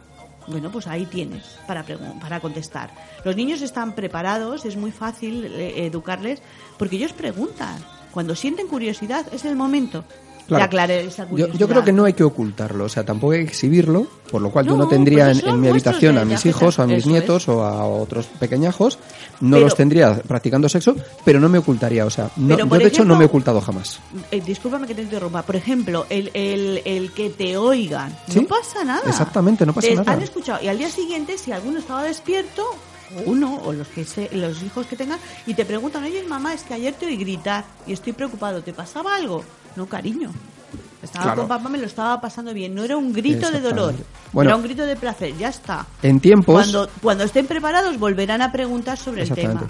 Bueno, 0.47 0.71
pues 0.71 0.87
ahí 0.87 1.05
tienes 1.05 1.43
para, 1.67 1.83
para 1.83 2.39
contestar. 2.39 2.89
Los 3.23 3.35
niños 3.35 3.61
están 3.61 3.93
preparados, 3.93 4.65
es 4.65 4.77
muy 4.77 4.91
fácil 4.91 5.45
eh, 5.45 5.85
educarles, 5.85 6.41
porque 6.77 6.95
ellos 6.95 7.13
preguntan. 7.13 7.77
Cuando 8.11 8.33
sienten 8.35 8.67
curiosidad, 8.67 9.25
es 9.33 9.45
el 9.45 9.55
momento 9.55 10.03
Claro. 10.47 10.61
de 10.61 10.65
aclarar 10.65 10.97
esa 10.99 11.23
Yo, 11.23 11.29
curiosidad. 11.29 11.59
yo 11.59 11.67
creo 11.67 11.83
que 11.83 11.91
no 11.91 12.05
hay 12.05 12.13
que 12.13 12.23
ocultarlo, 12.23 12.85
o 12.85 12.89
sea, 12.89 13.03
tampoco 13.05 13.33
hay 13.33 13.39
que 13.43 13.49
exhibirlo, 13.51 14.07
por 14.31 14.41
lo 14.41 14.49
cual 14.49 14.65
yo 14.65 14.71
No, 14.77 14.83
no 14.83 14.87
tendría 14.87 15.25
pues 15.25 15.43
en, 15.43 15.49
en 15.49 15.59
mi 15.61 15.67
habitación 15.67 16.17
a 16.17 16.25
mis 16.25 16.45
hijos 16.45 16.79
o 16.79 16.83
a 16.83 16.87
mis 16.87 17.05
nietos 17.05 17.47
o 17.49 17.63
a 17.63 17.85
otros 17.85 18.27
pequeñajos, 18.39 18.97
no 19.41 19.57
Pero- 19.57 19.65
los 19.65 19.75
tendría 19.75 20.15
practicando 20.21 20.69
sexo, 20.69 20.95
pero 21.25 21.39
no 21.39 21.49
me 21.49 21.57
ocultaría, 21.57 22.05
o 22.05 22.09
sea, 22.09 22.29
no- 22.37 22.57
yo 22.57 22.65
de 22.65 22.87
hecho 22.87 23.03
no 23.03 23.15
me 23.17 23.23
he 23.23 23.27
ocultado 23.27 23.59
jamás. 23.61 23.99
Eh, 24.31 24.41
discúlpame 24.45 24.87
que 24.87 24.95
te 24.95 25.01
interrumpa. 25.01 25.41
Por 25.43 25.55
ejemplo, 25.57 26.05
el, 26.09 26.31
el, 26.33 26.81
el 26.85 27.11
que 27.11 27.29
te 27.29 27.57
oigan. 27.57 28.15
Sí, 28.29 28.39
no 28.41 28.47
pasa 28.47 28.83
nada. 28.83 29.01
exactamente, 29.07 29.65
no 29.65 29.73
pasa 29.73 29.87
Te 29.87 29.95
nada. 29.95 30.13
Han 30.13 30.21
escuchado. 30.21 30.63
Y 30.63 30.67
al 30.69 30.77
día 30.77 30.89
siguiente, 30.89 31.37
si 31.37 31.51
alguno 31.51 31.79
estaba 31.79 32.03
despierto, 32.03 32.63
uno 33.25 33.61
o 33.65 33.71
los 33.73 33.87
que 33.87 34.03
se- 34.05 34.29
los 34.33 34.61
hijos 34.63 34.85
que 34.87 34.95
tengan, 34.95 35.19
y 35.45 35.53
te 35.53 35.65
preguntan, 35.65 36.03
oye, 36.03 36.23
mamá, 36.23 36.53
es 36.53 36.63
que 36.63 36.73
ayer 36.73 36.93
te 36.93 37.05
oí 37.05 37.17
gritar 37.17 37.65
y 37.85 37.93
estoy 37.93 38.13
preocupado. 38.13 38.61
¿Te 38.61 38.73
pasaba 38.73 39.15
algo? 39.15 39.43
No, 39.77 39.85
cariño. 39.85 40.31
Estaba 41.01 41.25
Claro. 41.25 41.41
con 41.43 41.47
papá, 41.47 41.69
me 41.69 41.77
lo 41.77 41.85
estaba 41.85 42.19
pasando 42.19 42.53
bien. 42.53 42.73
No 42.75 42.83
era 42.83 42.97
un 42.97 43.13
grito 43.13 43.49
de 43.51 43.61
dolor. 43.61 43.93
Bueno. 44.33 44.49
era 44.49 44.57
un 44.57 44.63
grito 44.63 44.83
de 44.85 44.95
placer. 44.95 45.37
Ya 45.37 45.49
está. 45.49 45.85
En 46.01 46.19
tiempos, 46.19 46.55
Cuando, 46.55 46.89
cuando 47.01 47.23
estén 47.23 47.45
preparados, 47.45 47.97
volverán 47.99 48.41
a 48.41 48.51
preguntar 48.51 48.97
sobre 48.97 49.21
el 49.23 49.29
tema. 49.31 49.63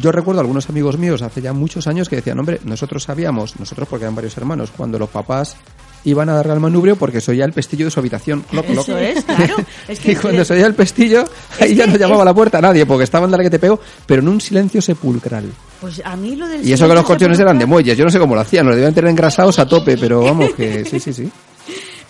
Yo 0.00 0.12
recuerdo 0.12 0.40
algunos 0.40 0.68
amigos 0.70 0.96
míos 0.96 1.20
hace 1.22 1.42
ya 1.42 1.52
muchos 1.52 1.88
años 1.88 2.08
que 2.08 2.16
decían, 2.16 2.38
hombre, 2.38 2.60
nosotros 2.64 3.02
sabíamos, 3.02 3.58
nosotros 3.58 3.88
porque 3.88 4.04
eran 4.04 4.14
varios 4.14 4.36
hermanos, 4.38 4.70
cuando 4.74 4.98
los 4.98 5.08
papás 5.10 5.56
iban 6.04 6.28
a 6.28 6.34
darle 6.34 6.52
al 6.52 6.60
manubrio 6.60 6.96
porque 6.96 7.20
se 7.20 7.30
oía 7.32 7.44
el 7.44 7.52
pestillo 7.52 7.84
de 7.86 7.90
su 7.90 8.00
habitación. 8.00 8.42
Cloc, 8.42 8.66
cloc. 8.66 8.88
Eso 8.88 8.98
es, 8.98 9.24
claro. 9.24 9.56
Es 9.88 10.00
que 10.00 10.12
y 10.12 10.16
cuando 10.16 10.44
se 10.44 10.54
oía 10.54 10.66
el 10.66 10.74
pestillo, 10.74 11.24
ahí 11.60 11.74
ya 11.74 11.86
no 11.86 11.96
llamaba 11.96 12.22
a 12.22 12.24
la 12.26 12.34
puerta 12.34 12.58
a 12.58 12.60
nadie 12.60 12.86
porque 12.86 13.04
estaban 13.04 13.30
dale 13.30 13.44
que 13.44 13.50
te 13.50 13.58
pego, 13.58 13.80
pero 14.06 14.22
en 14.22 14.28
un 14.28 14.40
silencio 14.40 14.80
sepulcral. 14.82 15.44
Pues 15.80 16.00
a 16.04 16.16
mí 16.16 16.34
lo 16.36 16.46
del 16.48 16.66
Y 16.66 16.72
eso 16.72 16.88
que 16.88 16.94
los 16.94 17.04
colchones 17.04 17.38
eran 17.38 17.58
de 17.58 17.66
muelles, 17.66 17.96
yo 17.96 18.04
no 18.04 18.10
sé 18.10 18.18
cómo 18.18 18.34
lo 18.34 18.40
hacían, 18.40 18.66
los 18.66 18.74
debían 18.74 18.94
tener 18.94 19.10
engrasados 19.10 19.58
a 19.58 19.66
tope, 19.68 19.96
pero 19.96 20.22
vamos, 20.22 20.52
que 20.54 20.84
sí, 20.84 20.98
sí, 21.00 21.12
sí. 21.12 21.30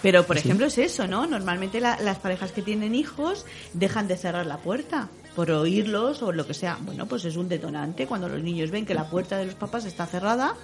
Pero, 0.01 0.25
por 0.25 0.39
ejemplo, 0.39 0.67
es 0.67 0.79
eso, 0.79 1.09
¿no? 1.09 1.27
Normalmente 1.27 1.81
la- 1.81 1.99
las 2.01 2.19
parejas 2.19 2.53
que 2.53 2.63
tienen 2.63 2.95
hijos 2.95 3.45
dejan 3.73 4.07
de 4.07 4.17
cerrar 4.17 4.47
la 4.47 4.59
puerta 4.59 5.09
por 5.35 5.51
oírlos 5.51 6.23
o 6.23 6.31
lo 6.31 6.47
que 6.47 6.55
sea. 6.55 6.79
Bueno, 6.83 7.07
pues 7.07 7.25
es 7.25 7.37
un 7.37 7.49
detonante 7.49 8.07
cuando 8.07 8.29
los 8.29 8.41
niños 8.41 8.71
ven 8.71 8.87
que 8.87 8.95
la 8.95 9.11
puerta 9.11 9.37
de 9.39 9.47
los 9.47 9.55
papás 9.55 9.87
está 9.87 10.07
cerrada. 10.07 10.55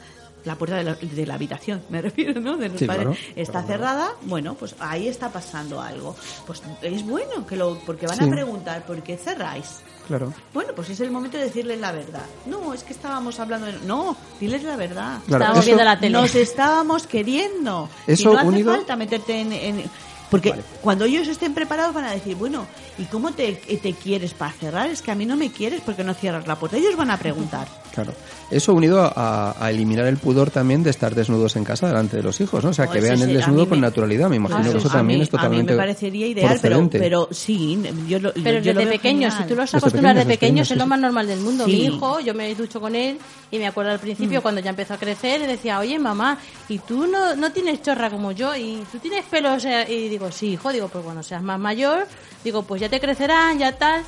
La 0.44 0.56
puerta 0.56 0.76
de 0.76 0.84
la, 0.84 0.94
de 0.94 1.26
la 1.26 1.34
habitación, 1.34 1.82
me 1.88 2.02
refiero, 2.02 2.40
¿no? 2.40 2.56
De 2.56 2.68
los 2.68 2.78
Sí, 2.78 2.86
padres, 2.86 3.04
claro. 3.06 3.18
está 3.36 3.62
cerrada, 3.62 4.10
bueno, 4.22 4.54
pues 4.54 4.74
ahí 4.78 5.08
está 5.08 5.30
pasando 5.30 5.80
algo. 5.80 6.14
Pues 6.46 6.62
es 6.82 7.02
bueno 7.04 7.46
que 7.46 7.56
lo, 7.56 7.78
porque 7.86 8.06
van 8.06 8.18
Sí. 8.18 8.24
a 8.24 8.30
preguntar, 8.30 8.84
¿por 8.84 9.02
qué 9.02 9.16
cerráis? 9.16 9.80
Claro. 10.06 10.34
Bueno, 10.52 10.72
pues 10.76 10.90
es 10.90 11.00
el 11.00 11.10
momento 11.10 11.38
de 11.38 11.44
decirles 11.44 11.80
la 11.80 11.90
verdad. 11.92 12.24
No, 12.44 12.74
es 12.74 12.82
que 12.84 12.92
estábamos 12.92 13.40
hablando 13.40 13.66
de... 13.68 13.72
No, 13.86 14.14
diles 14.38 14.62
la 14.62 14.76
verdad. 14.76 15.18
Claro, 15.26 15.44
Estábamos 15.44 15.58
eso- 15.60 15.64
viendo 15.66 15.84
la 15.84 15.98
tele. 15.98 16.12
Nos 16.18 16.34
estábamos 16.34 17.06
queriendo. 17.06 17.88
Eso 18.06 18.30
y 18.30 18.34
no 18.34 18.38
hace 18.38 18.48
unido- 18.48 18.74
falta 18.74 18.96
meterte 18.96 19.40
en... 19.40 19.52
en- 19.54 19.90
porque 20.30 20.52
cuando 20.80 21.04
ellos 21.04 21.28
estén 21.28 21.54
preparados 21.54 21.94
van 21.94 22.06
a 22.06 22.10
decir, 22.10 22.34
bueno, 22.34 22.66
¿y 22.98 23.04
cómo 23.04 23.32
te, 23.32 23.52
te 23.52 23.92
quieres 23.92 24.34
para 24.34 24.50
cerrar? 24.52 24.88
Es 24.88 25.00
que 25.00 25.12
a 25.12 25.14
mí 25.14 25.26
no 25.26 25.36
me 25.36 25.52
quieres 25.52 25.80
porque 25.80 26.02
no 26.02 26.12
cierras 26.12 26.46
la 26.48 26.56
puerta. 26.56 26.76
Ellos 26.76 26.96
van 26.96 27.10
a 27.12 27.16
preguntar. 27.18 27.68
Claro. 27.94 28.12
Eso 28.50 28.74
unido 28.74 29.00
a, 29.02 29.56
a 29.58 29.70
eliminar 29.70 30.06
el 30.06 30.16
pudor 30.18 30.50
también 30.50 30.82
de 30.82 30.90
estar 30.90 31.14
desnudos 31.14 31.56
en 31.56 31.64
casa 31.64 31.86
delante 31.88 32.16
de 32.16 32.22
los 32.22 32.40
hijos, 32.40 32.62
¿no? 32.62 32.70
O 32.70 32.72
sea, 32.74 32.86
que 32.88 33.00
vean 33.00 33.16
sí, 33.18 33.24
el 33.24 33.34
desnudo 33.34 33.68
con 33.68 33.78
me- 33.80 33.86
naturalidad. 33.86 34.28
Me 34.28 34.36
imagino 34.36 34.70
que 34.70 34.78
eso 34.78 34.88
sí. 34.88 34.94
también 34.94 35.22
es 35.22 35.30
totalmente 35.30 35.72
A 35.72 35.74
mí 35.74 35.78
me 35.78 35.82
parecería 35.82 36.26
ideal, 36.26 36.58
pero, 36.62 36.88
pero 36.90 37.28
sí, 37.30 37.82
yo 38.06 38.18
lo, 38.20 38.32
Pero 38.34 38.58
desde 38.60 38.72
veo 38.74 38.88
pequeño, 38.88 39.30
genial. 39.30 39.32
si 39.42 39.48
tú 39.48 39.56
los 39.56 39.74
acostumbras 39.74 40.14
de 40.14 40.20
pequeños, 40.20 40.28
pequeños, 40.28 40.38
pequeños, 40.38 40.70
es 40.70 40.76
lo 40.78 40.86
más 40.86 41.00
normal 41.00 41.26
del 41.26 41.40
mundo. 41.40 41.64
Sí. 41.64 41.72
Mi 41.72 41.84
hijo, 41.86 42.20
yo 42.20 42.34
me 42.34 42.54
ducho 42.54 42.80
con 42.80 42.94
él 42.94 43.18
y 43.50 43.58
me 43.58 43.66
acuerdo 43.66 43.90
al 43.92 43.98
principio 43.98 44.38
Mm. 44.40 44.42
cuando 44.42 44.60
ya 44.60 44.70
empezó 44.70 44.94
a 44.94 44.98
crecer, 44.98 45.40
le 45.40 45.46
decía, 45.46 45.78
oye 45.78 45.98
mamá, 45.98 46.38
¿y 46.68 46.78
tú 46.78 47.06
no, 47.06 47.34
no 47.36 47.50
tienes 47.50 47.82
chorra 47.82 48.10
como 48.10 48.32
yo? 48.32 48.54
¿Y 48.54 48.82
tú 48.92 48.98
tienes 48.98 49.24
pelos? 49.24 49.64
eh?". 49.64 49.86
Y 49.88 50.08
digo, 50.08 50.30
sí, 50.30 50.50
hijo, 50.52 50.72
digo, 50.72 50.88
pues 50.88 51.02
cuando 51.02 51.22
seas 51.22 51.42
más 51.42 51.58
mayor, 51.58 52.06
digo, 52.44 52.62
pues 52.62 52.80
ya 52.80 52.88
te 52.88 53.00
crecerán, 53.00 53.58
ya 53.58 53.72
tal. 53.72 54.02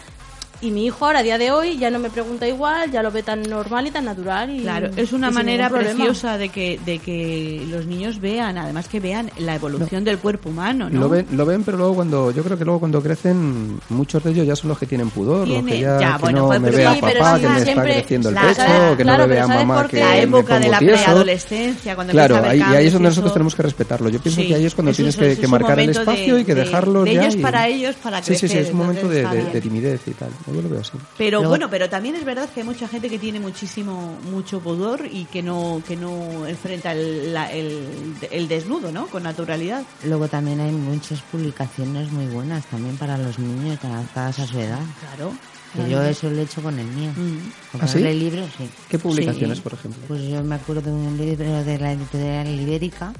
Y 0.62 0.70
mi 0.70 0.86
hijo 0.86 1.04
ahora, 1.04 1.18
a 1.18 1.22
día 1.22 1.36
de 1.38 1.50
hoy, 1.50 1.76
ya 1.78 1.90
no 1.90 1.98
me 1.98 2.08
pregunta 2.10 2.48
igual, 2.48 2.90
ya 2.90 3.02
lo 3.02 3.10
ve 3.10 3.22
tan 3.22 3.42
normal 3.42 3.86
y 3.86 3.90
tan 3.90 4.04
natural. 4.06 4.50
Y, 4.50 4.60
Claro, 4.62 4.90
es 4.96 5.12
una 5.12 5.30
manera 5.30 5.68
preciosa 5.68 6.38
de 6.38 6.48
que, 6.48 6.80
de 6.84 6.98
que 6.98 7.64
los 7.70 7.86
niños 7.86 8.20
vean, 8.20 8.56
además 8.56 8.88
que 8.88 8.98
vean 8.98 9.30
la 9.38 9.54
evolución 9.54 10.02
del 10.04 10.18
cuerpo 10.18 10.48
humano, 10.48 10.88
¿no? 10.88 11.00
Lo 11.00 11.08
ven, 11.08 11.26
lo 11.32 11.44
ven, 11.44 11.62
pero 11.62 11.76
luego 11.76 11.94
cuando 11.96 12.30
yo 12.30 12.42
creo 12.42 12.56
que 12.56 12.64
luego 12.64 12.80
cuando 12.80 13.02
crecen 13.02 13.78
muchos 13.90 14.24
de 14.24 14.30
ellos 14.30 14.46
ya 14.46 14.56
son 14.56 14.68
los 14.70 14.78
que 14.78 14.86
tienen 14.86 15.10
pudor, 15.10 15.40
los 15.46 15.48
Tiene- 15.58 15.72
que 15.72 15.80
ya, 15.80 16.00
ya, 16.00 16.12
que 16.16 16.22
bueno, 16.22 16.38
no 16.40 16.46
pues, 16.46 16.60
me 16.60 16.66
pero 16.68 16.78
vea 16.78 16.94
sí, 16.94 17.00
papá 17.00 17.12
sí, 17.36 17.40
que 17.42 17.48
me 17.48 17.52
está 17.54 17.64
siempre- 17.64 17.92
creciendo 17.94 18.28
el 18.30 18.34
claro, 18.34 18.48
pecho, 18.48 18.64
claro, 18.64 18.96
que 18.96 19.04
no 19.04 19.08
claro, 19.10 19.22
me 19.22 19.28
pero 19.28 19.28
vea 19.34 19.46
¿sabes 19.46 19.66
mamá 19.66 19.88
que 19.88 20.00
la 20.00 20.06
me 20.10 20.22
época 20.22 20.54
de 20.54 20.60
pongo 20.60 20.72
la 20.72 20.78
preadolescencia, 20.78 21.94
cuando 21.94 22.12
Claro, 22.12 22.42
ahí, 22.44 22.58
y 22.58 22.62
ahí 22.62 22.86
es 22.86 22.92
donde 22.92 23.08
nosotros 23.08 23.30
eso. 23.30 23.34
tenemos 23.34 23.54
que 23.54 23.62
respetarlo. 23.62 24.08
Yo 24.08 24.20
pienso 24.20 24.40
Sí, 24.40 24.48
que 24.48 24.54
ahí 24.54 24.64
es 24.64 24.74
cuando 24.74 24.90
eso 24.90 24.96
tienes 24.96 25.18
es- 25.18 25.38
que, 25.38 25.46
marcar 25.48 25.78
el 25.80 25.86
de- 25.86 25.92
espacio 25.92 26.38
y 26.38 26.44
que 26.44 26.54
de- 26.54 26.64
dejarlos 26.64 27.04
de 27.04 27.14
ya. 27.14 27.22
ellos 27.22 27.36
y- 27.36 27.38
para 27.42 27.68
ellos, 27.68 27.94
para 28.02 28.22
Sí, 28.22 28.32
sí, 28.34 28.34
sí, 28.34 28.46
crecer, 28.46 28.62
es 28.66 28.70
un 28.72 28.78
momento 28.78 29.08
de, 29.08 29.14
de- 29.26 29.38
está 29.38 29.52
de 29.52 29.60
timidez 29.60 30.00
y 30.06 30.10
tal. 30.12 30.28
Yo 30.46 30.62
lo 30.62 30.68
veo 30.68 30.80
así. 30.80 30.92
Pero 31.18 31.38
Luego- 31.38 31.50
bueno, 31.50 31.68
pero 31.70 31.88
también 31.88 32.14
es 32.16 32.24
verdad 32.24 32.48
que 32.48 32.60
hay 32.60 32.66
mucha 32.66 32.86
gente 32.88 33.08
que 33.10 33.18
tiene 33.18 33.40
muchísimo 33.40 34.16
mucho 34.30 34.60
pudor 34.60 35.06
y 35.10 35.24
que 35.24 35.42
no 35.42 35.82
que 35.86 35.96
no 35.96 36.46
enfrenta 36.46 36.92
el, 36.92 37.32
la- 37.34 37.52
el, 37.52 38.14
el 38.30 38.48
desnudo, 38.48 38.92
¿no? 38.92 39.06
Con 39.08 39.22
naturalidad. 39.24 39.82
Luego 40.04 40.28
también 40.28 40.60
hay 40.60 40.70
muchas 40.72 41.20
publicaciones 41.22 42.10
muy 42.12 42.26
buenas 42.26 42.64
también 42.66 42.96
para 42.96 43.18
los 43.18 43.38
niños 43.38 43.78
adaptadas 43.84 44.38
a 44.38 44.46
su 44.46 44.58
edad. 44.58 44.80
Claro. 45.00 45.32
Que 45.74 45.90
yo 45.90 46.02
eso 46.02 46.30
lo 46.30 46.38
he 46.38 46.42
hecho 46.42 46.62
con 46.62 46.78
el 46.78 46.86
mío. 46.86 47.10
Mm. 47.14 47.78
¿Ah, 47.80 47.86
sí? 47.86 47.98
libros, 47.98 48.48
sí. 48.56 48.66
¿Qué 48.88 48.98
publicaciones, 48.98 49.58
Sí. 49.58 49.62
por 49.62 49.74
ejemplo? 49.74 50.00
Pues 50.08 50.22
yo 50.22 50.42
me 50.42 50.54
acuerdo 50.54 50.80
de 50.82 50.90
un 50.92 51.18
libro 51.18 51.64
de 51.64 51.78
la 51.78 51.92
editorial 51.92 52.48
Ibérica. 52.48 53.12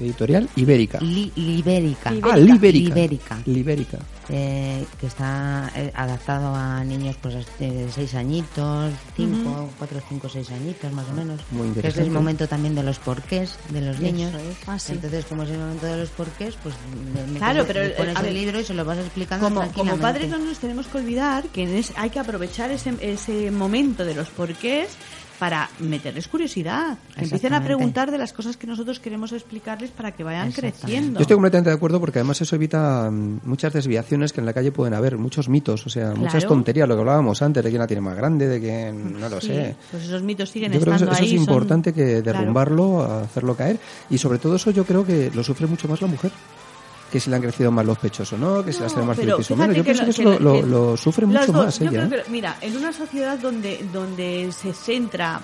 Editorial 0.00 0.48
Ibérica. 0.56 0.98
Li- 1.00 1.32
Libérica. 1.36 2.10
Ah, 2.22 2.36
Libérica. 2.36 2.88
Libérica. 2.94 3.38
Libérica. 3.46 3.98
eh, 4.32 4.84
que 5.00 5.06
está 5.08 5.70
eh, 5.74 5.90
adaptado 5.94 6.54
a 6.54 6.84
niños 6.84 7.16
pues 7.20 7.34
de 7.58 7.88
6 7.92 8.14
añitos, 8.14 8.92
5, 9.16 9.70
4, 9.76 10.00
5, 10.08 10.28
6 10.28 10.50
añitos 10.52 10.92
más 10.92 11.06
o 11.08 11.12
menos. 11.14 11.40
Muy 11.50 11.62
Que 11.62 11.70
es 11.70 11.76
interesante. 11.78 12.06
el 12.06 12.10
momento 12.12 12.46
también 12.46 12.74
de 12.76 12.84
los 12.84 12.98
porqués 13.00 13.56
de 13.70 13.80
los 13.80 13.98
niños. 13.98 14.32
Ah, 14.68 14.78
sí. 14.78 14.92
Entonces, 14.92 15.24
como 15.24 15.42
es 15.42 15.50
el 15.50 15.58
momento 15.58 15.86
de 15.86 15.96
los 15.96 16.10
porqués, 16.10 16.54
pues 16.62 16.74
metes- 17.12 17.38
Claro, 17.38 17.64
pero, 17.66 17.82
eh, 17.82 17.94
pones 17.96 18.16
a 18.16 18.20
el 18.20 18.34
libro 18.34 18.60
y 18.60 18.64
se 18.64 18.74
lo 18.74 18.84
vas 18.84 18.98
explicando 18.98 19.44
Como, 19.48 19.72
como 19.72 19.96
padres 19.98 20.28
no 20.30 20.38
nos 20.38 20.58
tenemos 20.58 20.86
que 20.86 20.98
olvidar 20.98 21.44
que 21.48 21.78
es- 21.80 21.92
hay 21.96 22.10
que 22.10 22.20
aprovechar 22.20 22.70
ese, 22.70 22.94
ese 23.00 23.50
momento 23.50 24.04
de 24.04 24.14
los 24.14 24.28
porqués 24.28 24.90
para 25.40 25.68
meterles 25.80 26.28
curiosidad. 26.28 26.98
Que 27.16 27.24
empiecen 27.24 27.54
a 27.54 27.64
preguntar 27.64 28.10
de 28.12 28.18
las 28.18 28.32
cosas 28.32 28.56
que 28.58 28.66
nosotros 28.66 29.00
queremos 29.00 29.32
explicarles 29.32 29.90
para 29.90 30.12
que 30.12 30.22
vayan 30.22 30.52
creciendo. 30.52 31.18
Yo 31.18 31.22
estoy 31.22 31.34
completamente 31.34 31.70
de 31.70 31.76
acuerdo 31.76 31.98
porque 31.98 32.18
además 32.20 32.40
eso 32.42 32.54
evita 32.54 33.10
mm, 33.10 33.40
muchas 33.44 33.72
desviaciones 33.72 34.32
que 34.34 34.40
en 34.40 34.46
la 34.46 34.52
calle 34.52 34.70
pueden 34.70 34.92
haber, 34.94 35.16
muchos 35.16 35.48
mitos, 35.48 35.86
o 35.86 35.90
sea, 35.90 36.12
muchas 36.14 36.46
tonterías, 36.46 36.86
lo 36.86 36.94
que 36.94 37.00
hablábamos 37.00 37.40
antes, 37.42 37.64
de 37.64 37.70
quién 37.70 37.80
la 37.80 37.86
tiene 37.86 38.02
más 38.02 38.16
grande, 38.16 38.46
de 38.46 38.60
quién, 38.60 39.18
no 39.18 39.28
lo 39.30 39.40
Sí, 39.40 39.46
sé. 39.48 39.74
Pues 39.90 40.04
esos 40.04 40.22
mitos 40.22 40.50
siguen 40.50 40.72
Yo 40.72 40.80
creo 40.80 40.96
que 40.96 41.04
eso, 41.04 41.10
es 41.12 41.18
son- 41.18 41.28
importante 41.28 41.92
que 41.94 42.22
Claro. 42.22 42.38
derrumbarlo, 42.38 43.02
hacerlo 43.02 43.56
caer. 43.56 43.78
Y 44.10 44.18
sobre 44.18 44.38
todo 44.38 44.56
eso 44.56 44.70
yo 44.70 44.84
creo 44.84 45.06
que 45.06 45.30
lo 45.34 45.42
sufre 45.42 45.66
mucho 45.66 45.88
más 45.88 46.02
la 46.02 46.06
mujer. 46.08 46.30
Que 47.10 47.18
si 47.20 47.28
le 47.30 47.36
han 47.36 47.42
crecido 47.42 47.70
más 47.72 47.84
los 47.84 47.98
pechos 47.98 48.32
o 48.32 48.38
no, 48.38 48.64
que 48.64 48.72
si 48.72 48.80
las 48.80 48.92
tiene 48.92 49.06
más 49.08 49.16
pero 49.18 49.32
felices 49.36 49.50
o 49.50 49.56
menos. 49.56 49.76
Yo 49.76 49.82
pienso 49.84 50.04
que 50.04 50.10
eso 50.10 50.22
lo- 50.22 50.38
lo, 50.38 50.38
lo- 50.38 50.60
que 50.60 50.66
lo 50.66 50.96
sufre 50.96 51.26
mucho 51.26 51.46
dos. 51.52 51.64
más 51.64 51.78
Yo 51.78 51.88
ella. 51.90 52.06
creo 52.06 52.20
¿eh? 52.20 52.22
que, 52.24 52.30
mira, 52.30 52.56
en 52.60 52.76
una 52.76 52.92
sociedad 52.92 53.38
donde, 53.38 53.84
donde 53.92 54.50
se 54.52 54.72
centra, 54.72 55.40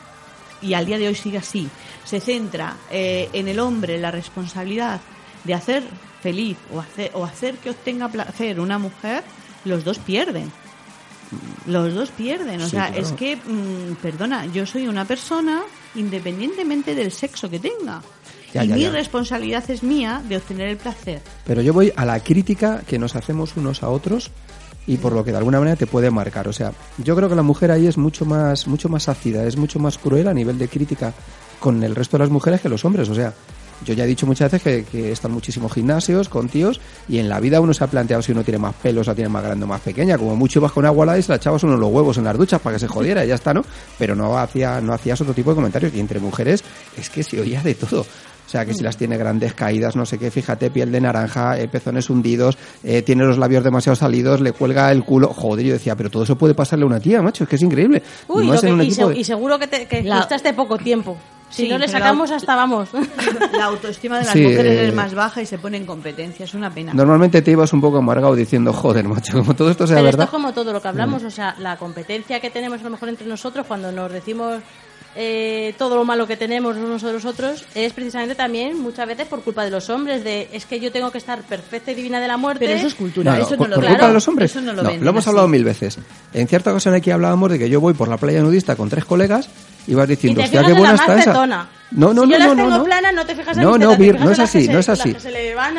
y 0.62 0.74
al 0.74 0.86
día 0.86 0.98
de 0.98 1.08
hoy 1.08 1.14
sigue 1.14 1.38
así, 1.38 1.68
se 2.04 2.20
centra 2.20 2.76
eh, 2.90 3.28
en 3.32 3.48
el 3.48 3.58
hombre 3.58 3.98
la 3.98 4.10
responsabilidad 4.10 5.00
de 5.44 5.54
hacer 5.54 5.82
feliz 6.22 6.56
o 6.72 6.80
hacer, 6.80 7.10
o 7.14 7.24
hacer 7.24 7.56
que 7.56 7.70
obtenga 7.70 8.08
placer 8.08 8.58
una 8.60 8.78
mujer, 8.78 9.22
los 9.64 9.84
dos 9.84 9.98
pierden. 9.98 10.50
Los 11.66 11.92
dos 11.94 12.10
pierden. 12.10 12.60
O 12.60 12.64
Sí, 12.66 12.70
sea, 12.70 12.86
claro. 12.86 13.02
es 13.02 13.12
que, 13.12 13.36
mm, 13.36 13.96
perdona, 14.00 14.46
yo 14.46 14.64
soy 14.66 14.86
una 14.86 15.04
persona 15.04 15.62
independientemente 15.96 16.94
del 16.94 17.10
sexo 17.10 17.50
que 17.50 17.58
tenga. 17.58 18.00
Ya, 18.56 18.64
y 18.64 18.68
ya, 18.68 18.74
mi 18.74 18.82
ya. 18.82 18.90
responsabilidad 18.90 19.70
es 19.70 19.82
mía 19.82 20.22
de 20.28 20.36
obtener 20.36 20.68
el 20.68 20.76
placer. 20.76 21.20
Pero 21.46 21.62
yo 21.62 21.72
voy 21.72 21.92
a 21.96 22.04
la 22.04 22.20
crítica 22.20 22.82
que 22.86 22.98
nos 22.98 23.16
hacemos 23.16 23.56
unos 23.56 23.82
a 23.82 23.88
otros 23.88 24.30
y 24.86 24.96
por 24.98 25.12
lo 25.12 25.24
que 25.24 25.32
de 25.32 25.38
alguna 25.38 25.58
manera 25.58 25.76
te 25.76 25.86
puede 25.86 26.10
marcar. 26.10 26.48
O 26.48 26.52
sea, 26.52 26.72
yo 26.98 27.16
creo 27.16 27.28
que 27.28 27.34
la 27.34 27.42
mujer 27.42 27.70
ahí 27.70 27.86
es 27.86 27.98
mucho 27.98 28.24
más, 28.24 28.66
mucho 28.66 28.88
más 28.88 29.08
ácida, 29.08 29.44
es 29.44 29.56
mucho 29.56 29.78
más 29.78 29.98
cruel 29.98 30.28
a 30.28 30.34
nivel 30.34 30.58
de 30.58 30.68
crítica 30.68 31.12
con 31.58 31.82
el 31.82 31.94
resto 31.94 32.16
de 32.16 32.24
las 32.24 32.30
mujeres 32.30 32.60
que 32.60 32.68
los 32.68 32.84
hombres. 32.84 33.08
O 33.08 33.14
sea, 33.14 33.32
yo 33.84 33.94
ya 33.94 34.04
he 34.04 34.06
dicho 34.06 34.26
muchas 34.26 34.50
veces 34.50 34.62
que, 34.62 34.90
que 34.90 35.12
están 35.12 35.32
muchísimos 35.32 35.72
gimnasios 35.72 36.28
con 36.28 36.48
tíos 36.48 36.80
y 37.08 37.18
en 37.18 37.28
la 37.28 37.40
vida 37.40 37.60
uno 37.60 37.74
se 37.74 37.84
ha 37.84 37.86
planteado 37.88 38.22
si 38.22 38.32
uno 38.32 38.42
tiene 38.42 38.58
más 38.58 38.74
pelos, 38.74 39.06
la 39.06 39.14
tiene 39.14 39.28
más 39.28 39.42
grande 39.42 39.64
o 39.64 39.68
más 39.68 39.80
pequeña. 39.80 40.16
Como 40.16 40.34
mucho 40.36 40.60
ibas 40.60 40.72
con 40.72 40.86
agua 40.86 41.04
helada 41.04 41.18
y 41.18 41.22
se 41.22 41.32
la 41.32 41.36
echabas 41.36 41.62
uno 41.64 41.76
los 41.76 41.90
huevos 41.90 42.16
en 42.16 42.24
las 42.24 42.38
duchas 42.38 42.60
para 42.60 42.76
que 42.76 42.80
se 42.80 42.88
jodiera 42.88 43.24
y 43.24 43.28
ya 43.28 43.34
está, 43.34 43.52
¿no? 43.52 43.64
Pero 43.98 44.14
no, 44.14 44.38
hacía, 44.38 44.80
no 44.80 44.92
hacías 44.92 45.20
otro 45.20 45.34
tipo 45.34 45.50
de 45.50 45.56
comentarios. 45.56 45.92
Y 45.94 46.00
entre 46.00 46.20
mujeres 46.20 46.64
es 46.96 47.10
que 47.10 47.22
se 47.22 47.40
oía 47.40 47.62
de 47.62 47.74
todo. 47.74 48.06
O 48.46 48.48
sea, 48.48 48.64
que 48.64 48.72
si 48.74 48.82
las 48.84 48.96
tiene 48.96 49.16
grandes 49.18 49.54
caídas, 49.54 49.96
no 49.96 50.06
sé 50.06 50.18
qué, 50.18 50.30
fíjate, 50.30 50.70
piel 50.70 50.92
de 50.92 51.00
naranja, 51.00 51.58
eh, 51.58 51.66
pezones 51.66 52.08
hundidos, 52.08 52.56
eh, 52.84 53.02
tiene 53.02 53.24
los 53.24 53.38
labios 53.38 53.64
demasiado 53.64 53.96
salidos, 53.96 54.40
le 54.40 54.52
cuelga 54.52 54.92
el 54.92 55.02
culo. 55.04 55.28
Joder, 55.34 55.66
yo 55.66 55.72
decía, 55.72 55.96
pero 55.96 56.10
todo 56.10 56.22
eso 56.22 56.36
puede 56.36 56.54
pasarle 56.54 56.84
a 56.84 56.86
una 56.86 57.00
tía, 57.00 57.20
macho, 57.22 57.42
es 57.44 57.50
que 57.50 57.56
es 57.56 57.62
increíble. 57.62 58.02
Uy, 58.28 58.48
que- 58.48 58.66
en 58.68 58.74
un 58.74 58.82
y, 58.82 58.90
se- 58.92 59.04
de- 59.04 59.18
y 59.18 59.24
seguro 59.24 59.58
que, 59.58 59.66
te, 59.66 59.86
que 59.86 60.02
La- 60.04 60.18
gustaste 60.18 60.52
poco 60.54 60.78
tiempo. 60.78 61.16
Si 61.48 61.62
Sí, 61.64 61.68
no 61.68 61.78
le 61.78 61.86
sacamos 61.86 62.30
la- 62.30 62.36
hasta 62.36 62.56
vamos. 62.56 62.88
La 63.52 63.66
autoestima 63.66 64.18
de 64.18 64.24
las 64.24 64.32
Sí, 64.32 64.40
mujeres 64.42 64.78
eh, 64.80 64.88
es 64.88 64.94
más 64.94 65.14
baja 65.14 65.40
y 65.42 65.46
se 65.46 65.58
pone 65.58 65.76
en 65.76 65.86
competencia, 65.86 66.44
es 66.44 66.54
una 66.54 66.70
pena. 66.74 66.92
Normalmente 66.92 67.40
te 67.40 67.52
ibas 67.52 67.72
un 67.72 67.80
poco 67.80 67.98
amargado 67.98 68.34
diciendo, 68.34 68.72
joder, 68.72 69.06
macho, 69.08 69.38
como 69.38 69.54
todo 69.54 69.70
esto 69.70 69.86
sea 69.86 69.96
Pero 69.96 70.08
esto 70.08 70.18
verdad. 70.18 70.24
es 70.24 70.30
como 70.40 70.52
todo 70.52 70.72
lo 70.72 70.82
que 70.82 70.88
hablamos, 70.88 71.22
o 71.22 71.30
sea, 71.30 71.54
la 71.60 71.76
competencia 71.76 72.40
que 72.40 72.50
tenemos 72.50 72.80
a 72.80 72.84
lo 72.84 72.90
mejor 72.90 73.08
entre 73.10 73.26
nosotros 73.28 73.64
cuando 73.66 73.92
nos 73.92 74.10
decimos 74.12 74.60
eh, 75.16 75.74
todo 75.78 75.96
lo 75.96 76.04
malo 76.04 76.26
que 76.26 76.36
tenemos 76.36 76.76
unos 76.76 77.00
de 77.02 77.12
los 77.12 77.24
otros 77.24 77.64
es 77.74 77.92
precisamente 77.94 78.34
también 78.34 78.78
muchas 78.78 79.06
veces 79.06 79.26
por 79.26 79.42
culpa 79.42 79.64
de 79.64 79.70
los 79.70 79.88
hombres, 79.88 80.22
de 80.22 80.48
es 80.52 80.66
que 80.66 80.78
yo 80.78 80.92
tengo 80.92 81.10
que 81.10 81.18
estar 81.18 81.42
perfecta 81.42 81.92
y 81.92 81.94
divina 81.94 82.20
de 82.20 82.28
la 82.28 82.36
muerte. 82.36 82.66
Pero 82.66 82.76
eso 82.78 82.86
es 82.88 82.94
cultura, 82.94 83.32
No, 83.32 83.38
no, 83.38 83.42
eso 83.44 83.52
no 83.52 83.58
por, 83.58 83.68
lo 83.70 84.12
los 84.12 84.28
hombres. 84.28 84.50
Eso 84.50 84.60
no 84.60 84.72
lo 84.74 84.82
No, 84.82 84.90
ven 84.90 85.02
lo 85.02 85.10
hemos 85.10 85.24
así. 85.24 85.30
hablado 85.30 85.48
mil 85.48 85.64
veces. 85.64 85.98
En 86.34 86.46
cierta 86.48 86.70
ocasión 86.70 86.94
aquí 86.94 87.10
hablábamos 87.10 87.50
de 87.50 87.58
que 87.58 87.70
yo 87.70 87.80
voy 87.80 87.94
por 87.94 88.08
la 88.08 88.18
playa 88.18 88.42
nudista 88.42 88.76
con 88.76 88.88
tres 88.90 89.04
colegas 89.04 89.48
y 89.86 89.94
vas 89.94 90.08
diciendo, 90.08 90.42
hostia, 90.42 90.62
qué 90.64 90.72
buena 90.72 90.94
está 90.94 91.18
esa. 91.18 91.68
No, 91.92 92.12
no, 92.12 92.22
si 92.24 92.28
no, 92.28 92.32
yo 92.32 92.38
las 92.38 92.48
no, 92.48 92.56
tengo 92.56 92.70
no, 92.70 92.78
no. 92.78 92.84
planas, 92.84 93.14
no 93.14 93.24
te 93.24 93.36
fijas 93.36 93.56
en 93.56 93.62
No, 93.62 93.72
mi 93.74 93.78
no, 93.78 93.90
teta, 93.90 93.96
te 93.98 94.02
Vir, 94.02 94.20
no 94.20 94.30
es 94.32 94.38
así, 94.40 94.68
no 94.68 94.78
es 94.80 94.88
así. 94.88 95.16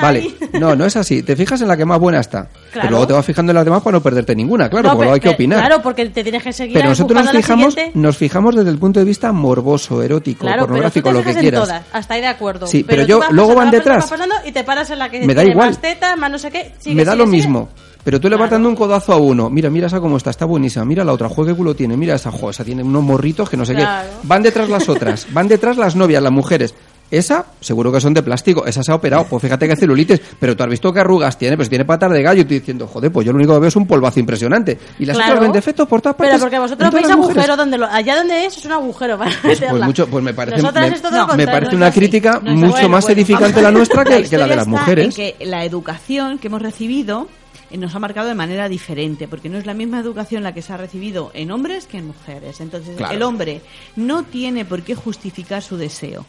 Vale, 0.01 0.35
no, 0.53 0.73
no 0.73 0.85
es 0.85 0.95
así. 0.95 1.21
Te 1.21 1.35
fijas 1.35 1.59
en 1.61 1.67
la 1.67 1.75
que 1.75 1.83
más 1.83 1.99
buena 1.99 2.21
está. 2.21 2.47
Pero 2.49 2.71
Claro. 2.71 2.89
luego 2.91 3.07
te 3.07 3.13
vas 3.13 3.25
fijando 3.25 3.51
en 3.51 3.55
las 3.55 3.65
demás 3.65 3.81
para 3.83 3.97
no 3.97 4.01
perderte 4.03 4.33
ninguna, 4.33 4.69
claro, 4.69 4.83
No, 4.83 4.89
porque 4.91 4.99
pero- 4.99 5.03
luego 5.03 5.13
hay 5.15 5.19
que 5.19 5.23
pero- 5.25 5.33
opinar. 5.35 5.59
Claro, 5.59 5.81
porque 5.83 6.05
te 6.09 6.23
tienes 6.23 6.43
que 6.43 6.53
seguir 6.53 6.75
Pero 6.75 6.89
nosotros 6.89 7.23
nos 7.23 7.31
fijamos, 7.33 7.75
nos 7.93 8.17
fijamos 8.17 8.55
desde 8.55 8.69
el 8.69 8.77
punto 8.77 8.99
de 9.01 9.05
vista 9.05 9.33
morboso, 9.33 10.01
erótico, 10.01 10.41
Claro, 10.41 10.53
pero 10.53 10.65
tú 10.65 10.67
pornográfico, 10.69 11.09
te 11.09 11.13
lo 11.13 11.23
que 11.23 11.31
en 11.31 11.39
quieras. 11.39 11.61
todas, 11.61 11.83
hasta 11.91 12.13
ahí 12.13 12.21
de 12.21 12.27
acuerdo. 12.27 12.67
Sí, 12.67 12.85
pero 12.87 13.01
tú 13.03 13.07
yo- 13.09 13.21
luego 13.31 13.55
van 13.55 13.69
detrás. 13.71 13.97
vas 13.97 14.09
pasando 14.09 14.35
y 14.45 14.51
te 14.53 14.63
paras 14.63 14.89
en 14.89 14.99
la 14.99 15.09
que 15.09 15.25
Me 15.25 15.33
da 15.35 15.43
igual. 15.43 15.67
más 15.71 15.81
tetas, 15.81 16.17
más 16.17 16.31
no 16.31 16.39
sé 16.39 16.49
qué. 16.51 16.73
Sigue, 16.79 16.95
me 16.95 17.03
da 17.03 17.15
lo 17.15 17.25
mismo. 17.25 17.67
Pero 18.07 18.21
tú 18.21 18.29
le 18.29 18.37
vas 18.37 18.49
dando 18.49 18.69
un 18.69 18.75
codazo 18.77 19.11
a 19.11 19.17
uno. 19.17 19.49
Mira, 19.49 19.69
mira 19.69 19.87
esa 19.87 19.99
cómo 19.99 20.15
está, 20.15 20.29
está 20.29 20.45
buenísima. 20.45 20.85
Mira 20.85 21.03
la 21.03 21.11
otra, 21.11 21.27
juegue 21.27 21.53
culo 21.53 21.75
tiene. 21.75 21.97
Mira 21.97 22.15
esa, 22.15 22.31
jo, 22.31 22.49
esa 22.51 22.63
tiene 22.63 22.81
unos 22.81 23.03
morritos 23.03 23.49
que 23.49 23.57
no 23.57 23.65
sé 23.65 23.73
Claro. 23.73 24.07
qué. 24.21 24.25
Van 24.25 24.41
detrás 24.41 24.69
las 24.69 24.87
otras, 24.87 25.27
van 25.33 25.49
detrás 25.49 25.75
las 25.75 25.93
novias, 25.97 26.23
las 26.23 26.31
mujeres. 26.31 26.73
Esa, 27.11 27.45
seguro 27.59 27.91
que 27.91 27.99
son 27.99 28.13
de 28.13 28.23
plástico. 28.23 28.65
Esa 28.65 28.81
se 28.81 28.93
ha 28.93 28.95
operado. 28.95 29.25
Pues 29.29 29.41
fíjate 29.41 29.67
que 29.67 29.75
celulitis. 29.75 30.21
Pero 30.39 30.55
tú 30.55 30.63
has 30.63 30.69
visto 30.69 30.93
qué 30.93 31.01
arrugas 31.01 31.37
tiene. 31.37 31.57
Pues 31.57 31.67
tiene 31.69 31.83
patas 31.83 32.11
de 32.11 32.21
gallo. 32.21 32.39
Y 32.39 32.41
estoy 32.43 32.59
diciendo, 32.59 32.87
joder, 32.87 33.11
pues 33.11 33.25
yo 33.25 33.33
lo 33.33 33.37
único 33.39 33.53
que 33.53 33.59
veo 33.59 33.67
es 33.69 33.75
un 33.75 33.85
polvazo 33.87 34.21
impresionante. 34.21 34.77
Y 34.99 35.05
las 35.05 35.15
Claro. 35.17 35.31
otras 35.33 35.43
ven 35.43 35.51
defectos 35.51 35.87
por 35.87 36.01
todas 36.01 36.15
partes. 36.15 36.35
Pero 36.35 36.43
porque 36.45 36.59
vosotros 36.59 36.91
veis 36.93 37.09
agujero 37.09 37.57
donde 37.57 37.77
lo, 37.77 37.87
allá 37.87 38.15
donde 38.17 38.45
es 38.45 38.57
es 38.57 38.65
un 38.65 38.71
agujero 38.71 39.17
para 39.17 39.31
Pues, 39.41 39.59
pues 39.69 39.83
mucho, 39.83 40.07
pues 40.07 40.23
me 40.23 40.33
parece, 40.33 40.61
me, 40.61 40.87
es 40.87 41.01
todo 41.01 41.27
lo 41.27 41.35
me 41.35 41.45
parece 41.45 41.71
no 41.73 41.77
una 41.77 41.87
así. 41.87 41.99
crítica 41.99 42.39
No 42.43 42.51
mucho 42.55 42.71
bueno, 42.71 42.89
más 42.89 43.03
bueno, 43.05 43.19
edificante 43.19 43.51
vamos 43.53 43.63
la 43.63 43.71
nuestra 43.71 44.03
que, 44.05 44.23
que 44.29 44.37
la 44.37 44.47
de 44.47 44.55
las 44.55 44.67
mujeres. 44.67 45.05
En 45.05 45.11
que 45.37 45.45
la 45.45 45.63
educación 45.65 46.39
que 46.39 46.47
hemos 46.47 46.61
recibido 46.61 47.27
nos 47.71 47.93
ha 47.95 47.99
marcado 47.99 48.27
de 48.29 48.35
manera 48.35 48.69
diferente, 48.69 49.27
porque 49.27 49.49
no 49.49 49.57
es 49.57 49.65
la 49.65 49.73
misma 49.73 49.99
educación 49.99 50.43
la 50.43 50.53
que 50.53 50.61
se 50.61 50.71
ha 50.71 50.77
recibido 50.77 51.31
en 51.33 51.51
hombres 51.51 51.87
que 51.87 51.97
en 51.97 52.07
mujeres. 52.07 52.61
Entonces, 52.61 52.95
Claro. 52.95 53.13
el 53.13 53.23
hombre 53.23 53.61
no 53.97 54.23
tiene 54.23 54.63
por 54.63 54.83
qué 54.83 54.95
justificar 54.95 55.61
su 55.61 55.75
deseo. 55.77 56.25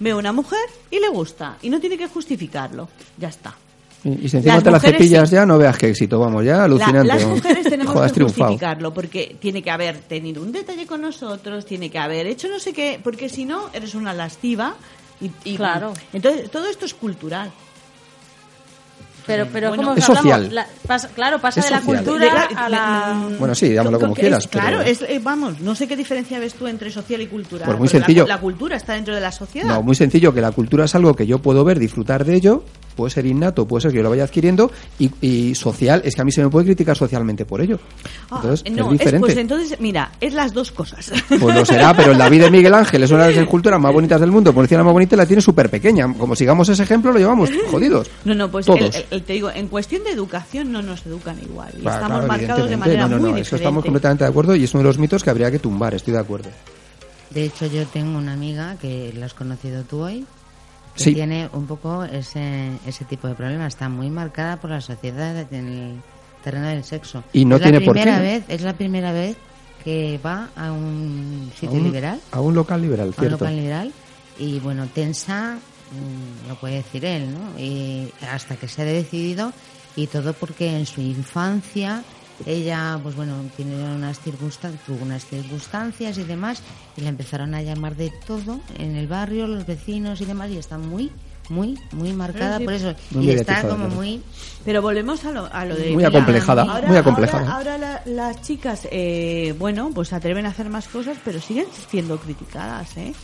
Ve 0.00 0.10
a 0.10 0.16
una 0.16 0.32
mujer 0.32 0.58
y 0.90 0.98
le 0.98 1.08
gusta, 1.08 1.56
y 1.62 1.70
no 1.70 1.78
tiene 1.80 1.96
que 1.96 2.08
justificarlo. 2.08 2.88
Ya 3.16 3.28
está. 3.28 3.54
Y, 4.04 4.28
si 4.28 4.36
encima 4.36 4.54
Las 4.56 4.64
te 4.64 4.70
la 4.70 4.76
mujeres 4.76 4.98
cepillas 4.98 5.28
sí. 5.30 5.34
ya, 5.34 5.46
no 5.46 5.58
veas 5.58 5.76
qué 5.78 5.88
éxito, 5.88 6.20
vamos, 6.20 6.44
ya 6.44 6.58
La- 6.58 6.64
alucinante. 6.64 7.04
las 7.04 7.22
vamos. 7.22 7.36
mujeres 7.38 7.64
tenemos 7.70 7.92
Joder, 7.94 8.08
que 8.10 8.14
triunfado. 8.14 8.44
justificarlo 8.50 8.94
porque 8.94 9.36
tiene 9.40 9.62
que 9.62 9.70
haber 9.70 9.98
tenido 10.00 10.42
un 10.42 10.52
detalle 10.52 10.86
con 10.86 11.00
nosotros, 11.00 11.64
tiene 11.64 11.90
que 11.90 11.98
haber 11.98 12.26
hecho 12.26 12.46
no 12.48 12.58
sé 12.60 12.72
qué, 12.72 13.00
porque 13.02 13.28
si 13.28 13.44
no 13.44 13.70
eres 13.72 13.94
una 13.94 14.12
lastiva. 14.12 14.74
Y, 15.20 15.30
y- 15.44 15.56
Claro. 15.56 15.94
Entonces, 16.12 16.50
todo 16.50 16.68
esto 16.68 16.84
es 16.84 16.92
cultural. 16.94 17.50
Pero, 19.26 19.46
pero 19.52 19.68
Bueno, 19.70 19.82
como 19.84 19.96
Es 19.96 20.08
hablamos, 20.08 20.32
social. 20.32 20.54
la- 20.54 20.66
pasa- 20.86 21.08
claro, 21.08 21.40
pasa 21.40 21.60
Es 21.60 21.66
de 21.66 21.72
la 21.72 21.80
social. 21.80 22.04
cultura 22.04 22.46
De- 22.48 22.54
a 22.56 22.68
la... 22.68 23.28
Bueno, 23.38 23.54
sí, 23.54 23.72
llámalo 23.72 23.98
como 23.98 24.12
Es- 24.14 24.18
quieras. 24.20 24.46
Claro, 24.46 24.80
es, 24.82 25.02
eh, 25.02 25.20
vamos, 25.22 25.60
no 25.60 25.74
sé 25.74 25.88
qué 25.88 25.96
diferencia 25.96 26.38
ves 26.38 26.54
tú 26.54 26.66
entre 26.68 26.90
social 26.92 27.20
y 27.20 27.26
cultural. 27.26 27.66
Pues 27.66 27.78
muy 27.78 27.88
porque 27.88 27.98
la- 27.98 28.06
sencillo. 28.06 28.26
La, 28.26 28.38
cultura 28.38 28.76
está 28.76 28.92
dentro 28.94 29.14
de 29.14 29.20
la 29.20 29.32
sociedad. 29.32 29.66
No, 29.68 29.82
muy 29.82 29.96
sencillo, 29.96 30.32
que 30.32 30.40
la 30.40 30.52
cultura 30.52 30.84
es 30.84 30.94
algo 30.94 31.14
que 31.14 31.26
yo 31.26 31.38
puedo 31.40 31.64
ver, 31.64 31.78
disfrutar 31.80 32.24
de 32.24 32.34
ello, 32.36 32.62
puede 32.96 33.10
ser 33.10 33.26
innato, 33.26 33.66
puede 33.68 33.82
ser 33.82 33.90
que 33.92 33.98
yo 33.98 34.02
lo 34.02 34.10
vaya 34.10 34.24
adquiriendo, 34.24 34.70
y, 34.98 35.10
y 35.20 35.54
social, 35.54 36.02
es 36.04 36.14
que 36.14 36.22
a 36.22 36.24
mí 36.24 36.32
se 36.32 36.42
me 36.42 36.48
puede 36.48 36.66
criticar 36.66 36.96
socialmente 36.96 37.44
por 37.44 37.60
ello. 37.60 37.78
Ah, 38.30 38.40
Entonces, 38.42 38.72
no, 38.72 38.84
es 38.86 38.90
diferente. 38.92 39.20
pues 39.20 39.36
entonces, 39.36 39.78
mira, 39.80 40.10
es 40.20 40.32
las 40.34 40.52
dos 40.52 40.72
cosas. 40.72 41.12
Pues 41.28 41.54
lo 41.54 41.64
será, 41.64 41.94
pero 41.94 42.12
el 42.12 42.18
David 42.18 42.42
de 42.42 42.50
Miguel 42.50 42.74
Ángel 42.74 43.02
es 43.02 43.10
una 43.10 43.24
de 43.26 43.32
las 43.34 43.42
esculturas 43.42 43.78
más 43.80 43.92
bonitas 43.92 44.20
del 44.20 44.30
mundo, 44.32 44.52
por 44.52 44.62
decir 44.64 44.78
la 44.78 44.84
más 44.84 44.92
bonita, 44.94 45.14
la 45.16 45.26
tiene 45.26 45.42
súper 45.42 45.68
pequeña. 45.70 46.12
Como 46.14 46.34
sigamos 46.34 46.68
ese 46.68 46.82
ejemplo, 46.82 47.12
lo 47.12 47.18
llevamos 47.18 47.50
jodidos. 47.70 48.10
No, 48.24 48.34
no, 48.34 48.50
pues 48.50 48.66
Todos. 48.66 48.80
el- 48.80 48.86
el- 48.94 49.04
el- 49.10 49.22
te 49.22 49.34
digo, 49.34 49.50
en 49.50 49.68
cuestión 49.68 50.02
de 50.04 50.10
educación 50.10 50.72
no 50.72 50.80
nos 50.82 51.04
educan 51.06 51.38
igual. 51.42 51.70
Y 51.76 51.82
Claro, 51.82 51.96
estamos 52.04 52.24
claro, 52.24 52.28
marcados 52.28 52.70
de 52.70 52.76
manera 52.76 53.02
no, 53.02 53.08
no, 53.08 53.14
muy 53.16 53.18
no, 53.22 53.26
diferente. 53.36 53.48
eso 53.48 53.56
estamos 53.56 53.84
completamente 53.84 54.24
de 54.24 54.30
acuerdo 54.30 54.56
y 54.56 54.64
es 54.64 54.72
uno 54.74 54.82
de 54.82 54.88
los 54.88 54.98
mitos 54.98 55.22
que 55.22 55.30
habría 55.30 55.50
que 55.50 55.58
tumbar, 55.58 55.94
estoy 55.94 56.14
de 56.14 56.20
acuerdo. 56.20 56.48
De 57.30 57.44
hecho, 57.44 57.66
yo 57.66 57.84
tengo 57.86 58.16
una 58.18 58.32
amiga 58.32 58.76
que 58.80 59.12
la 59.18 59.26
has 59.26 59.34
conocido 59.34 59.82
tú 59.82 60.00
hoy, 60.00 60.24
que 60.96 61.04
Sí. 61.04 61.14
tiene 61.14 61.48
un 61.52 61.66
poco 61.66 62.04
ese, 62.04 62.70
ese 62.86 63.04
tipo 63.04 63.28
de 63.28 63.34
problema. 63.34 63.66
Está 63.66 63.88
muy 63.88 64.10
marcada 64.10 64.56
por 64.56 64.70
la 64.70 64.80
sociedad 64.80 65.46
en 65.52 65.68
el 65.68 65.96
terreno 66.42 66.66
del 66.68 66.84
sexo. 66.84 67.22
Y 67.32 67.44
no 67.44 67.56
es 67.56 67.62
tiene 67.62 67.80
la 67.80 67.84
por 67.84 67.94
qué. 67.94 68.02
primera 68.02 68.20
vez 68.20 68.44
Es 68.48 68.62
la 68.62 68.72
primera 68.72 69.12
vez 69.12 69.36
que 69.84 70.18
va 70.24 70.48
a 70.56 70.72
un 70.72 71.50
A 71.54 71.58
sitio 71.60 71.76
un- 71.78 71.84
liberal, 71.84 72.20
A 72.32 72.40
un 72.40 72.54
local 72.54 72.82
liberal, 72.82 73.14
a 73.16 73.22
un 73.22 73.30
local 73.30 73.54
liberal, 73.56 73.92
y 74.38 74.58
bueno, 74.58 74.86
tensa, 74.92 75.54
mm, 75.92 76.48
lo 76.48 76.56
puede 76.56 76.76
decir 76.76 77.04
él, 77.04 77.32
¿no? 77.32 77.58
Y 77.60 78.10
hasta 78.32 78.56
que 78.56 78.66
se 78.66 78.82
ha 78.82 78.84
decidido, 78.84 79.52
y 79.94 80.08
todo 80.08 80.32
porque 80.32 80.76
en 80.76 80.86
su 80.86 81.00
infancia 81.00 82.02
ella, 82.44 82.98
pues 83.02 83.14
bueno, 83.16 83.34
tiene 83.56 83.74
unas 83.94 84.20
circunstancias, 84.20 84.82
tuvo 84.84 85.02
unas 85.04 85.24
circunstancias 85.24 86.18
y 86.18 86.24
demás, 86.24 86.62
y 86.96 87.00
la 87.00 87.08
empezaron 87.08 87.54
a 87.54 87.62
llamar 87.62 87.96
de 87.96 88.12
todo 88.26 88.60
en 88.78 88.96
el 88.96 89.06
barrio, 89.06 89.46
los 89.46 89.66
vecinos 89.66 90.20
y 90.20 90.24
demás, 90.26 90.50
y 90.50 90.58
está 90.58 90.76
muy, 90.78 91.10
muy, 91.48 91.78
muy 91.92 92.12
marcada 92.12 92.58
Sí, 92.58 92.64
por 92.64 92.74
eso. 92.74 92.94
Y 93.20 93.30
está 93.30 93.62
como 93.68 93.88
muy... 93.88 94.20
Pero 94.64 94.82
volvemos 94.82 95.24
a 95.24 95.30
lo, 95.30 95.46
a 95.52 95.64
lo 95.64 95.76
de... 95.76 95.92
Muy 95.92 96.04
acomplejada, 96.04 96.62
ahora, 96.62 96.88
muy 96.88 96.96
acomplejada. 96.96 97.54
Ahora, 97.56 97.74
ahora 97.74 97.78
la- 97.78 98.02
las 98.04 98.42
chicas, 98.42 98.86
eh, 98.90 99.54
bueno, 99.58 99.90
pues 99.94 100.08
se 100.08 100.16
atreven 100.16 100.44
a 100.44 100.50
hacer 100.50 100.68
más 100.68 100.88
cosas, 100.88 101.16
pero 101.24 101.40
siguen 101.40 101.66
siendo 101.90 102.18
criticadas, 102.18 102.96
¿eh? 102.96 103.14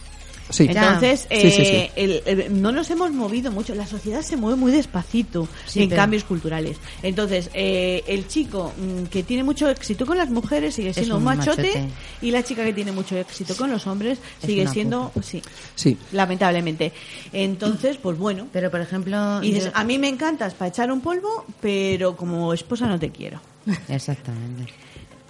Sí. 0.51 0.66
Entonces, 0.68 1.26
Sí, 1.30 1.40
sí, 1.40 1.51
sí. 1.51 1.62
eh, 1.64 1.90
el- 1.97 2.22
el- 2.26 2.61
no 2.62 2.72
nos 2.72 2.90
hemos 2.90 3.11
movido 3.12 3.51
mucho. 3.51 3.74
La 3.74 3.86
sociedad 3.86 4.22
se 4.22 4.36
mueve 4.36 4.57
muy 4.57 4.70
despacito 4.72 5.49
en 5.74 5.88
pero- 5.88 6.01
cambios 6.01 6.24
culturales. 6.24 6.76
Entonces, 7.03 7.49
eh, 7.55 8.05
el 8.07 8.28
chico 8.28 8.72
mm, 8.76 9.05
que 9.05 9.22
tiene 9.22 9.45
mucho 9.45 9.68
éxito 9.70 10.05
con 10.05 10.18
las 10.18 10.28
mujeres 10.30 10.74
sigue 10.74 10.93
siendo 10.93 11.16
un 11.16 11.24
machote, 11.24 11.62
machote. 11.62 11.88
y 12.20 12.30
la 12.30 12.43
chica 12.43 12.64
que 12.64 12.72
tiene 12.72 12.93
mucho 12.93 13.16
éxito 13.16 13.57
con 13.57 13.70
los 13.70 13.86
hombres 13.86 14.18
Es 14.40 14.47
sigue 14.47 14.66
siendo, 14.68 15.11
sí, 15.22 15.40
Sí. 15.74 15.97
lamentablemente. 16.12 16.93
Entonces, 17.32 17.97
pues 17.97 18.18
bueno. 18.18 18.47
Pero, 18.53 18.70
por 18.70 18.80
ejemplo... 18.80 19.43
Y 19.43 19.49
dices, 19.53 19.64
yo- 19.66 19.70
a 19.74 19.84
mí 19.84 19.99
me 19.99 20.09
encantas 20.09 20.55
para 20.55 20.68
echar 20.68 20.93
un 20.93 21.01
polvo, 21.01 21.47
pero 21.61 22.16
como 22.16 22.53
esposa 22.53 22.86
no 22.86 22.99
te 22.99 23.11
quiero. 23.11 23.40
Exactamente. 23.88 24.72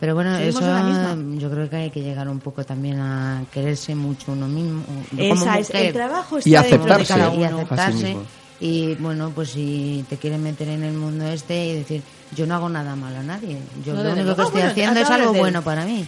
Pero 0.02 0.16
bueno, 0.16 0.36
Seguimos 0.36 0.62
eso 0.62 0.84
misma. 0.84 1.38
yo 1.38 1.48
creo 1.48 1.70
que 1.70 1.76
hay 1.76 1.90
que 1.90 2.00
llegar 2.02 2.28
un 2.28 2.40
poco 2.40 2.64
también 2.64 2.98
a 2.98 3.44
quererse 3.52 3.94
mucho 3.94 4.32
uno 4.32 4.48
mismo. 4.48 4.82
Esa 5.16 5.60
es, 5.60 5.70
el 5.70 5.92
trabajo 5.92 6.38
Y 6.44 6.52
está 6.56 6.62
de 6.62 6.74
aceptarse, 6.74 7.06
cada 7.14 7.32
y 7.32 7.36
uno. 7.38 7.46
sí 7.48 7.54
aceptarse. 7.54 8.04
mismo. 8.08 8.22
Y 8.58 8.94
bueno, 8.96 9.30
pues 9.32 9.50
si 9.50 10.04
te 10.08 10.16
quieren 10.16 10.42
meter 10.42 10.68
en 10.70 10.82
el 10.82 10.94
mundo 10.94 11.24
este 11.28 11.66
y 11.68 11.74
decir, 11.76 12.02
yo 12.34 12.46
no 12.48 12.56
hago 12.56 12.68
nada 12.68 12.96
malo 12.96 13.18
a 13.18 13.22
nadie. 13.22 13.58
Yo 13.86 13.94
No, 13.94 14.02
lo 14.02 14.12
único 14.12 14.34
que 14.34 14.42
estoy 14.42 14.44
Ah, 14.46 14.50
bueno, 14.50 14.70
haciendo 14.72 15.00
es 15.02 15.10
algo 15.10 15.32
de- 15.34 15.38
bueno 15.38 15.62
para 15.62 15.84
mí. 15.84 16.04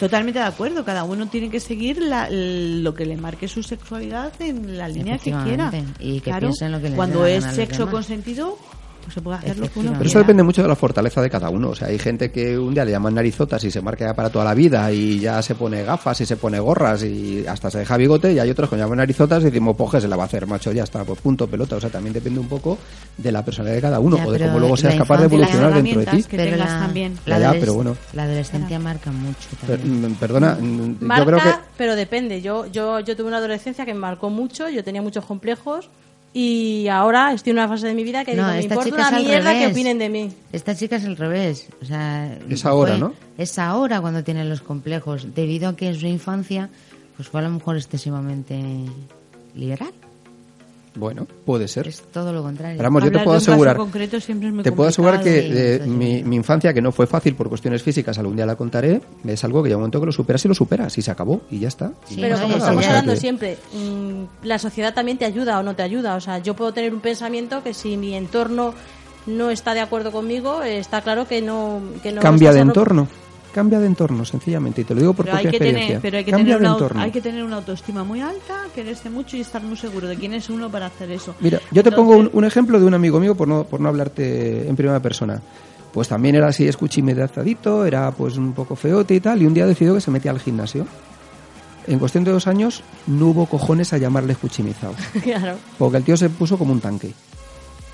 Totalmente 0.00 0.40
de 0.40 0.44
acuerdo, 0.44 0.84
cada 0.84 1.04
uno 1.04 1.28
tiene 1.28 1.48
que 1.48 1.60
seguir 1.60 2.02
la- 2.02 2.28
lo 2.30 2.92
que 2.92 3.06
le 3.06 3.16
marque 3.16 3.46
su 3.46 3.62
sexualidad 3.62 4.32
en 4.40 4.76
la 4.76 4.88
línea 4.88 5.16
que 5.18 5.30
quiera. 5.44 5.70
Y 6.00 6.14
que 6.14 6.30
Claro, 6.30 6.48
piensen 6.48 6.72
lo 6.72 6.78
que 6.80 6.88
les 6.88 6.96
cuando 6.96 7.24
es 7.24 7.44
sexo 7.44 7.86
demás. 7.86 7.94
consentido, 7.94 8.58
pues 9.08 9.14
se 9.14 9.22
puede 9.22 9.38
hacer 9.38 9.58
lo 9.58 9.70
que 9.70 9.78
uno 9.78 9.88
Efectivamente. 9.88 9.98
Pero 9.98 10.08
eso 10.10 10.18
depende 10.18 10.42
mucho 10.42 10.62
de 10.62 10.68
la 10.68 10.76
fortaleza 10.76 11.22
de 11.22 11.30
cada 11.30 11.48
uno. 11.48 11.70
O 11.70 11.74
sea, 11.74 11.88
hay 11.88 11.98
gente 11.98 12.30
que 12.30 12.58
un 12.58 12.74
día 12.74 12.84
le 12.84 12.90
llaman 12.90 13.14
narizotas 13.14 13.64
y 13.64 13.70
se 13.70 13.80
marca 13.80 14.04
ya 14.04 14.14
para 14.14 14.30
toda 14.30 14.44
la 14.44 14.54
vida 14.54 14.92
y 14.92 15.18
ya 15.18 15.40
se 15.42 15.54
pone 15.54 15.82
gafas 15.82 16.20
y 16.20 16.26
se 16.26 16.36
pone 16.36 16.60
gorras 16.60 17.02
y 17.02 17.46
hasta 17.46 17.70
se 17.70 17.78
deja 17.78 17.96
bigote 17.96 18.32
y 18.32 18.38
hay 18.38 18.50
otros 18.50 18.68
que 18.68 18.76
llaman 18.76 18.98
narizotas 18.98 19.42
y 19.42 19.46
decimos, 19.46 19.76
pues 19.76 20.02
se 20.02 20.08
la 20.08 20.16
va 20.16 20.24
a 20.24 20.26
hacer, 20.26 20.46
macho, 20.46 20.72
ya 20.72 20.84
está, 20.84 21.04
pues 21.04 21.20
punto, 21.20 21.46
pelota. 21.46 21.76
O 21.76 21.80
sea, 21.80 21.90
también 21.90 22.12
depende 22.12 22.38
un 22.40 22.48
poco 22.48 22.78
de 23.16 23.32
la 23.32 23.44
personalidad 23.44 23.76
de 23.76 23.82
cada 23.82 24.00
uno 24.00 24.16
Ya, 24.18 24.26
o 24.26 24.30
de 24.30 24.38
pero 24.38 24.50
cómo 24.50 24.60
luego 24.60 24.76
seas 24.76 24.94
la 24.94 24.98
capaz 25.00 25.18
de 25.18 25.24
evolucionar 25.24 25.74
dentro 25.74 26.00
de 26.00 26.06
ti. 26.06 26.22
que 26.24 26.36
tengas 26.36 26.68
también. 26.68 27.18
La, 27.24 27.52
pero 27.52 27.74
bueno. 27.74 27.96
la 28.12 28.24
adolescencia 28.24 28.78
marca 28.78 29.10
mucho 29.10 29.48
también. 29.66 30.12
mm, 30.12 30.14
perdona, 30.16 30.58
mm, 30.60 30.96
Marca, 31.00 31.24
yo 31.24 31.26
creo 31.26 31.38
que... 31.38 31.60
pero 31.76 31.96
depende. 31.96 32.42
Yo, 32.42 32.66
yo, 32.66 33.00
yo 33.00 33.16
tuve 33.16 33.28
una 33.28 33.38
adolescencia 33.38 33.84
que 33.86 33.94
me 33.94 34.00
marcó 34.00 34.30
mucho, 34.30 34.68
yo 34.68 34.84
tenía 34.84 35.02
muchos 35.02 35.24
complejos 35.24 35.88
y 36.34 36.86
ahora 36.88 37.32
estoy 37.32 37.50
en 37.52 37.58
una 37.58 37.68
fase 37.68 37.86
de 37.86 37.94
mi 37.94 38.04
vida 38.04 38.24
que 38.24 38.34
No, 38.34 38.42
digo, 38.52 38.54
me 38.56 38.62
importa 38.62 39.08
una 39.08 39.18
mierda 39.18 39.52
que 39.58 39.66
opinen 39.68 39.98
de 39.98 40.08
mí. 40.08 40.32
Esta 40.52 40.74
chica 40.74 40.96
es 40.96 41.04
al 41.04 41.16
revés. 41.16 41.68
O 41.82 41.84
sea, 41.84 42.36
Es 42.48 42.64
ahora, 42.64 42.92
fue- 42.92 43.00
¿no? 43.00 43.14
Es 43.36 43.58
ahora 43.58 44.00
cuando 44.00 44.22
tiene 44.24 44.44
los 44.44 44.60
complejos, 44.60 45.34
debido 45.34 45.68
a 45.70 45.76
que 45.76 45.88
en 45.88 45.94
su 45.98 46.06
infancia 46.06 46.68
pues 47.16 47.28
fue 47.28 47.40
a 47.40 47.44
lo 47.44 47.50
mejor 47.50 47.76
excesivamente 47.76 48.60
liberal. 49.54 49.92
Bueno, 50.98 51.26
puede 51.44 51.68
ser. 51.68 51.86
Es 51.86 52.02
todo 52.12 52.32
lo 52.32 52.42
contrario. 52.42 52.76
Pero 52.76 52.88
vamos, 52.88 53.04
yo 53.04 53.12
te 53.12 53.18
puedo 53.20 53.36
asegurar, 53.36 53.76
concreto 53.76 54.20
siempre 54.20 54.48
es 54.48 54.54
muy 54.54 54.64
te 54.64 54.72
puedo 54.72 54.88
asegurar 54.88 55.22
que 55.22 55.76
eh, 55.76 55.80
mi, 55.86 56.22
mi 56.24 56.36
infancia, 56.36 56.74
que 56.74 56.82
no 56.82 56.90
fue 56.90 57.06
fácil 57.06 57.34
por 57.36 57.48
cuestiones 57.48 57.82
físicas, 57.82 58.18
algún 58.18 58.34
día 58.36 58.46
la 58.46 58.56
contaré, 58.56 59.00
es 59.24 59.44
algo 59.44 59.62
que 59.62 59.68
llega 59.68 59.76
un 59.76 59.82
momento 59.82 60.00
que 60.00 60.06
lo 60.06 60.12
superas 60.12 60.44
y 60.44 60.48
lo 60.48 60.54
superas 60.54 60.98
y 60.98 61.02
se 61.02 61.10
acabó 61.10 61.40
y 61.50 61.60
ya 61.60 61.68
está. 61.68 61.92
Sí, 62.08 62.16
Pero 62.20 62.38
como 62.40 62.56
estamos 62.56 62.84
hablando 62.86 63.12
que- 63.12 63.20
siempre, 63.20 63.58
mm, 63.72 64.46
la 64.46 64.58
sociedad 64.58 64.92
también 64.92 65.18
te 65.18 65.24
ayuda 65.24 65.58
o 65.60 65.62
no 65.62 65.76
te 65.76 65.82
ayuda. 65.82 66.16
O 66.16 66.20
sea, 66.20 66.38
yo 66.38 66.54
puedo 66.54 66.72
tener 66.72 66.92
un 66.92 67.00
pensamiento 67.00 67.62
que 67.62 67.74
si 67.74 67.96
mi 67.96 68.14
entorno 68.14 68.74
no 69.26 69.50
está 69.50 69.74
de 69.74 69.80
acuerdo 69.80 70.10
conmigo, 70.10 70.62
eh, 70.62 70.78
está 70.78 71.02
claro 71.02 71.28
que 71.28 71.42
no, 71.42 71.80
que 72.02 72.12
no 72.12 72.20
Cambia 72.20 72.52
de 72.52 72.60
entorno. 72.60 73.06
Cambia 73.58 73.80
de 73.80 73.86
entorno, 73.88 74.24
sencillamente. 74.24 74.82
Y 74.82 74.84
te 74.84 74.94
lo 74.94 75.00
digo 75.00 75.14
por 75.14 75.24
Pero 75.24 75.36
hay, 75.38 75.42
propia 75.42 75.58
que 75.58 75.64
experiencia. 75.66 75.86
tener, 75.98 76.00
pero 76.02 76.18
hay 76.18 76.24
que 76.24 76.30
Cambia 76.30 76.54
tener 76.54 76.60
de 76.60 76.64
una, 76.66 76.74
entorno. 76.74 77.00
hay 77.00 77.10
que 77.10 77.20
tener 77.20 77.42
una 77.42 77.56
autoestima 77.56 78.04
muy 78.04 78.20
alta, 78.20 78.66
quererse 78.72 79.10
mucho 79.10 79.36
y 79.36 79.40
estar 79.40 79.60
muy 79.62 79.76
seguro 79.76 80.06
de 80.06 80.14
quién 80.16 80.32
es 80.34 80.48
uno 80.48 80.70
para 80.70 80.86
hacer 80.86 81.10
eso. 81.10 81.34
Mira, 81.40 81.60
yo 81.72 81.82
te 81.82 81.90
pongo 81.90 82.16
un, 82.16 82.30
un 82.32 82.44
ejemplo 82.44 82.78
de 82.78 82.86
un 82.86 82.94
amigo 82.94 83.18
mío, 83.18 83.34
por 83.34 83.48
no, 83.48 83.64
por 83.64 83.80
no 83.80 83.88
hablarte 83.88 84.68
en 84.68 84.76
primera 84.76 85.00
persona. 85.00 85.42
Pues 85.92 86.06
también 86.06 86.36
era 86.36 86.46
así 86.48 86.68
escuchimedazadito, 86.68 87.84
era 87.84 88.10
pues 88.12 88.36
un 88.36 88.52
poco 88.52 88.76
feote 88.76 89.14
y 89.16 89.20
tal, 89.20 89.42
y 89.42 89.46
un 89.46 89.54
día 89.54 89.66
decidió 89.66 89.94
que 89.94 90.00
se 90.00 90.10
metía 90.12 90.30
al 90.30 90.38
gimnasio. 90.38 90.86
En 91.88 91.98
cuestión 91.98 92.22
de 92.22 92.30
dos 92.30 92.46
años 92.46 92.82
no 93.06 93.26
hubo 93.28 93.46
cojones 93.46 93.92
a 93.92 93.98
llamarle 93.98 94.34
escuchimizado, 94.34 94.94
Claro. 95.24 95.56
porque 95.78 95.96
el 95.96 96.04
tío 96.04 96.16
se 96.16 96.28
puso 96.30 96.56
como 96.58 96.72
un 96.72 96.80
tanque. 96.80 97.12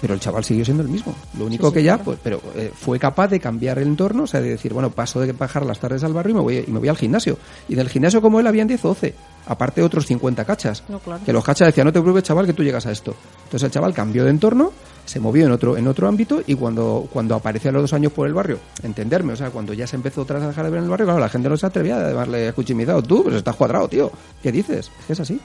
Pero 0.05 0.13
el 0.13 0.21
chaval 0.21 0.45
siguió 0.45 0.67
siendo 0.67 0.83
el 0.83 0.91
mismo. 0.91 1.15
Lo 1.39 1.47
único 1.47 1.73
que 1.73 1.83
ya, 1.83 1.97
pues, 1.97 2.19
pero 2.23 2.39
eh, 2.57 2.71
fue 2.75 2.99
capaz 2.99 3.29
de 3.29 3.41
cambiar 3.41 3.79
el 3.79 3.89
entorno, 3.89 4.25
o 4.25 4.27
sea, 4.27 4.43
de 4.43 4.51
decir, 4.51 4.75
bueno, 4.75 4.91
paso 4.91 5.19
de 5.19 5.33
bajar 5.33 5.65
las 5.65 5.79
tardes 5.79 6.05
al 6.05 6.13
barrio 6.13 6.33
y 6.33 6.35
me 6.35 6.41
voy, 6.43 6.59
y 6.59 6.71
me 6.71 6.79
voy 6.79 6.89
al 6.89 6.99
gimnasio. 6.99 7.39
Y 7.71 7.75
del 7.75 7.89
gimnasio 7.89 8.21
como 8.21 8.39
él 8.39 8.47
habían 8.47 8.69
10 8.69 8.85
o 8.85 8.89
12, 8.89 9.15
aparte 9.47 9.83
otros 9.83 10.05
50 10.05 10.45
cachas. 10.45 10.83
No, 10.91 10.99
claro. 10.99 11.25
Que 11.25 11.33
los 11.33 11.43
cachas 11.43 11.69
decían, 11.69 11.87
no 11.87 11.93
te 11.95 12.03
preocupes, 12.03 12.23
chaval, 12.23 12.45
que 12.45 12.53
tú 12.53 12.63
llegas 12.63 12.85
a 12.85 12.93
esto. 12.93 13.15
Entonces 13.45 13.63
el 13.63 13.71
chaval 13.71 13.95
cambió 13.95 14.25
de 14.25 14.31
entorno, 14.31 14.73
se 15.07 15.21
movió 15.21 15.47
en 15.47 15.53
otro, 15.53 15.79
en 15.79 15.89
otro 15.89 16.07
ámbito 16.07 16.43
y 16.47 16.55
cuando, 16.55 17.09
cuando 17.11 17.35
apareció 17.35 17.71
a 17.71 17.73
los 17.73 17.85
dos 17.85 17.95
años 17.95 18.13
por 18.13 18.27
el 18.27 18.35
barrio, 18.35 18.59
entenderme, 18.83 19.33
o 19.33 19.37
sea, 19.37 19.49
cuando 19.49 19.73
ya 19.73 19.87
se 19.87 19.97
empezó 19.97 20.21
otra 20.21 20.37
vez 20.37 20.45
a 20.45 20.49
dejar 20.49 20.67
de 20.67 20.71
ver 20.71 20.79
en 20.81 20.85
el 20.85 20.91
barrio, 20.91 21.07
claro, 21.07 21.21
la 21.21 21.31
gente 21.31 21.49
no 21.49 21.57
se 21.57 21.65
atrevía 21.65 21.97
a 21.97 22.11
llamarle 22.11 22.49
escuchimizado. 22.49 23.03
Tú, 23.03 23.23
pues 23.23 23.37
estás 23.37 23.57
cuadrado, 23.57 23.89
tío. 23.89 24.13
¿Qué 24.43 24.53
dices? 24.53 24.91
Es 25.01 25.07
que 25.07 25.13
es 25.15 25.21
así. 25.21 25.41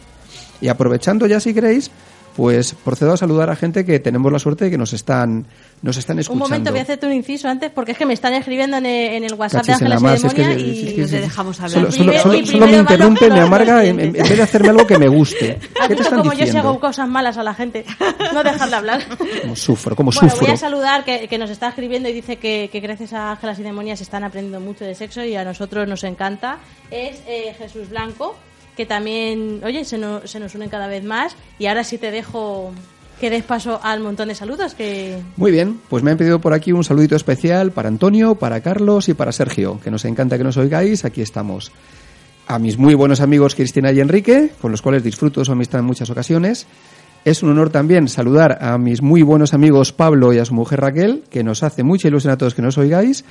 Y 0.60 0.68
aprovechando 0.68 1.26
ya, 1.28 1.39
si 1.39 1.53
queréis, 1.53 1.89
pues 2.36 2.73
procedo 2.84 3.13
a 3.13 3.17
saludar 3.17 3.49
a 3.49 3.55
gente 3.55 3.86
que 3.86 3.99
tenemos 3.99 4.32
la 4.32 4.39
suerte 4.39 4.65
de 4.65 4.71
que 4.71 4.77
nos 4.77 4.93
están, 4.93 5.45
nos 5.82 5.97
están 5.97 6.17
Un 6.17 6.21
escuchando. 6.21 6.45
momento, 6.45 6.71
voy 6.71 6.80
a 6.80 6.84
hacerte 6.84 7.05
un 7.05 7.13
inciso 7.13 7.47
antes 7.49 7.69
porque 7.71 7.91
es 7.93 7.97
que 7.97 8.05
me 8.05 8.13
están 8.13 8.34
escribiendo 8.34 8.77
en 8.77 8.86
el, 8.86 9.13
en 9.15 9.23
el 9.25 9.34
WhatsApp 9.34 9.65
Cachis 9.65 9.80
de 9.88 9.93
Ángeles 9.93 10.23
y 10.23 10.27
es 10.27 10.34
que- 10.34 10.41
Demonia 10.41 10.65
es 10.71 10.77
y 10.80 10.95
que- 10.95 11.05
te 11.07 11.21
dejamos 11.21 11.59
hablar. 11.59 11.91
Solo, 11.91 12.11
solo- 12.21 12.45
solo- 12.45 12.67
me 12.67 12.77
interrumpe, 12.77 13.30
me 13.30 13.39
amarga 13.41 13.84
en, 13.86 13.97
vez 14.13 14.38
de 14.38 14.41
hacerme 14.41 14.69
algo 14.69 14.86
que 14.88 14.97
me 14.97 15.07
guste. 15.07 15.59
¿Has 15.59 15.59
¿Qué 15.88 15.95
te 15.95 15.95
visto 15.95 16.03
están 16.03 16.19
como 16.19 16.34
yo 16.34 16.45
si 16.45 16.57
hago 16.57 16.80
cosas 16.80 17.07
malas 17.09 17.38
a 17.38 17.43
la 17.43 17.53
gente? 17.53 17.86
No 18.34 18.43
dejarle 18.43 18.75
hablar. 18.75 19.01
Como 19.41 19.55
sufro, 19.55 19.95
como 19.95 20.11
Bueno, 20.11 20.30
sufro. 20.30 20.45
voy 20.45 20.53
a 20.53 20.57
saludar 20.57 21.03
que, 21.03 21.27
que 21.27 21.38
nos 21.39 21.49
está 21.49 21.69
escribiendo 21.69 22.09
y 22.09 22.13
dice 22.13 22.36
que, 22.38 22.69
que 22.71 22.80
gracias 22.80 23.11
a 23.13 23.32
Ángelas 23.32 23.57
y 23.59 23.63
Demonias 23.63 24.01
están 24.01 24.23
aprendiendo 24.23 24.59
mucho 24.59 24.86
de 24.86 24.93
sexo 24.93 25.23
y 25.23 25.36
a 25.36 25.43
nosotros 25.43 25.88
nos 25.88 26.03
encanta. 26.03 26.59
Es 26.91 27.21
eh, 27.27 27.55
Jesús 27.57 27.89
Blanco, 27.89 28.36
que 28.80 28.86
también, 28.86 29.59
oye, 29.65 29.84
se 29.84 29.97
nos, 29.97 30.32
se 30.32 30.39
nos 30.39 30.55
unen 30.55 30.69
cada 30.69 30.88
vez 30.88 31.03
más. 31.03 31.36
Y 31.59 31.65
ahora 31.65 31.84
sí 31.84 31.97
te 31.97 32.11
dejo 32.11 32.71
que 33.19 33.30
des 33.30 33.43
paso 33.43 33.77
al 33.84 33.99
montón 33.99 34.30
de 34.30 34.36
saludos 34.36 34.73
que... 34.73 35.21
Muy 35.36 35.51
bien, 35.51 35.82
pues 35.89 36.01
me 36.01 36.11
han 36.11 36.17
pedido 36.17 36.39
por 36.39 36.53
aquí 36.53 36.71
un 36.71 36.86
saludito 36.86 37.17
especial 37.17 37.73
para 37.73 37.89
Antonio, 37.89 38.36
para 38.36 38.61
Carlos 38.61 39.09
y 39.09 39.13
para 39.15 39.34
Sergio, 39.34 39.82
que 39.84 39.91
nos 39.91 40.05
encanta 40.05 40.38
que 40.38 40.45
nos 40.45 40.55
oigáis, 40.55 41.03
aquí 41.03 41.21
estamos. 41.21 41.73
A 42.47 42.57
mis 42.57 42.77
muy 42.77 42.93
buenos 42.93 43.19
amigos 43.19 43.53
Cristina 43.53 43.91
y 43.91 43.99
Enrique, 43.99 44.51
con 44.61 44.71
los 44.71 44.82
cuales 44.82 45.03
disfruto 45.03 45.43
su 45.43 45.51
amistad 45.51 45.82
en 45.82 45.86
muchas 45.86 46.09
ocasiones. 46.09 46.65
Es 47.25 47.43
un 47.43 47.49
honor 47.49 47.71
también 47.71 48.07
saludar 48.07 48.59
a 48.61 48.77
mis 48.77 49.01
muy 49.01 49.23
buenos 49.23 49.53
amigos 49.53 49.91
Pablo 49.91 50.32
y 50.32 50.38
a 50.38 50.45
su 50.45 50.53
mujer 50.53 50.80
Raquel, 50.80 51.25
que 51.30 51.43
nos 51.43 51.63
hace 51.63 51.84
mucha 51.84 52.07
ilusión 52.07 52.32
a 52.32 52.38
todos 52.38 52.55
que 52.55 52.61
nos 52.61 52.77
oigáis. 52.77 53.25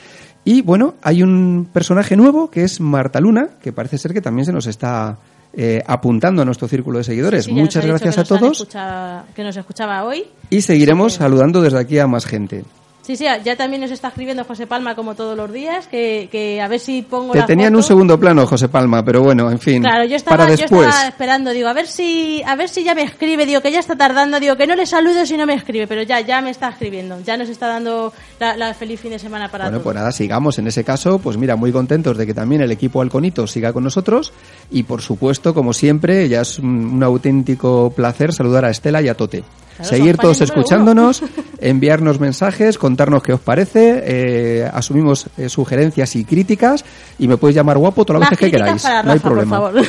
Y 0.44 0.60
bueno, 0.60 0.96
hay 1.00 1.22
un 1.22 1.70
personaje 1.72 2.18
nuevo 2.18 2.50
que 2.50 2.64
es 2.64 2.82
Marta 2.82 3.18
Luna, 3.18 3.48
que 3.62 3.72
parece 3.72 3.96
ser 3.96 4.12
que 4.12 4.20
también 4.20 4.44
se 4.44 4.52
nos 4.52 4.66
está 4.66 5.16
eh, 5.54 5.82
apuntando 5.86 6.42
a 6.42 6.44
nuestro 6.44 6.68
círculo 6.68 6.98
de 6.98 7.04
seguidores. 7.04 7.44
Sí, 7.46 7.52
Muchas 7.52 7.84
gracias 7.84 8.18
a 8.18 8.24
todos 8.24 8.52
escucha- 8.60 9.24
que 9.34 9.42
nos 9.42 9.56
escuchaba 9.56 10.04
hoy. 10.04 10.24
y 10.50 10.60
seguiremos 10.62 11.14
saludando 11.14 11.60
desde 11.62 11.78
aquí 11.78 11.98
a 11.98 12.06
más 12.06 12.26
gente. 12.26 12.64
Sí, 13.08 13.16
sí, 13.16 13.24
ya 13.42 13.56
también 13.56 13.80
nos 13.80 13.90
está 13.90 14.08
escribiendo 14.08 14.44
José 14.44 14.66
Palma 14.66 14.94
como 14.94 15.14
todos 15.14 15.34
los 15.34 15.50
días, 15.50 15.86
que, 15.86 16.28
que 16.30 16.60
a 16.60 16.68
ver 16.68 16.78
si 16.78 17.00
pongo 17.00 17.32
Te 17.32 17.38
la 17.38 17.46
tenían 17.46 17.74
un 17.74 17.82
segundo 17.82 18.20
plano, 18.20 18.46
José 18.46 18.68
Palma, 18.68 19.02
pero 19.02 19.22
bueno, 19.22 19.50
en 19.50 19.58
fin. 19.58 19.80
Claro, 19.80 20.04
yo 20.04 20.14
estaba, 20.14 20.36
para 20.36 20.50
yo 20.50 20.58
después. 20.58 20.86
estaba 20.86 21.08
esperando, 21.08 21.52
digo, 21.52 21.68
a 21.68 21.72
ver 21.72 21.86
si, 21.86 22.42
a 22.46 22.54
ver 22.54 22.68
si 22.68 22.84
ya 22.84 22.94
me 22.94 23.00
escribe, 23.04 23.46
digo 23.46 23.62
que 23.62 23.72
ya 23.72 23.78
está 23.78 23.96
tardando, 23.96 24.38
digo 24.38 24.56
que 24.56 24.66
no 24.66 24.76
le 24.76 24.84
saludo 24.84 25.24
si 25.24 25.38
no 25.38 25.46
me 25.46 25.54
escribe, 25.54 25.86
pero 25.86 26.02
ya, 26.02 26.20
ya 26.20 26.42
me 26.42 26.50
está 26.50 26.68
escribiendo, 26.68 27.18
ya 27.22 27.38
nos 27.38 27.48
está 27.48 27.66
dando 27.66 28.12
la, 28.38 28.58
la 28.58 28.74
feliz 28.74 29.00
fin 29.00 29.12
de 29.12 29.18
semana 29.18 29.50
para 29.50 29.64
Bueno, 29.64 29.78
todos. 29.78 29.84
pues 29.84 29.96
nada, 29.96 30.12
sigamos 30.12 30.58
en 30.58 30.66
ese 30.66 30.84
caso. 30.84 31.18
Pues 31.18 31.38
mira, 31.38 31.56
muy 31.56 31.72
contentos 31.72 32.14
de 32.18 32.26
que 32.26 32.34
también 32.34 32.60
el 32.60 32.72
equipo 32.72 33.00
Alconito 33.00 33.46
siga 33.46 33.72
con 33.72 33.84
nosotros. 33.84 34.34
Y 34.70 34.82
por 34.82 35.00
supuesto, 35.00 35.54
como 35.54 35.72
siempre, 35.72 36.28
ya 36.28 36.42
es 36.42 36.58
un, 36.58 36.68
un 36.92 37.02
auténtico 37.02 37.90
placer 37.90 38.34
saludar 38.34 38.66
a 38.66 38.68
Estela 38.70 39.00
y 39.00 39.08
a 39.08 39.14
Tote. 39.14 39.44
Claro, 39.78 39.90
Seguir 39.90 40.16
todos 40.16 40.40
escuchándonos, 40.40 41.22
enviarnos 41.60 42.18
mensajes, 42.18 42.76
contarnos 42.78 43.22
qué 43.22 43.32
os 43.32 43.40
parece, 43.40 44.02
eh, 44.04 44.70
asumimos 44.74 45.26
eh, 45.38 45.48
sugerencias 45.48 46.16
y 46.16 46.24
críticas 46.24 46.84
y 47.18 47.28
me 47.28 47.36
podéis 47.36 47.54
llamar 47.56 47.78
guapo 47.78 48.04
todas 48.04 48.20
las 48.20 48.30
veces 48.30 48.46
que 48.46 48.50
queráis. 48.50 48.82
para 48.82 49.02
no 49.04 49.12
hay 49.12 49.18
problema. 49.20 49.60
por 49.60 49.84
favor. 49.84 49.88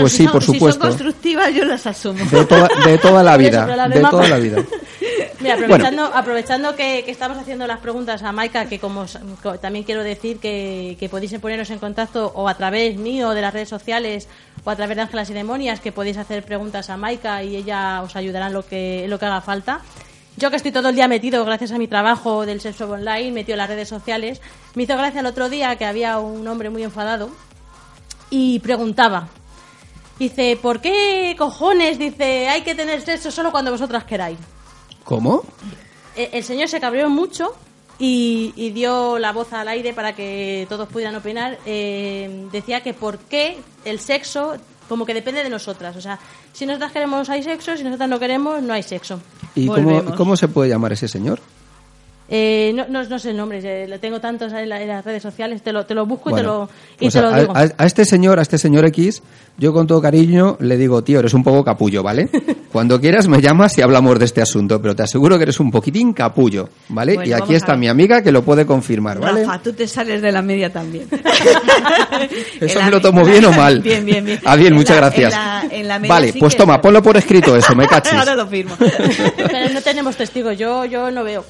Pues 0.00 0.12
sí, 0.12 0.26
por 0.32 0.42
Si 0.42 0.46
son 0.46 0.54
supuesto. 0.54 0.80
constructivas, 0.86 1.54
yo 1.54 1.64
las 1.66 1.86
asumo. 1.86 2.24
De 2.24 2.44
toda, 2.46 2.68
de 2.86 2.98
toda 2.98 3.22
la 3.22 3.36
vida, 3.36 3.66
de 3.88 4.00
toda 4.00 4.28
la 4.28 4.38
vida. 4.38 4.64
Mira, 5.40 5.54
aprovechando, 5.54 6.04
aprovechando 6.06 6.74
que, 6.74 7.02
que 7.04 7.12
estamos 7.12 7.38
haciendo 7.38 7.66
las 7.66 7.78
preguntas 7.78 8.22
a 8.24 8.32
Maika, 8.32 8.64
que 8.66 8.80
como 8.80 9.04
también 9.60 9.84
quiero 9.84 10.02
decir 10.02 10.38
que, 10.38 10.96
que 10.98 11.08
podéis 11.08 11.32
poneros 11.38 11.70
en 11.70 11.78
contacto 11.78 12.32
o 12.34 12.48
a 12.48 12.54
través 12.56 12.96
mío 12.96 13.30
de 13.30 13.40
las 13.42 13.54
redes 13.54 13.68
sociales 13.68 14.26
o 14.64 14.70
a 14.70 14.74
través 14.76 14.96
de 14.96 15.02
Ángelas 15.02 15.30
y 15.30 15.34
Demonias, 15.34 15.78
que 15.78 15.92
podéis 15.92 16.16
hacer 16.16 16.44
preguntas 16.44 16.90
a 16.90 16.96
Maika 16.96 17.44
y 17.44 17.54
ella 17.54 18.02
os 18.02 18.16
ayudará 18.16 18.48
en 18.48 18.52
lo 18.54 18.66
que, 18.66 19.04
en 19.04 19.10
lo 19.10 19.17
que 19.18 19.26
haga 19.26 19.40
falta. 19.40 19.80
Yo 20.36 20.50
que 20.50 20.56
estoy 20.56 20.70
todo 20.70 20.90
el 20.90 20.94
día 20.94 21.08
metido, 21.08 21.44
gracias 21.44 21.72
a 21.72 21.78
mi 21.78 21.88
trabajo 21.88 22.46
del 22.46 22.60
sexo 22.60 22.88
online, 22.88 23.32
metido 23.32 23.54
en 23.54 23.58
las 23.58 23.68
redes 23.68 23.88
sociales, 23.88 24.40
me 24.74 24.84
hizo 24.84 24.96
gracia 24.96 25.20
el 25.20 25.26
otro 25.26 25.48
día 25.48 25.74
que 25.76 25.84
había 25.84 26.18
un 26.18 26.46
hombre 26.46 26.70
muy 26.70 26.84
enfadado 26.84 27.30
y 28.30 28.60
preguntaba, 28.60 29.28
dice, 30.18 30.56
¿por 30.60 30.80
qué 30.80 31.34
cojones? 31.36 31.98
Dice, 31.98 32.48
hay 32.48 32.62
que 32.62 32.76
tener 32.76 33.00
sexo 33.00 33.32
solo 33.32 33.50
cuando 33.50 33.72
vosotras 33.72 34.04
queráis. 34.04 34.38
¿Cómo? 35.02 35.42
Eh, 36.14 36.30
el 36.34 36.44
señor 36.44 36.68
se 36.68 36.78
cabreó 36.78 37.08
mucho 37.08 37.56
y, 37.98 38.52
y 38.54 38.70
dio 38.70 39.18
la 39.18 39.32
voz 39.32 39.52
al 39.52 39.66
aire 39.66 39.92
para 39.92 40.14
que 40.14 40.66
todos 40.68 40.88
pudieran 40.88 41.16
opinar. 41.16 41.58
Eh, 41.66 42.46
decía 42.52 42.80
que 42.82 42.94
por 42.94 43.18
qué 43.18 43.58
el 43.84 43.98
sexo 43.98 44.56
como 44.88 45.04
que 45.06 45.14
depende 45.14 45.42
de 45.42 45.50
nosotras. 45.50 45.96
O 45.96 46.00
sea, 46.00 46.18
si 46.52 46.66
nosotras 46.66 46.92
queremos 46.92 47.28
hay 47.28 47.42
sexo, 47.42 47.76
si 47.76 47.84
nosotras 47.84 48.08
no 48.08 48.18
queremos 48.18 48.62
no 48.62 48.72
hay 48.72 48.82
sexo. 48.82 49.20
¿Y 49.54 49.66
cómo, 49.66 50.04
cómo 50.16 50.36
se 50.36 50.48
puede 50.48 50.70
llamar 50.70 50.92
ese 50.92 51.08
señor? 51.08 51.40
Eh, 52.30 52.72
no, 52.74 52.84
no, 52.88 53.02
no 53.04 53.18
sé 53.18 53.30
el 53.30 53.38
nombre, 53.38 53.60
eh, 53.64 53.88
lo 53.88 53.98
tengo 53.98 54.20
tantos 54.20 54.52
en, 54.52 54.68
la- 54.68 54.82
en 54.82 54.88
las 54.88 55.02
redes 55.04 55.22
sociales, 55.22 55.62
te 55.62 55.72
lo, 55.72 55.86
te 55.86 55.94
lo 55.94 56.04
busco 56.04 56.30
y 56.30 56.34
te 56.34 56.42
lo, 56.42 56.68
y 57.00 57.04
pues 57.06 57.14
te 57.14 57.22
lo 57.22 57.28
a, 57.28 57.40
digo. 57.40 57.52
a- 57.56 57.68
a 57.78 57.86
este 57.86 58.04
señor, 58.04 58.38
a 58.38 58.42
este 58.42 58.58
señor 58.58 58.84
X, 58.86 59.22
yo 59.56 59.72
con 59.72 59.86
todo 59.86 60.02
cariño 60.02 60.58
le 60.60 60.76
digo, 60.76 61.02
tío, 61.02 61.20
eres 61.20 61.32
un 61.32 61.42
poco 61.42 61.64
capullo, 61.64 62.02
¿vale? 62.02 62.28
Cuando 62.72 63.00
quieras 63.00 63.28
me 63.28 63.40
llamas 63.40 63.78
y 63.78 63.80
hablamos 63.82 64.18
de 64.18 64.26
este 64.26 64.42
asunto, 64.42 64.80
pero 64.82 64.94
te 64.94 65.02
aseguro 65.04 65.38
que 65.38 65.44
eres 65.44 65.58
un 65.58 65.70
poquitín 65.70 66.12
capullo, 66.12 66.68
¿vale? 66.90 67.14
Bueno, 67.14 67.30
y 67.30 67.32
aquí 67.32 67.54
está 67.54 67.76
mi 67.76 67.88
amiga 67.88 68.20
que 68.22 68.30
lo 68.30 68.42
puede 68.42 68.66
confirmar, 68.66 69.18
¿vale? 69.18 69.46
Rafa, 69.46 69.62
tú 69.62 69.72
te 69.72 69.88
sales 69.88 70.20
de 70.20 70.30
la 70.30 70.42
media 70.42 70.70
también. 70.70 71.08
¿Eso 72.60 72.82
me 72.82 72.90
lo 72.90 73.00
tomo 73.00 73.24
bien 73.24 73.44
o 73.46 73.52
mal? 73.52 73.80
Bien, 73.88 74.04
bien, 74.04 74.24
bien. 74.24 74.40
Ah, 74.44 74.56
bien, 74.56 74.68
En 74.72 74.74
muchas 74.74 74.96
la- 74.96 75.06
gracias. 75.08 75.32
en 75.32 75.38
la- 75.38 75.64
en 75.70 75.88
la 75.88 75.98
media 75.98 76.14
vale, 76.14 76.32
sí 76.32 76.38
pues 76.38 76.56
toma, 76.56 76.80
ponlo 76.80 77.02
por 77.02 77.16
escrito 77.16 77.56
eso, 77.56 77.74
me 77.74 77.86
cachis. 77.86 78.12
Ahora 78.12 78.34
lo 78.34 78.46
firmo. 78.46 78.74
Pero 78.78 79.72
no 79.72 79.80
tenemos 79.80 80.16
testigos, 80.16 80.58
yo, 80.58 80.84
yo 80.84 81.10
no 81.10 81.24
veo. 81.24 81.44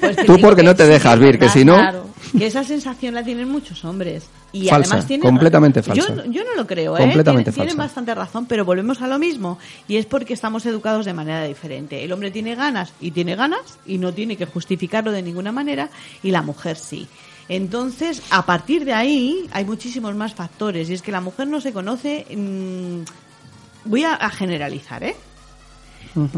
Pues 0.00 0.16
que 0.20 0.26
Tú 0.26 0.38
porque 0.40 0.62
que 0.62 0.68
no 0.68 0.76
te 0.76 0.86
dejas, 0.86 1.18
Vir, 1.18 1.38
que 1.38 1.48
si 1.48 1.64
no... 1.64 1.74
Claro. 1.74 2.06
Que 2.36 2.46
esa 2.46 2.62
sensación 2.62 3.14
la 3.14 3.24
tienen 3.24 3.48
muchos 3.48 3.84
hombres. 3.84 4.28
Y 4.52 4.68
Falsa, 4.68 4.92
además 4.92 5.06
tienen, 5.08 5.26
completamente 5.26 5.80
yo, 5.80 6.04
falsa. 6.04 6.24
yo 6.26 6.44
no 6.44 6.54
lo 6.56 6.66
creo, 6.66 6.96
¿eh? 6.96 7.00
Completamente 7.00 7.50
Tienen, 7.50 7.68
tienen 7.70 7.84
bastante 7.84 8.14
razón, 8.14 8.46
pero 8.46 8.64
volvemos 8.64 9.02
a 9.02 9.08
lo 9.08 9.18
mismo. 9.18 9.58
Y 9.88 9.96
es 9.96 10.06
porque 10.06 10.34
estamos 10.34 10.64
educados 10.66 11.06
de 11.06 11.12
manera 11.12 11.44
diferente. 11.44 12.04
El 12.04 12.12
hombre 12.12 12.30
tiene 12.30 12.54
ganas 12.54 12.92
y 13.00 13.10
tiene 13.10 13.34
ganas 13.34 13.78
y 13.84 13.98
no 13.98 14.12
tiene 14.12 14.36
que 14.36 14.46
justificarlo 14.46 15.10
de 15.10 15.22
ninguna 15.22 15.50
manera 15.50 15.90
y 16.22 16.30
la 16.30 16.42
mujer 16.42 16.76
sí. 16.76 17.08
Entonces, 17.48 18.22
a 18.30 18.46
partir 18.46 18.84
de 18.84 18.92
ahí 18.92 19.48
hay 19.50 19.64
muchísimos 19.64 20.14
más 20.14 20.32
factores 20.34 20.88
y 20.88 20.94
es 20.94 21.02
que 21.02 21.10
la 21.10 21.20
mujer 21.20 21.48
no 21.48 21.60
se 21.60 21.72
conoce. 21.72 22.26
mm, 22.30 23.00
voy 23.86 24.04
a, 24.04 24.14
a 24.14 24.30
generalizar, 24.30 25.02
¿eh? 25.02 25.16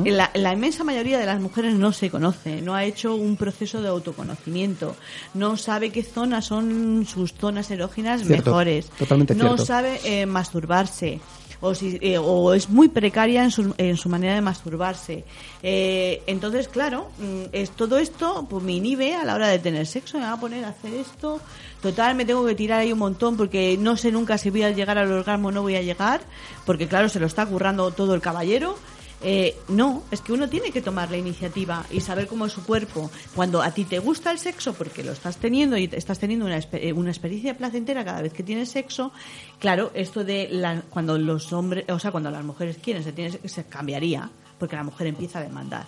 La, 0.04 0.30
la 0.34 0.52
inmensa 0.52 0.84
mayoría 0.84 1.18
de 1.18 1.26
las 1.26 1.40
mujeres 1.40 1.74
no 1.74 1.92
se 1.92 2.10
conoce, 2.10 2.60
no 2.60 2.74
ha 2.74 2.84
hecho 2.84 3.14
un 3.14 3.36
proceso 3.36 3.80
de 3.80 3.88
autoconocimiento, 3.88 4.96
no 5.34 5.56
sabe 5.56 5.90
qué 5.90 6.02
zonas 6.02 6.44
son 6.46 7.06
sus 7.06 7.32
zonas 7.32 7.70
erógenas 7.70 8.22
Cierto, 8.22 8.50
mejores, 8.50 8.90
totalmente 8.90 9.34
no 9.34 9.44
cierto. 9.56 9.64
sabe 9.64 10.00
eh, 10.04 10.26
masturbarse. 10.26 11.20
O, 11.64 11.76
si, 11.76 11.96
eh, 12.02 12.18
o 12.18 12.54
es 12.54 12.68
muy 12.68 12.88
precaria 12.88 13.44
en 13.44 13.52
su, 13.52 13.72
en 13.78 13.96
su 13.96 14.08
manera 14.08 14.34
de 14.34 14.40
masturbarse. 14.40 15.24
Eh, 15.62 16.20
entonces, 16.26 16.66
claro, 16.66 17.08
mm, 17.20 17.50
es 17.52 17.70
todo 17.70 17.98
esto 17.98 18.48
pues, 18.50 18.64
me 18.64 18.72
inhibe 18.72 19.14
a 19.14 19.24
la 19.24 19.36
hora 19.36 19.46
de 19.46 19.60
tener 19.60 19.86
sexo. 19.86 20.18
Me 20.18 20.24
va 20.24 20.32
a 20.32 20.40
poner 20.40 20.64
a 20.64 20.70
hacer 20.70 20.92
esto. 20.92 21.40
Total, 21.80 22.16
me 22.16 22.24
tengo 22.24 22.44
que 22.44 22.56
tirar 22.56 22.80
ahí 22.80 22.92
un 22.92 22.98
montón 22.98 23.36
porque 23.36 23.76
no 23.78 23.96
sé 23.96 24.10
nunca 24.10 24.38
si 24.38 24.50
voy 24.50 24.64
a 24.64 24.70
llegar 24.70 24.98
al 24.98 25.12
orgasmo 25.12 25.48
o 25.48 25.52
no 25.52 25.62
voy 25.62 25.76
a 25.76 25.82
llegar. 25.82 26.22
Porque, 26.66 26.88
claro, 26.88 27.08
se 27.08 27.20
lo 27.20 27.26
está 27.26 27.46
currando 27.46 27.92
todo 27.92 28.16
el 28.16 28.20
caballero. 28.20 28.76
Eh, 29.24 29.56
no, 29.68 30.02
es 30.10 30.20
que 30.20 30.32
uno 30.32 30.48
tiene 30.48 30.70
que 30.72 30.82
tomar 30.82 31.10
la 31.10 31.16
iniciativa 31.16 31.84
y 31.90 32.00
saber 32.00 32.26
cómo 32.26 32.46
es 32.46 32.52
su 32.52 32.64
cuerpo. 32.64 33.10
Cuando 33.34 33.62
a 33.62 33.70
ti 33.70 33.84
te 33.84 33.98
gusta 34.00 34.30
el 34.32 34.38
sexo, 34.38 34.72
porque 34.74 35.04
lo 35.04 35.12
estás 35.12 35.36
teniendo 35.36 35.76
y 35.76 35.88
estás 35.92 36.18
teniendo 36.18 36.44
una, 36.46 36.58
eh, 36.58 36.92
una 36.92 37.10
experiencia 37.10 37.56
placentera 37.56 38.04
cada 38.04 38.20
vez 38.22 38.32
que 38.32 38.42
tienes 38.42 38.70
sexo, 38.70 39.12
claro, 39.60 39.90
esto 39.94 40.24
de 40.24 40.48
la- 40.50 40.82
cuando 40.90 41.18
los 41.18 41.52
hombres, 41.52 41.84
o 41.88 41.98
sea, 42.00 42.10
cuando 42.10 42.30
las 42.30 42.44
mujeres 42.44 42.78
quieren, 42.82 43.04
se, 43.04 43.12
tiene, 43.12 43.38
se 43.44 43.64
cambiaría, 43.64 44.28
porque 44.58 44.74
la 44.76 44.82
mujer 44.84 45.06
empieza 45.06 45.38
a 45.38 45.42
demandar, 45.42 45.84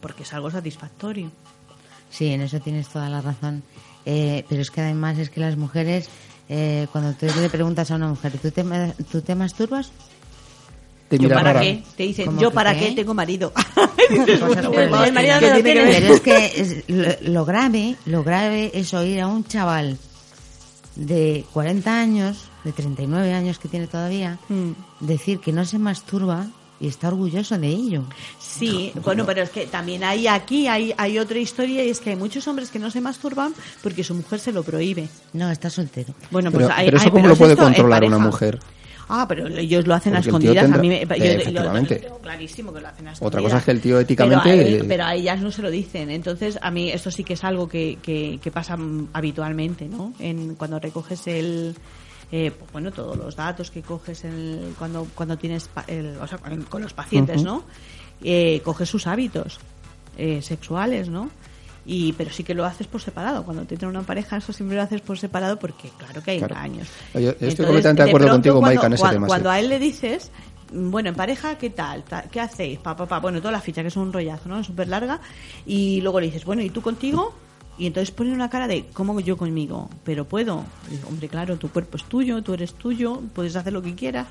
porque 0.00 0.22
es 0.24 0.32
algo 0.34 0.50
satisfactorio. 0.50 1.30
Sí, 2.10 2.28
en 2.28 2.42
eso 2.42 2.60
tienes 2.60 2.88
toda 2.88 3.08
la 3.08 3.20
razón. 3.20 3.62
Eh, 4.04 4.44
pero 4.48 4.62
es 4.62 4.70
que 4.70 4.80
además 4.82 5.18
es 5.18 5.30
que 5.30 5.40
las 5.40 5.56
mujeres, 5.56 6.08
eh, 6.48 6.86
cuando 6.92 7.12
tú 7.14 7.26
le 7.40 7.48
preguntas 7.50 7.90
a 7.90 7.96
una 7.96 8.08
mujer, 8.08 8.32
¿tú 8.40 8.50
te, 8.50 8.62
¿tú 9.10 9.20
te 9.22 9.34
masturbas? 9.34 9.90
Te 11.08 11.18
¿Yo 11.18 11.28
para 11.28 11.52
rara. 11.52 11.60
qué? 11.60 11.82
Te 11.96 12.02
dicen, 12.02 12.26
¿Cómo 12.26 12.40
yo 12.40 12.50
para 12.50 12.74
qué? 12.74 12.88
qué 12.88 12.94
tengo 12.96 13.14
marido. 13.14 13.52
Por 14.08 14.28
el 14.28 14.94
El 15.04 15.12
marido 15.12 15.40
no 15.40 15.46
lo 15.48 15.62
tiene. 15.62 15.62
Pero 15.62 16.14
es 16.14 16.20
que 16.20 16.46
es- 16.56 16.84
lo, 16.88 17.32
lo 17.32 17.44
grave, 17.44 17.96
lo 18.06 18.24
grave 18.24 18.70
es 18.74 18.92
oír 18.94 19.20
a 19.20 19.26
un 19.28 19.44
chaval 19.44 19.98
de 20.94 21.44
40 21.52 22.00
años, 22.00 22.38
de 22.64 22.72
39 22.72 23.32
años 23.34 23.58
que 23.58 23.68
tiene 23.68 23.86
todavía, 23.86 24.38
Mm. 24.48 24.70
decir 25.00 25.40
que 25.40 25.52
no 25.52 25.64
se 25.64 25.78
masturba 25.78 26.46
y 26.80 26.88
está 26.88 27.08
orgulloso 27.08 27.56
de 27.58 27.68
ello. 27.68 28.02
Sí, 28.40 28.92
bueno, 29.04 29.24
pero 29.24 29.42
es 29.42 29.50
que 29.50 29.66
también 29.66 30.04
hay 30.04 30.26
aquí 30.26 30.66
hay, 30.68 30.92
hay 30.98 31.18
otra 31.18 31.38
historia 31.38 31.84
y 31.84 31.90
es 31.90 32.00
que 32.00 32.10
hay 32.10 32.16
muchos 32.16 32.46
hombres 32.48 32.70
que 32.70 32.78
no 32.78 32.90
se 32.90 33.00
masturban 33.00 33.54
porque 33.82 34.04
su 34.04 34.14
mujer 34.14 34.40
se 34.40 34.52
lo 34.52 34.62
prohíbe. 34.62 35.08
No, 35.34 35.50
está 35.50 35.70
soltero. 35.70 36.14
Bueno, 36.30 36.50
pues 36.50 36.66
Pero, 36.66 36.76
hay, 36.78 36.86
pero 36.86 36.96
eso 36.98 37.04
hay- 37.06 37.10
cómo 37.10 37.22
pero 37.22 37.34
lo 37.34 37.38
puede 37.38 37.56
controlar 37.56 38.04
una 38.04 38.18
mujer. 38.18 38.58
Ah, 39.08 39.24
pero 39.28 39.46
ellos 39.46 39.86
lo 39.86 39.94
hacen 39.94 40.12
Porque 40.14 40.26
a 40.26 40.28
escondidas. 40.28 40.64
tendrá- 40.64 40.78
a 40.78 40.82
mí 40.82 40.88
me, 40.88 41.00
yo- 41.00 41.14
Eh, 41.24 41.52
lo- 41.52 42.18
clarísimo 42.18 42.72
que 42.72 42.80
lo 42.80 42.88
hacen 42.88 43.06
a 43.06 43.12
Otra 43.12 43.26
escondidas. 43.28 43.42
cosa 43.44 43.58
es 43.58 43.64
que 43.64 43.70
el 43.70 43.80
tío 43.80 44.00
éticamente- 44.00 44.42
Pero 44.50 44.60
a, 44.60 44.62
él- 44.68 44.84
pero 44.88 45.04
a 45.04 45.14
ellas 45.14 45.40
no 45.40 45.50
se 45.52 45.62
lo 45.62 45.70
dicen. 45.70 46.10
Entonces, 46.10 46.58
a 46.60 46.70
mí 46.72 46.90
esto 46.90 47.10
sí 47.12 47.22
que 47.22 47.34
es 47.34 47.44
algo 47.44 47.68
que, 47.68 47.98
que, 48.02 48.40
que 48.42 48.50
pasa 48.50 48.76
habitualmente, 49.12 49.88
¿no? 49.88 50.12
En, 50.18 50.54
cuando 50.56 50.78
recoges 50.80 51.26
el. 51.28 51.74
eh, 52.32 52.50
pues 52.58 52.72
bueno, 52.72 52.90
todos 52.90 53.16
los 53.16 53.36
datos 53.36 53.70
que 53.70 53.82
coges 53.82 54.24
el- 54.24 54.74
cuando, 54.78 55.06
cuando 55.14 55.36
tienes. 55.38 55.70
el- 55.86 56.16
o 56.20 56.26
sea, 56.26 56.38
con, 56.38 56.62
con 56.64 56.82
los 56.82 56.92
pacientes, 56.92 57.44
¿no? 57.44 57.62
Eh, 58.22 58.60
coges 58.64 58.88
sus 58.88 59.06
hábitos 59.06 59.60
eh, 60.18 60.42
sexuales, 60.42 61.08
¿no? 61.08 61.30
Y, 61.88 62.12
pero 62.14 62.30
sí 62.32 62.42
que 62.42 62.52
lo 62.52 62.64
haces 62.64 62.86
por 62.88 63.00
separado. 63.00 63.44
Cuando 63.44 63.64
te 63.64 63.76
trae 63.76 63.88
una 63.88 64.02
pareja, 64.02 64.38
eso 64.38 64.52
siempre 64.52 64.76
lo 64.76 64.82
haces 64.82 65.00
por 65.02 65.18
separado 65.18 65.56
porque, 65.58 65.88
claro 65.96 66.20
que 66.20 66.32
hay 66.32 66.38
Claro. 66.38 66.56
engaños. 66.56 66.88
Yo- 67.14 67.20
yo 67.20 67.30
estoy 67.30 67.48
Entonces, 67.48 67.66
completamente 67.66 68.02
de 68.02 68.08
acuerdo 68.10 68.28
contigo, 68.30 68.60
cuando- 68.60 68.74
Maika, 68.80 68.86
en 68.88 68.92
ese 68.94 69.02
cua- 69.04 69.10
tema, 69.12 69.26
sí. 69.26 69.28
Cuando 69.28 69.50
a 69.50 69.60
él 69.60 69.68
le 69.68 69.78
dices, 69.78 70.30
mm, 70.72 70.90
bueno, 70.90 71.08
en 71.10 71.14
pareja, 71.14 71.56
¿qué 71.58 71.70
tal? 71.70 72.02
Ta- 72.02 72.22
¿Qué 72.24 72.40
hacéis? 72.40 72.80
Pa, 72.80 72.96
pa, 72.96 73.06
pa. 73.06 73.20
Bueno, 73.20 73.38
toda 73.38 73.52
la 73.52 73.60
ficha, 73.60 73.82
que 73.82 73.88
es 73.88 73.96
un 73.96 74.12
rollazo, 74.12 74.48
¿no? 74.48 74.64
Súper 74.64 74.88
larga. 74.88 75.20
Y 75.64 76.00
luego 76.00 76.18
le 76.18 76.26
dices, 76.26 76.44
bueno, 76.44 76.60
¿y 76.62 76.70
tú 76.70 76.82
contigo? 76.82 77.32
Y 77.78 77.86
entonces 77.86 78.10
pone 78.10 78.32
una 78.32 78.50
cara 78.50 78.66
de, 78.66 78.86
¿cómo 78.92 79.20
yo 79.20 79.36
conmigo? 79.36 79.88
Pero 80.02 80.24
puedo. 80.24 80.64
Y 80.90 81.06
hombre, 81.08 81.28
claro, 81.28 81.56
tu 81.56 81.68
cuerpo 81.68 81.98
es 81.98 82.04
tuyo, 82.04 82.42
tú 82.42 82.54
eres 82.54 82.74
tuyo, 82.74 83.20
puedes 83.32 83.54
hacer 83.54 83.72
lo 83.72 83.80
que 83.82 83.94
quieras. 83.94 84.26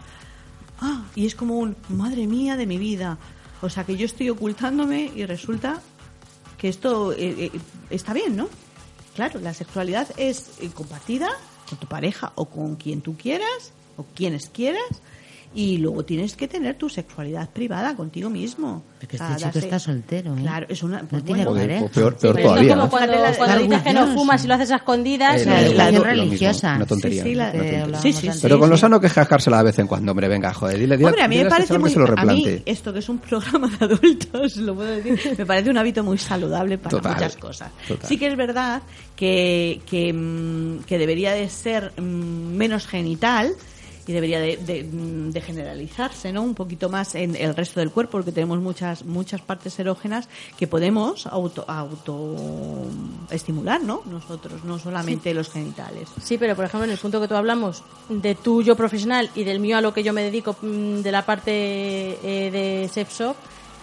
Ah, 0.82 1.04
y 1.16 1.26
es 1.26 1.36
como 1.36 1.60
un, 1.60 1.76
madre 1.88 2.28
mía 2.28 2.58
de 2.58 2.66
mi 2.66 2.78
vida. 2.78 3.18
O 3.62 3.70
sea, 3.70 3.86
que 3.86 3.96
yo 3.96 4.06
estoy 4.06 4.30
ocultándome 4.30 5.10
y 5.16 5.26
resulta 5.26 5.80
que 6.58 6.70
esto 6.70 7.14
eh, 7.14 7.46
eh, 7.46 7.52
está 7.90 8.14
bien, 8.14 8.36
¿no? 8.36 8.50
Claro, 9.16 9.40
la 9.40 9.54
sexualidad 9.54 10.08
es 10.18 10.52
eh, 10.60 10.70
compartida 10.74 11.30
con 11.70 11.80
tu 11.80 11.88
pareja 11.88 12.32
o 12.36 12.46
con 12.46 12.76
quien 12.76 13.02
tú 13.02 13.16
quieras 13.18 13.72
o 13.98 14.06
quienes 14.16 14.50
quieras 14.50 15.02
y 15.56 15.78
luego 15.78 16.04
tienes 16.04 16.36
que 16.36 16.48
tener 16.48 16.76
tu 16.78 16.90
sexualidad 16.90 17.50
privada 17.50 17.96
contigo 17.96 18.30
mismo. 18.30 18.84
Porque 19.00 19.16
este 19.18 19.28
chico 19.38 19.50
darse- 19.52 19.58
está 19.64 19.80
soltero, 19.80 20.36
¿eh? 20.36 20.42
Claro, 20.42 20.66
es 20.70 20.84
una... 20.84 21.02
No 21.02 21.08
pues 21.08 21.24
tiene 21.24 21.46
bueno, 21.46 21.52
Joder, 21.52 21.68
pareja. 21.80 21.94
peor, 21.94 22.14
Sí, 22.14 22.20
peor 22.22 22.36
pero 22.36 22.48
todavía. 22.50 22.62
esto 22.64 22.74
como 22.76 22.84
¿no? 22.84 22.90
cuando, 22.90 23.14
la- 23.24 23.38
cuando 23.38 23.58
dices 23.60 23.82
que 23.84 23.94
no 23.94 24.08
fumas 24.14 24.44
y 24.44 24.48
lo 24.48 24.54
haces 24.56 24.72
a 24.72 24.76
escondidas. 24.76 25.42
Eh, 25.42 25.46
La 25.46 25.52
la- 25.54 25.62
educación 25.62 25.94
lo 25.94 26.00
mismo, 26.02 26.04
religiosa. 26.26 26.76
Una 26.76 26.86
tontería. 26.86 27.24
Sí, 27.24 27.30
sí, 27.30 27.36
la- 27.36 27.44
una 27.44 27.54
tontería. 27.54 28.02
Sí, 28.02 28.14
sí, 28.14 28.32
sí. 28.32 28.40
Pero 28.42 28.60
con 28.60 28.70
lo 28.70 28.76
sí. 28.78 28.82
sano 28.82 29.00
que 29.00 29.08
es 29.08 29.14
jajársela 29.14 29.58
de 29.60 29.64
vez 29.64 29.80
en 29.80 29.88
cuando, 29.88 30.12
hombre, 30.12 30.28
venga, 30.28 30.54
joder, 30.54 30.78
dile, 30.80 30.98
dile, 30.98 31.08
Hombre, 31.08 31.24
a 31.24 31.28
mí 31.28 31.36
dile 31.36 31.44
me 31.46 31.50
parece 31.50 31.78
muy... 31.80 31.94
a 32.18 32.26
mí, 32.26 32.62
esto 32.66 32.92
que 32.94 33.00
es 33.00 33.10
un 33.10 33.20
programa 33.20 33.68
de 33.70 33.86
adultos, 33.86 34.58
lo 34.58 34.76
puedo 34.76 34.90
decir, 34.92 35.36
me 35.38 35.46
parece 35.46 35.70
un 35.70 35.78
hábito 35.78 36.04
muy 36.04 36.18
saludable 36.18 36.78
para 36.78 36.98
Total, 36.98 37.14
muchas 37.14 37.36
cosas. 37.38 37.72
total. 37.88 38.08
Sí 38.10 38.18
que 38.18 38.28
es 38.28 38.36
verdad 38.36 38.82
que, 39.16 39.82
que, 39.90 40.12
mm, 40.12 40.80
que 40.86 40.98
debería 40.98 41.32
de 41.34 41.48
ser 41.50 41.94
mm, 42.00 42.04
menos 42.56 42.88
genital 42.88 43.54
y 44.08 44.14
debería 44.14 44.40
de, 44.40 44.58
de, 44.58 44.84
mm, 44.84 45.32
de 45.32 45.42
generalizarse, 45.42 46.32
¿no? 46.32 46.44
Un 46.44 46.54
poquito 46.56 46.90
más 46.90 47.16
en 47.16 47.36
el 47.36 47.56
resto 47.56 47.80
del 47.80 47.92
cuerpo, 47.92 48.12
porque 48.14 48.32
tenemos 48.32 48.60
muchas 48.60 49.04
muchas 49.06 49.42
partes 49.42 49.78
erógenas 49.80 50.30
que 50.58 50.68
podemos 50.68 51.26
auto 51.28 51.66
auto 51.68 52.86
estimular, 53.32 53.82
¿no? 53.82 54.02
Nosotros, 54.06 54.64
no 54.64 54.80
solamente 54.80 55.34
los 55.34 55.50
genitales. 55.50 56.10
Sí, 56.22 56.38
pero 56.38 56.56
por 56.56 56.66
ejemplo, 56.66 56.86
en 56.86 56.92
el 56.92 56.98
punto 56.98 57.20
que 57.22 57.28
tú 57.28 57.36
hablamos 57.36 57.84
de 58.10 58.36
tu 58.36 58.62
yo 58.62 58.76
profesional 58.76 59.30
y 59.36 59.44
del 59.44 59.60
mío 59.60 59.78
a 59.78 59.82
lo 59.82 59.94
que 59.94 60.04
yo 60.04 60.14
me 60.14 60.24
dedico 60.24 60.56
mm, 60.62 61.02
de 61.02 61.12
la 61.12 61.26
parte 61.26 61.52
eh, 61.52 62.52
de 62.52 62.90
sex 62.92 63.20
shop, 63.20 63.36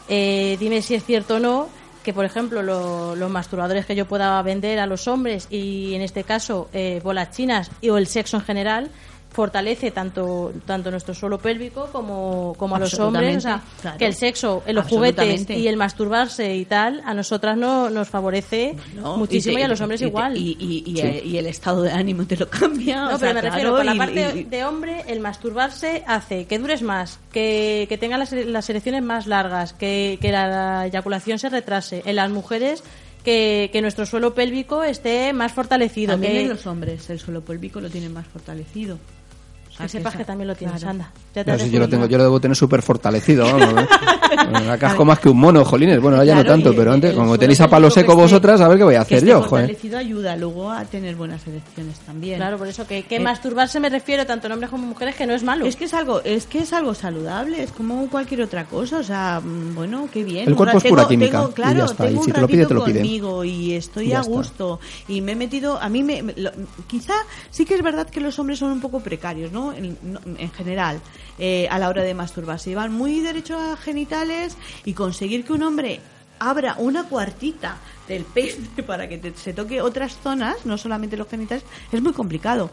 eh, 0.08 0.56
dime 0.58 0.82
si 0.82 0.94
es 0.94 1.04
cierto 1.04 1.36
o 1.36 1.38
no 1.38 1.68
que, 2.02 2.12
por 2.12 2.24
ejemplo, 2.24 2.62
lo- 2.64 3.14
los 3.14 3.30
masturbadores 3.30 3.86
que 3.86 3.94
yo 3.94 4.06
pueda 4.06 4.42
vender 4.42 4.80
a 4.80 4.86
los 4.86 5.06
hombres 5.06 5.46
y 5.50 5.94
en 5.94 6.02
este 6.02 6.24
caso 6.24 6.68
eh, 6.72 7.00
bolas 7.04 7.30
chinas 7.30 7.70
y, 7.80 7.90
o 7.90 7.96
el 7.96 8.08
sexo 8.08 8.38
en 8.38 8.42
general 8.42 8.90
fortalece 9.32 9.90
tanto 9.90 10.52
tanto 10.66 10.90
nuestro 10.90 11.14
suelo 11.14 11.38
pélvico 11.38 11.88
como, 11.90 12.54
como 12.58 12.76
a 12.76 12.78
los 12.78 12.92
hombres, 13.00 13.38
o 13.38 13.40
sea, 13.40 13.54
Absolutamente, 13.54 13.80
claro. 13.82 13.98
que 13.98 14.06
el 14.06 14.14
sexo, 14.14 14.62
en 14.66 14.74
los 14.76 14.86
juguetes 14.86 15.48
y 15.48 15.68
el 15.68 15.76
masturbarse 15.78 16.54
y 16.54 16.64
tal, 16.66 17.02
a 17.06 17.14
nosotras 17.14 17.56
no 17.56 17.88
nos 17.88 18.08
favorece 18.10 18.76
¿no? 18.94 19.16
muchísimo 19.16 19.54
y, 19.54 19.60
te- 19.60 19.64
a 19.64 19.68
los 19.68 19.80
hombres 19.80 20.00
y 20.02 20.04
te- 20.04 20.08
igual. 20.08 20.36
Y, 20.36 20.56
y- 20.60 20.84
y- 21.00 21.28
y 21.30 21.38
el 21.38 21.46
estado 21.46 21.82
de 21.82 21.92
ánimo 21.92 22.26
te 22.26 22.36
lo 22.36 22.46
cambia. 22.48 22.96
No, 22.96 23.06
o 23.06 23.18
pero 23.18 23.18
sea, 23.18 23.34
me 23.34 23.40
refiero, 23.40 23.74
por 23.74 23.84
la 23.86 23.94
parte 23.94 24.32
y- 24.40 24.44
de 24.44 24.64
hombre, 24.64 25.04
el 25.08 25.20
masturbarse 25.20 26.04
hace 26.06 26.44
que 26.46 26.58
dures 26.58 26.82
más, 26.82 27.18
que, 27.32 27.86
que 27.88 27.96
tenga 27.98 28.18
las, 28.18 28.32
las 28.32 28.68
erecciones 28.68 29.02
más 29.02 29.26
largas, 29.26 29.72
que, 29.72 30.18
que 30.20 30.30
la 30.30 30.86
eyaculación 30.86 31.38
se 31.38 31.48
retrase. 31.48 32.02
En 32.04 32.16
las 32.16 32.30
mujeres, 32.30 32.82
que, 33.24 33.70
que 33.72 33.80
nuestro 33.82 34.04
suelo 34.04 34.34
pélvico 34.34 34.82
esté 34.82 35.32
más 35.32 35.52
fortalecido. 35.52 36.12
También 36.12 36.32
que, 36.32 36.42
en 36.42 36.48
los 36.48 36.66
hombres 36.66 37.08
el 37.08 37.20
suelo 37.20 37.40
pélvico 37.40 37.80
lo 37.80 37.88
tienen 37.88 38.12
más 38.12 38.26
fortalecido. 38.26 38.98
O 39.72 39.76
sea, 39.76 39.86
que 39.86 39.92
sepas 39.92 40.14
que 40.16 40.24
también 40.24 40.48
lo 40.48 40.54
tienes, 40.54 40.76
claro. 40.80 40.90
anda. 40.90 41.10
Ya 41.34 41.44
te 41.44 41.52
No, 41.52 41.58
si 41.58 41.70
yo 41.70 41.80
lo 41.80 41.88
tengo, 41.88 42.04
yo 42.06 42.18
lo 42.18 42.24
debo 42.24 42.38
tener 42.40 42.54
súper 42.56 42.82
fortalecido, 42.82 43.44
vamos, 43.46 43.82
¿eh? 43.82 43.86
Bueno, 44.50 44.78
casco 44.78 45.04
más 45.04 45.18
que 45.18 45.28
un 45.28 45.38
mono, 45.38 45.62
jolines. 45.64 46.00
Bueno, 46.00 46.16
ahora 46.16 46.24
ya 46.26 46.34
no 46.34 46.40
Claro, 46.42 46.54
tanto, 46.56 46.72
y 46.72 46.76
pero 46.76 46.92
antes, 46.92 47.14
como 47.14 47.36
tenéis 47.38 47.60
a 47.60 47.68
palo 47.68 47.90
seco 47.90 48.12
esté- 48.12 48.16
vosotras, 48.22 48.60
a 48.62 48.68
ver 48.68 48.78
qué 48.78 48.84
voy 48.84 48.94
a 48.94 49.02
hacer 49.02 49.18
esté 49.18 49.28
yo, 49.30 49.42
joder. 49.42 49.66
fortalecido 49.66 49.98
ayuda 49.98 50.36
luego 50.36 50.70
a 50.70 50.84
tener 50.86 51.16
buenas 51.16 51.46
erecciones 51.46 51.98
también. 52.00 52.36
Claro, 52.38 52.56
por 52.56 52.66
eso 52.66 52.86
que, 52.86 53.02
que 53.02 53.16
Eh, 53.16 53.20
masturbarse 53.20 53.78
me 53.78 53.90
refiero 53.90 54.24
tanto 54.26 54.46
en 54.46 54.54
hombres 54.54 54.70
como 54.70 54.84
en 54.84 54.88
mujeres 54.90 55.16
que 55.16 55.26
no 55.26 55.34
es 55.34 55.42
malo. 55.42 55.66
Es 55.66 55.76
que 55.76 55.84
es 55.84 55.92
algo, 55.94 56.22
es 56.24 56.46
que 56.46 56.60
es 56.60 56.72
algo 56.72 56.94
saludable, 56.94 57.62
es 57.62 57.72
como 57.72 58.08
cualquier 58.08 58.40
otra 58.42 58.64
cosa, 58.64 58.98
o 58.98 59.02
sea, 59.02 59.40
mm, 59.44 59.74
bueno, 59.74 60.08
qué 60.10 60.24
bien. 60.24 60.48
El 60.48 60.54
cuerpo 60.56 60.78
ra- 60.78 60.78
es 60.78 60.84
pura 60.90 61.02
tengo- 61.02 61.08
química, 61.10 61.38
tengo- 61.38 61.50
y 61.50 61.52
claro, 61.52 61.78
ya 61.80 61.84
está, 61.84 62.04
y 62.04 62.08
tengo 62.08 62.22
si 62.24 62.30
un 62.30 62.34
te 62.34 62.40
lo 62.40 62.46
pide, 62.46 62.62
ratito 62.62 62.68
te 62.68 62.74
lo 62.74 62.84
pide. 62.86 62.98
conmigo 63.00 63.44
y 63.44 63.74
estoy 63.74 64.08
Ya 64.08 64.18
a 64.18 64.20
está. 64.22 64.32
gusto 64.32 64.80
y 65.08 65.20
me 65.20 65.32
he 65.32 65.36
metido, 65.36 65.78
a 65.80 65.88
mí 65.90 66.02
me, 66.02 66.22
me- 66.22 66.34
lo- 66.36 66.52
quizá 66.86 67.14
sí 67.50 67.64
que 67.66 67.74
es 67.74 67.82
verdad 67.82 68.08
que 68.08 68.20
los 68.20 68.38
hombres 68.38 68.58
son 68.58 68.72
un 68.72 68.80
poco 68.80 69.00
precarios, 69.00 69.52
¿no? 69.52 69.61
En, 69.70 69.96
no- 70.02 70.20
en 70.38 70.50
general, 70.50 71.00
eh, 71.38 71.68
a 71.70 71.78
la 71.78 71.88
hora 71.88 72.02
de 72.02 72.14
masturbarse, 72.14 72.70
y 72.70 72.74
van 72.74 72.92
muy 72.92 73.20
derecho 73.20 73.56
a 73.58 73.76
genitales 73.76 74.56
y 74.84 74.94
conseguir 74.94 75.44
que 75.44 75.52
un 75.52 75.62
hombre 75.62 76.00
abra 76.40 76.74
una 76.78 77.04
cuartita 77.04 77.76
del 78.08 78.24
pene 78.24 78.56
para 78.86 79.08
que 79.08 79.18
te- 79.18 79.34
se 79.36 79.52
toque 79.52 79.80
otras 79.80 80.16
zonas, 80.22 80.56
no 80.64 80.76
solamente 80.78 81.16
los 81.16 81.28
genitales, 81.28 81.62
es 81.92 82.02
muy 82.02 82.12
complicado. 82.12 82.70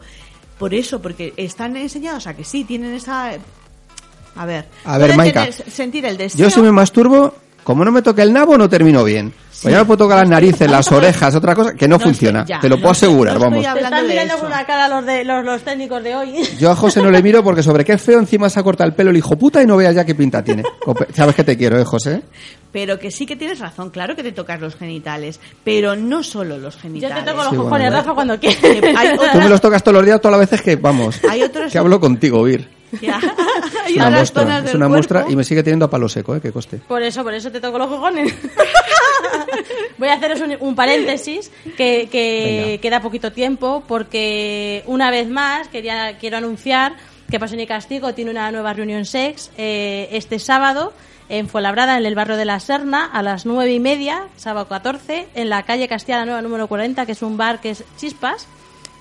Por 0.58 0.74
eso, 0.74 1.00
porque 1.00 1.32
están 1.36 1.76
enseñados 1.76 2.26
a 2.26 2.34
que 2.34 2.44
sí, 2.44 2.64
tienen 2.64 2.92
esa... 2.94 3.30
A 4.36 4.46
ver, 4.46 4.66
A 4.84 4.96
ver, 4.98 5.10
tener- 5.32 5.70
sentir 5.70 6.04
el 6.06 6.16
deseo. 6.16 6.38
Yo 6.40 6.50
si 6.50 6.60
me 6.60 6.70
masturbo, 6.72 7.34
como 7.64 7.84
no 7.84 7.92
me 7.92 8.02
toque 8.02 8.22
el 8.22 8.32
nabo, 8.32 8.56
no 8.58 8.68
termino 8.68 9.04
bien. 9.04 9.32
Pues 9.62 9.74
ya 9.74 9.80
me 9.80 9.84
puedo 9.84 10.04
tocar 10.04 10.20
las 10.20 10.28
narices, 10.30 10.70
las 10.70 10.90
orejas, 10.92 11.34
otra 11.34 11.54
cosa, 11.54 11.74
que 11.74 11.86
no, 11.86 11.98
No 11.98 12.04
funciona. 12.04 12.44
te 12.46 12.66
lo 12.68 12.76
no 12.76 12.80
puedo 12.80 12.92
asegurar, 12.92 13.34
no 13.34 13.40
vamos. 13.40 13.60
Te 13.60 13.68
hablando 13.68 13.96
están 13.96 14.08
mirando 14.08 14.38
con 14.38 14.46
una 14.46 14.64
cara 14.64 14.88
los, 14.88 15.04
de, 15.04 15.24
los, 15.24 15.44
los 15.44 15.62
técnicos 15.62 16.02
de 16.02 16.16
hoy. 16.16 16.34
Yo 16.58 16.70
a 16.70 16.76
José 16.76 17.02
no 17.02 17.10
le 17.10 17.22
miro 17.22 17.44
porque 17.44 17.62
sobre 17.62 17.84
qué 17.84 17.98
feo 17.98 18.18
encima 18.18 18.48
se 18.48 18.58
ha 18.58 18.62
cortado 18.62 18.88
el 18.88 18.94
pelo 18.94 19.10
el 19.10 19.18
hijo 19.18 19.36
puta 19.36 19.62
y 19.62 19.66
no 19.66 19.76
veas 19.76 19.94
ya 19.94 20.04
qué 20.06 20.14
pinta 20.14 20.42
tiene. 20.42 20.62
Sabes 21.14 21.34
que 21.34 21.44
te 21.44 21.58
quiero, 21.58 21.78
¿eh, 21.78 21.84
José? 21.84 22.22
Pero 22.72 22.98
que 22.98 23.10
sí 23.10 23.26
que 23.26 23.36
tienes 23.36 23.58
razón, 23.58 23.90
claro 23.90 24.14
que 24.16 24.22
te 24.22 24.32
tocas 24.32 24.60
los 24.60 24.76
genitales, 24.76 25.40
pero 25.64 25.94
no 25.96 26.22
solo 26.22 26.56
los 26.56 26.76
Yo 26.76 26.80
genitales. 26.82 27.24
te 27.24 27.30
toco 27.30 27.42
los 27.42 27.50
Sí, 27.50 27.56
bueno, 27.56 27.64
cojones, 27.64 27.88
¿eh? 27.88 27.90
Rafa, 27.90 28.14
cuando 28.14 28.32
hay 28.96 29.18
Tú 29.32 29.38
me 29.38 29.48
los 29.48 29.60
tocas 29.60 29.82
todos 29.82 29.96
los 29.96 30.04
días, 30.06 30.20
todas 30.20 30.38
las 30.38 30.48
veces 30.48 30.62
que, 30.62 30.76
vamos, 30.76 31.20
Hay 31.28 31.42
otros- 31.42 31.70
que 31.72 31.78
hablo 31.78 32.00
contigo, 32.00 32.42
Vir. 32.44 32.79
Ya. 33.00 33.20
Es 33.86 33.96
una 33.96 34.10
muestra, 34.10 34.58
es 34.64 34.74
una 34.74 35.30
y 35.30 35.36
me 35.36 35.44
sigue 35.44 35.62
teniendo 35.62 35.84
a 35.86 35.90
palo 35.90 36.08
seco, 36.08 36.34
¿eh? 36.34 36.40
Que 36.40 36.52
coste. 36.52 36.78
Por 36.78 37.02
eso, 37.02 37.22
por 37.22 37.34
eso 37.34 37.50
te 37.50 37.60
toco 37.60 37.78
los 37.78 37.88
cojones. 37.88 38.34
Voy 39.98 40.08
a 40.08 40.14
haceros 40.14 40.40
un, 40.40 40.56
un 40.60 40.74
paréntesis 40.74 41.50
que, 41.76 42.08
que 42.10 42.78
queda 42.82 43.00
poquito 43.00 43.32
tiempo 43.32 43.84
porque 43.86 44.82
una 44.86 45.10
vez 45.10 45.28
más 45.28 45.68
quería 45.68 46.18
quiero 46.18 46.38
anunciar 46.38 46.94
que 47.30 47.38
Pasión 47.38 47.60
y 47.60 47.66
Castigo 47.66 48.12
tiene 48.12 48.30
una 48.30 48.50
nueva 48.50 48.72
reunión 48.72 49.04
sex 49.04 49.50
eh, 49.56 50.08
este 50.12 50.38
sábado 50.38 50.92
en 51.28 51.48
Fuenlabrada, 51.48 51.96
en 51.96 52.04
el 52.04 52.16
barrio 52.16 52.36
de 52.36 52.44
la 52.44 52.58
Serna, 52.58 53.06
a 53.06 53.22
las 53.22 53.46
nueve 53.46 53.72
y 53.72 53.78
media, 53.78 54.26
sábado 54.36 54.66
14, 54.66 55.28
en 55.34 55.48
la 55.48 55.62
calle 55.62 55.86
Castilla 55.86 56.24
Nueva 56.24 56.42
número 56.42 56.66
40, 56.66 57.06
que 57.06 57.12
es 57.12 57.22
un 57.22 57.36
bar 57.36 57.60
que 57.60 57.70
es 57.70 57.84
Chispas. 57.96 58.48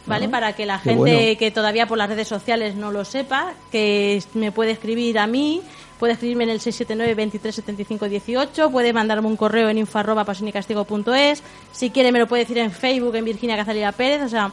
¿Vale? 0.09 0.25
Ah, 0.25 0.31
Para 0.31 0.53
que 0.53 0.65
la 0.65 0.79
gente 0.79 0.99
bueno. 0.99 1.37
que 1.39 1.51
todavía 1.51 1.87
por 1.87 1.97
las 1.97 2.09
redes 2.09 2.27
sociales 2.27 2.75
no 2.75 2.91
lo 2.91 3.05
sepa, 3.05 3.53
que 3.71 4.21
me 4.33 4.51
puede 4.51 4.71
escribir 4.71 5.19
a 5.19 5.27
mí, 5.27 5.61
puede 5.99 6.13
escribirme 6.13 6.45
en 6.45 6.49
el 6.51 6.59
679 6.59 7.15
23 7.15 7.55
75 7.55 8.09
18, 8.09 8.71
puede 8.71 8.91
mandarme 8.91 9.27
un 9.27 9.37
correo 9.37 9.69
en 9.69 9.77
info 9.77 9.99
arroba 9.99 10.25
pasionicastigo.es, 10.25 11.43
si 11.71 11.89
quiere 11.91 12.11
me 12.11 12.19
lo 12.19 12.27
puede 12.27 12.43
decir 12.43 12.57
en 12.57 12.71
Facebook 12.71 13.15
en 13.15 13.25
Virginia 13.25 13.55
Cazalía 13.55 13.91
Pérez, 13.91 14.23
o 14.23 14.29
sea, 14.29 14.51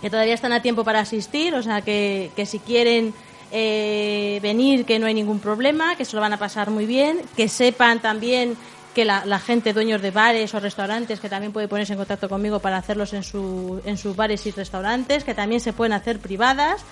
que 0.00 0.10
todavía 0.10 0.34
están 0.34 0.52
a 0.52 0.60
tiempo 0.60 0.84
para 0.84 1.00
asistir, 1.00 1.54
o 1.54 1.62
sea, 1.62 1.80
que, 1.82 2.30
que 2.34 2.44
si 2.44 2.58
quieren 2.58 3.14
eh, 3.52 4.40
venir, 4.42 4.84
que 4.84 4.98
no 4.98 5.06
hay 5.06 5.14
ningún 5.14 5.38
problema, 5.38 5.96
que 5.96 6.04
se 6.04 6.16
lo 6.16 6.20
van 6.20 6.32
a 6.32 6.38
pasar 6.38 6.70
muy 6.70 6.86
bien, 6.86 7.20
que 7.36 7.48
sepan 7.48 8.00
también 8.00 8.56
que 8.96 9.04
la, 9.04 9.38
gente, 9.40 9.74
dueños 9.74 10.00
de 10.00 10.10
bares 10.10 10.54
o 10.54 10.58
restaurantes, 10.58 11.20
que 11.20 11.28
también 11.28 11.52
puede 11.52 11.68
ponerse 11.68 11.92
en 11.92 11.98
contacto 11.98 12.30
conmigo 12.30 12.60
para 12.60 12.78
hacerlos 12.78 13.12
en, 13.12 13.22
su, 13.22 13.78
en 13.84 13.98
sus 13.98 14.16
bares 14.16 14.46
y 14.46 14.52
restaurantes, 14.52 15.22
que 15.22 15.34
también 15.34 15.60
se 15.60 15.74
pueden 15.74 15.92
hacer 15.92 16.18
privadas 16.18 16.82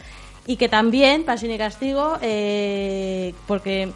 y 0.47 0.57
que 0.57 0.69
también, 0.69 1.25
Pasión 1.25 1.51
y 1.53 1.57
Castigo, 1.57 2.19
eh, 2.21 3.33
porque 3.47 3.91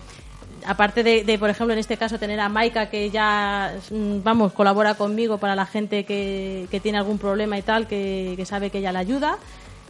aparte 0.64 1.02
de, 1.02 1.22
de, 1.22 1.38
por 1.38 1.50
ejemplo, 1.50 1.74
en 1.74 1.80
este 1.80 1.98
caso 1.98 2.18
tener 2.18 2.40
a 2.40 2.48
Maika 2.48 2.88
que 2.88 3.10
ya, 3.10 3.74
mm, 3.90 4.22
vamos, 4.22 4.54
colabora 4.54 4.94
conmigo 4.94 5.36
para 5.36 5.54
la 5.54 5.66
gente 5.66 6.06
que, 6.06 6.66
que 6.70 6.80
tiene 6.80 6.96
algún 6.96 7.18
problema 7.18 7.58
y 7.58 7.62
tal, 7.62 7.86
que, 7.86 8.32
que 8.38 8.46
sabe 8.46 8.70
que 8.70 8.78
ella 8.78 8.90
la 8.90 9.00
ayuda, 9.00 9.36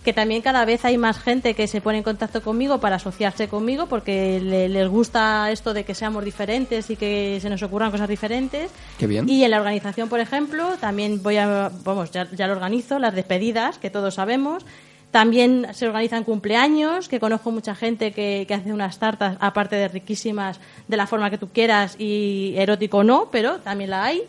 que 0.08 0.14
también 0.14 0.40
cada 0.40 0.64
vez 0.64 0.86
hay 0.86 0.96
más 0.96 1.18
gente 1.18 1.52
que 1.52 1.66
se 1.66 1.82
pone 1.82 1.98
en 1.98 2.02
contacto 2.02 2.40
conmigo 2.42 2.80
para 2.80 2.96
asociarse 2.96 3.46
conmigo 3.46 3.88
porque 3.88 4.40
le- 4.40 4.66
les 4.70 4.88
gusta 4.88 5.50
esto 5.50 5.74
de 5.74 5.84
que 5.84 5.94
seamos 5.94 6.24
diferentes 6.24 6.88
y 6.88 6.96
que 6.96 7.38
se 7.42 7.50
nos 7.50 7.62
ocurran 7.62 7.90
cosas 7.90 8.08
diferentes. 8.08 8.70
Qué 8.98 9.06
bien. 9.06 9.28
Y 9.28 9.44
en 9.44 9.50
la 9.50 9.58
organización, 9.58 10.08
por 10.08 10.20
ejemplo, 10.20 10.66
también 10.80 11.22
voy 11.22 11.36
a, 11.36 11.70
vamos, 11.84 12.10
ya, 12.10 12.26
ya 12.32 12.46
lo 12.46 12.54
organizo, 12.54 12.98
las 12.98 13.14
despedidas, 13.14 13.76
que 13.76 13.90
todos 13.90 14.14
sabemos. 14.14 14.64
También 15.10 15.66
se 15.74 15.86
organizan 15.86 16.24
cumpleaños, 16.24 17.10
que 17.10 17.20
conozco 17.20 17.50
mucha 17.50 17.74
gente 17.74 18.12
que, 18.12 18.46
que 18.48 18.54
hace 18.54 18.72
unas 18.72 18.98
tartas, 18.98 19.36
aparte 19.40 19.76
de 19.76 19.88
riquísimas, 19.88 20.58
de 20.88 20.96
la 20.96 21.06
forma 21.06 21.28
que 21.28 21.36
tú 21.36 21.50
quieras 21.50 21.96
y 21.98 22.54
erótico 22.56 23.04
no, 23.04 23.28
pero 23.30 23.58
también 23.58 23.90
la 23.90 24.04
hay. 24.04 24.22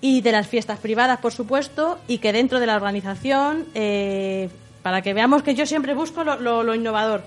Y 0.00 0.20
de 0.20 0.30
las 0.30 0.46
fiestas 0.46 0.78
privadas, 0.78 1.18
por 1.18 1.32
supuesto, 1.32 1.98
y 2.06 2.18
que 2.18 2.32
dentro 2.32 2.60
de 2.60 2.66
la 2.66 2.76
organización, 2.76 3.64
eh, 3.74 4.50
para 4.86 5.02
que 5.02 5.12
veamos 5.14 5.42
que 5.42 5.56
yo 5.56 5.66
siempre 5.66 5.94
busco 5.94 6.22
lo, 6.22 6.38
lo- 6.38 6.62
lo 6.62 6.72
innovador, 6.72 7.24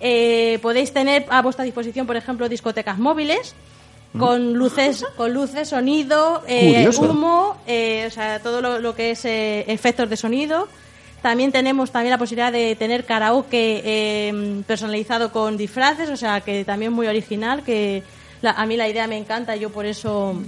eh, 0.00 0.58
podéis 0.62 0.90
tener 0.94 1.26
a 1.28 1.42
vuestra 1.42 1.62
disposición, 1.62 2.06
por 2.06 2.16
ejemplo, 2.16 2.48
discotecas 2.48 2.96
móviles 2.98 3.54
con 4.18 4.54
luces, 4.54 5.04
con 5.14 5.34
luces, 5.34 5.68
sonido, 5.68 6.42
eh, 6.48 6.82
humo, 7.10 7.58
eh, 7.66 8.04
o 8.06 8.10
sea, 8.10 8.38
todo 8.40 8.62
lo, 8.62 8.78
lo 8.78 8.94
que 8.94 9.10
es 9.10 9.22
eh, 9.26 9.66
efectos 9.70 10.08
de 10.08 10.16
sonido. 10.16 10.66
También 11.20 11.52
tenemos 11.52 11.90
también 11.90 12.12
la 12.12 12.16
posibilidad 12.18 12.50
de 12.50 12.74
tener 12.74 13.04
karaoke 13.04 13.82
eh, 13.84 14.62
personalizado 14.66 15.30
con 15.30 15.58
disfraces, 15.58 16.08
o 16.08 16.16
sea, 16.16 16.40
que 16.40 16.64
también 16.64 16.90
muy 16.94 17.06
original, 17.06 17.62
que 17.62 18.02
la- 18.40 18.52
a 18.52 18.64
mí 18.64 18.78
la 18.78 18.88
idea 18.88 19.06
me 19.06 19.18
encanta, 19.18 19.56
yo 19.56 19.68
por 19.68 19.84
eso 19.84 20.40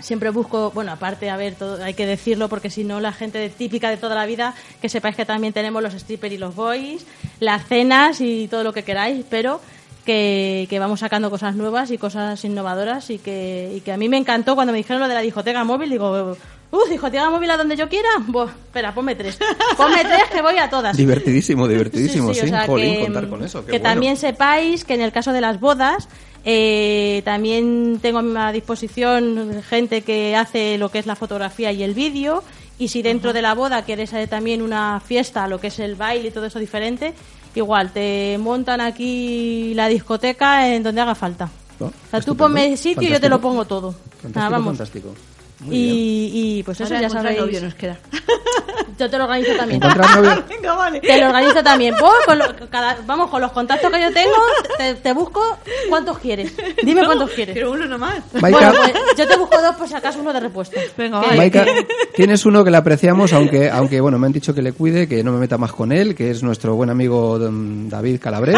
siempre 0.00 0.30
busco, 0.30 0.70
bueno, 0.72 0.92
aparte, 0.92 1.30
a 1.30 1.36
ver, 1.36 1.54
todo, 1.54 1.82
hay 1.82 1.94
que 1.94 2.06
decirlo 2.06 2.48
porque 2.48 2.70
si 2.70 2.84
no 2.84 3.00
la 3.00 3.12
gente 3.12 3.48
típica 3.50 3.90
de 3.90 3.96
toda 3.96 4.14
la 4.14 4.26
vida, 4.26 4.54
que 4.80 4.88
sepáis 4.88 5.16
que 5.16 5.24
también 5.24 5.52
tenemos 5.52 5.82
los 5.82 5.94
strippers 5.94 6.34
y 6.34 6.38
los 6.38 6.54
boys, 6.54 7.06
las 7.40 7.66
cenas 7.66 8.20
y 8.20 8.48
todo 8.48 8.64
lo 8.64 8.72
que 8.72 8.82
queráis, 8.82 9.24
pero 9.28 9.60
que, 10.04 10.66
que 10.70 10.78
vamos 10.78 11.00
sacando 11.00 11.30
cosas 11.30 11.54
nuevas 11.54 11.90
y 11.90 11.98
cosas 11.98 12.42
innovadoras 12.44 13.10
y 13.10 13.18
que, 13.18 13.72
y 13.76 13.80
que 13.80 13.92
a 13.92 13.96
mí 13.96 14.08
me 14.08 14.16
encantó 14.16 14.54
cuando 14.54 14.72
me 14.72 14.78
dijeron 14.78 15.00
lo 15.00 15.08
de 15.08 15.14
la 15.14 15.20
discoteca 15.20 15.64
móvil, 15.64 15.90
digo, 15.90 16.36
uh, 16.70 16.88
discoteca 16.90 17.30
móvil 17.30 17.50
a 17.50 17.56
donde 17.56 17.76
yo 17.76 17.88
quiera, 17.88 18.08
Buah, 18.26 18.46
espera, 18.46 18.94
ponme 18.94 19.14
tres, 19.14 19.38
ponme 19.76 20.04
tres 20.04 20.24
que 20.32 20.42
voy 20.42 20.58
a 20.58 20.68
todas. 20.68 20.96
Divertidísimo, 20.96 21.66
divertidísimo, 21.68 22.34
sí. 22.34 22.40
o 22.40 22.46
sea, 22.46 22.66
Jolín, 22.66 22.96
que, 22.96 23.04
contar 23.04 23.28
con 23.28 23.44
eso. 23.44 23.60
qué 23.60 23.72
que 23.72 23.78
bueno. 23.78 23.90
también 23.90 24.16
sepáis 24.16 24.84
que 24.84 24.94
en 24.94 25.02
el 25.02 25.12
caso 25.12 25.32
de 25.32 25.40
las 25.40 25.60
bodas, 25.60 26.08
eh, 26.44 27.22
también 27.24 27.98
tengo 28.00 28.20
a 28.38 28.52
disposición 28.52 29.62
gente 29.68 30.02
que 30.02 30.36
hace 30.36 30.78
lo 30.78 30.90
que 30.90 30.98
es 30.98 31.06
la 31.06 31.16
fotografía 31.16 31.72
y 31.72 31.82
el 31.82 31.94
vídeo. 31.94 32.42
Y 32.78 32.88
si 32.88 33.02
dentro 33.02 33.32
de 33.32 33.42
la 33.42 33.54
boda 33.54 33.82
quieres 33.82 34.12
eh, 34.12 34.26
también 34.28 34.62
una 34.62 35.00
fiesta, 35.00 35.48
lo 35.48 35.60
que 35.60 35.66
es 35.66 35.78
el 35.80 35.96
baile 35.96 36.28
y 36.28 36.30
todo 36.30 36.46
eso 36.46 36.60
diferente, 36.60 37.12
igual 37.54 37.90
te 37.92 38.38
montan 38.38 38.80
aquí 38.80 39.74
la 39.74 39.88
discoteca 39.88 40.72
en 40.72 40.82
donde 40.82 41.00
haga 41.00 41.14
falta. 41.14 41.50
¿No? 41.80 41.86
O 41.86 41.92
sea, 42.10 42.20
tú 42.20 42.36
ponme 42.36 42.76
sitio 42.76 43.08
y 43.08 43.12
yo 43.12 43.20
te 43.20 43.28
lo 43.28 43.40
pongo 43.40 43.64
todo. 43.64 43.92
Fantástico, 43.92 44.38
Nada, 44.38 44.48
vamos. 44.50 44.66
fantástico. 44.76 45.14
Muy 45.60 45.76
bien. 45.76 45.94
Y, 45.96 46.58
y 46.58 46.62
pues 46.62 46.80
eso 46.80 46.94
Ahora 46.94 47.00
ya 47.08 47.10
sabéis. 47.10 47.40
novio 47.40 47.60
nos 47.60 47.74
queda. 47.74 47.98
Yo 48.98 49.08
te 49.08 49.16
lo 49.18 49.24
organizo 49.24 49.54
también. 49.56 49.80
Venga, 50.48 50.74
vale. 50.74 51.00
Te 51.00 51.20
lo 51.20 51.26
organizo 51.28 51.62
también. 51.62 51.94
Vos, 52.00 52.14
con 52.26 52.38
lo- 52.38 52.44
cada- 52.70 52.98
vamos, 53.06 53.30
con 53.30 53.40
los 53.40 53.52
contactos 53.52 53.90
que 53.92 54.00
yo 54.00 54.12
tengo, 54.12 54.34
te, 54.76 54.94
te 54.94 55.12
busco 55.12 55.40
cuántos 55.88 56.18
quieres. 56.18 56.52
Dime 56.82 57.04
cuántos 57.04 57.30
quieres. 57.30 57.54
Pero 57.54 57.70
uno 57.72 57.86
nomás. 57.86 58.18
Maika, 58.40 58.58
Bueno, 58.58 58.72
pues 58.82 58.92
yo 59.16 59.26
te 59.28 59.36
busco 59.36 59.60
dos 59.60 59.76
por 59.76 59.86
si 59.88 59.94
acaso 59.94 60.18
uno 60.20 60.32
de 60.32 60.40
repuesto. 60.40 60.78
Venga, 60.96 61.20
Que-. 61.22 61.36
Maika, 61.36 61.64
tienes 62.14 62.44
uno 62.46 62.64
que 62.64 62.70
le 62.70 62.76
apreciamos, 62.76 63.32
aunque, 63.32 63.70
aunque 63.70 64.00
bueno, 64.00 64.18
me 64.18 64.26
han 64.26 64.32
dicho 64.32 64.54
que 64.54 64.62
le 64.62 64.72
cuide, 64.72 65.06
que 65.08 65.22
no 65.22 65.32
me 65.32 65.38
meta 65.38 65.58
más 65.58 65.72
con 65.72 65.92
él, 65.92 66.14
que 66.14 66.30
es 66.30 66.42
nuestro 66.42 66.74
buen 66.74 66.90
amigo 66.90 67.38
don 67.38 67.88
David 67.88 68.20
Calabres, 68.20 68.56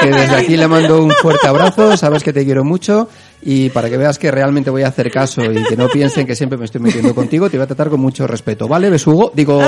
que 0.00 0.08
desde 0.10 0.36
aquí 0.36 0.56
le 0.56 0.66
mando 0.68 1.02
un 1.02 1.10
fuerte 1.12 1.46
abrazo, 1.46 1.96
sabes 1.96 2.22
que 2.22 2.32
te 2.32 2.44
quiero 2.44 2.64
mucho 2.64 3.08
y 3.40 3.70
para 3.70 3.88
que 3.88 3.96
veas 3.96 4.18
que 4.18 4.30
realmente 4.32 4.68
voy 4.70 4.82
a 4.82 4.88
hacer 4.88 5.10
caso 5.12 5.42
y 5.44 5.62
que 5.64 5.76
no 5.76 5.88
piensen 5.88 6.26
que 6.26 6.34
siempre 6.34 6.58
me 6.58 6.64
estoy 6.64 6.80
metiendo 6.80 7.14
contigo, 7.14 7.48
te 7.48 7.56
voy 7.56 7.64
a 7.64 7.66
tratar 7.68 7.88
con 7.88 8.00
mucho 8.00 8.26
respeto, 8.26 8.66
¿vale, 8.66 8.90
besugo? 8.90 9.30
Digo, 9.34 9.60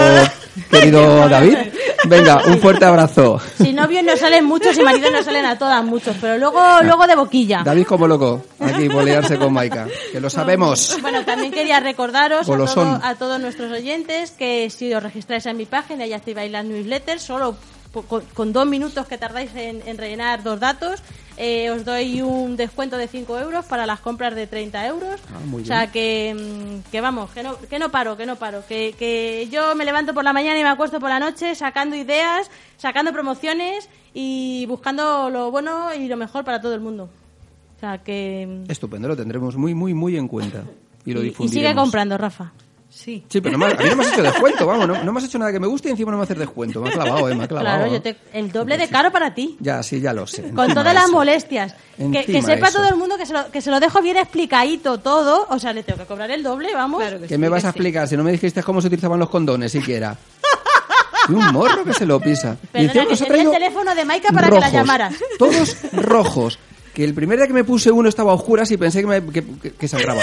querido 0.71 1.29
David, 1.29 1.57
venga, 2.05 2.43
un 2.47 2.59
fuerte 2.61 2.85
abrazo. 2.85 3.41
Si 3.63 3.73
novios 3.73 4.03
no 4.05 4.17
salen 4.17 4.45
muchos 4.45 4.77
y 4.77 4.83
maridos 4.83 5.11
no 5.13 5.23
salen 5.23 5.45
a 5.47 5.59
todas 5.59 5.85
muchos, 5.85 6.17
pero 6.21 6.39
luego, 6.39 6.61
luego 6.83 7.07
de 7.07 7.17
boquilla. 7.17 7.63
David 7.65 7.87
como 7.87 8.07
loco, 8.07 8.45
aquí 8.61 8.89
bolearse 8.89 9.39
con 9.39 9.53
Maika, 9.53 9.87
que 10.13 10.21
lo 10.21 10.29
sabemos. 10.31 10.97
Bueno, 11.03 11.25
también 11.25 11.53
quería 11.53 11.81
recordaros 11.81 12.43
a, 12.43 12.47
todo- 12.75 13.01
a 13.03 13.15
todos 13.15 13.41
nuestros 13.41 13.71
oyentes 13.73 14.31
que 14.33 14.71
si 14.71 14.93
os 14.93 15.03
registráis 15.03 15.47
en 15.47 15.57
mi 15.57 15.67
página 15.67 16.07
y 16.07 16.13
activáis 16.13 16.51
las 16.51 16.65
newsletters, 16.65 17.23
solo 17.23 17.57
con, 17.93 18.23
con 18.35 18.53
dos 18.53 18.67
minutos 18.67 19.07
que 19.07 19.19
tardáis 19.19 19.55
en, 19.55 19.83
en 19.87 19.99
rellenar 19.99 20.43
dos 20.43 20.61
datos, 20.61 21.03
eh, 21.37 21.71
os 21.71 21.85
doy 21.85 22.21
un 22.23 22.57
descuento 22.57 22.97
de 22.97 23.09
5 23.09 23.39
euros 23.39 23.65
para 23.65 23.87
las 23.87 24.01
compras 24.01 24.35
de 24.35 24.47
30 24.47 24.87
euros. 24.87 25.21
Ah, 25.35 25.41
muy 25.47 25.63
o 25.63 25.65
sea 25.67 25.91
que, 25.91 26.35
mm, 26.35 26.91
que 26.91 27.01
vamos, 27.01 27.31
que 27.31 27.43
no, 27.43 27.57
que 27.59 27.79
no 27.79 27.91
paro, 27.91 28.17
que 28.17 28.27
no 28.27 28.37
paro. 28.37 28.63
Que, 28.69 28.95
que 28.99 29.49
yo 29.51 29.75
me 29.75 29.85
levanto 29.85 30.13
por 30.15 30.23
la 30.25 30.33
mañana 30.33 30.59
y 30.59 30.63
me 30.63 30.69
acuesto 30.69 31.01
por 31.01 31.09
la 31.09 31.19
noche 31.19 31.55
sacando 31.55 31.97
ideas, 31.97 32.51
sacando 32.77 33.13
promociones 33.13 33.89
y 34.13 34.67
buscando 34.67 35.31
lo 35.31 35.51
bueno 35.51 35.95
y 35.95 36.09
lo 36.09 36.17
mejor 36.17 36.45
para 36.45 36.61
todo 36.61 36.75
el 36.75 36.81
mundo. 36.81 37.09
O 37.77 37.81
sea 37.81 37.99
que... 37.99 38.47
mm, 38.67 38.71
Estupendo, 38.71 39.09
lo 39.09 39.17
tendremos 39.17 39.57
muy, 39.57 39.75
muy, 39.75 39.95
muy 39.95 40.17
en 40.19 40.29
cuenta. 40.29 40.63
Y 41.07 41.15
lo 41.15 41.21
y, 41.23 41.27
y 41.27 41.29
difundiremos. 41.31 41.71
sigue 41.71 41.75
comprando, 41.75 42.19
Rafa. 42.19 42.53
Sí. 42.93 43.25
Sí, 43.29 43.41
pero 43.41 43.57
no 43.57 43.65
me, 43.67 43.73
a 43.73 43.77
mí 43.77 43.85
no 43.89 43.97
me 43.97 44.05
has 44.05 44.13
hecho 44.13 44.23
descuento, 44.23 44.67
vamos, 44.67 44.89
no, 44.89 45.03
no 45.05 45.13
me 45.13 45.19
has 45.21 45.25
hecho 45.25 45.39
nada 45.39 45.53
que 45.53 45.61
me 45.61 45.69
guste 45.69 45.89
y 45.89 45.93
encima 45.93 46.11
no 46.11 46.17
me 46.19 46.25
haces 46.25 46.37
descuento. 46.37 46.81
Me 46.83 46.89
ha 46.91 46.93
clavado, 46.93 47.29
eh, 47.31 47.35
me 47.37 47.45
ha 47.45 47.49
clavado. 47.49 47.77
Claro, 47.79 47.93
yo 47.93 48.03
te, 48.03 48.17
el 48.33 48.51
doble 48.51 48.77
de 48.77 48.89
caro 48.89 49.13
para 49.13 49.33
ti. 49.33 49.57
Ya, 49.61 49.81
sí, 49.83 50.01
ya 50.01 50.13
lo 50.13 50.27
sé. 50.27 50.43
Con 50.43 50.65
encima 50.65 50.75
todas 50.75 50.95
las 50.95 51.05
eso. 51.05 51.13
molestias. 51.13 51.75
Que, 51.97 52.43
sepa 52.43 52.69
eso. 52.69 52.79
todo 52.79 52.89
el 52.89 52.97
mundo 52.97 53.17
que 53.17 53.27
se, 53.27 53.33
lo, 53.33 53.51
que 53.51 53.61
se 53.61 53.71
lo 53.71 53.79
dejo 53.79 54.03
bien 54.03 54.17
explicadito 54.17 54.99
todo. 54.99 55.47
O 55.51 55.59
sea, 55.61 55.73
le 55.73 55.83
tengo 55.85 56.01
que 56.01 56.07
cobrar 56.07 56.31
el 56.33 56.43
doble, 56.43 56.75
vamos. 56.75 57.01
Claro 57.01 57.21
que 57.21 57.29
¿Qué 57.29 57.35
sí, 57.37 57.41
me 57.41 57.49
vas 57.49 57.65
a 57.65 57.69
sí. 57.73 57.79
explicar 57.79 58.09
si 58.09 58.17
no 58.17 58.25
me 58.25 58.33
dijiste 58.33 58.63
cómo 58.65 58.81
se 58.81 58.89
utilizaban 58.89 59.19
los 59.21 59.31
condones 59.31 59.71
siquiera? 59.73 60.17
Y 61.29 61.33
un 61.33 61.53
morro 61.53 61.85
que 61.85 61.93
se 61.93 62.07
lo 62.07 62.19
pisa. 62.19 62.57
Y 62.75 62.89
Perdona, 62.89 63.11
encima 63.11 63.37
el 63.37 63.51
teléfono 63.51 63.95
de 63.95 64.05
Maika 64.05 64.33
para 64.33 64.49
que 64.49 64.55
la 64.55 64.61
rojos, 64.61 64.73
llamaras. 64.73 65.15
Todos 65.39 65.77
rojos. 65.93 66.59
Que 66.95 67.05
el 67.05 67.15
primer 67.15 67.39
día 67.39 67.47
que 67.47 67.53
me 67.53 67.63
puse 67.63 67.91
uno 67.93 68.09
estaba 68.09 68.33
a 68.33 68.35
oscuras 68.35 68.69
y 68.73 68.77
pensé 68.77 69.03
que, 69.03 69.07
me, 69.07 69.25
que, 69.27 69.45
que- 69.45 69.73
que 69.75 69.87
sangraba. 69.87 70.23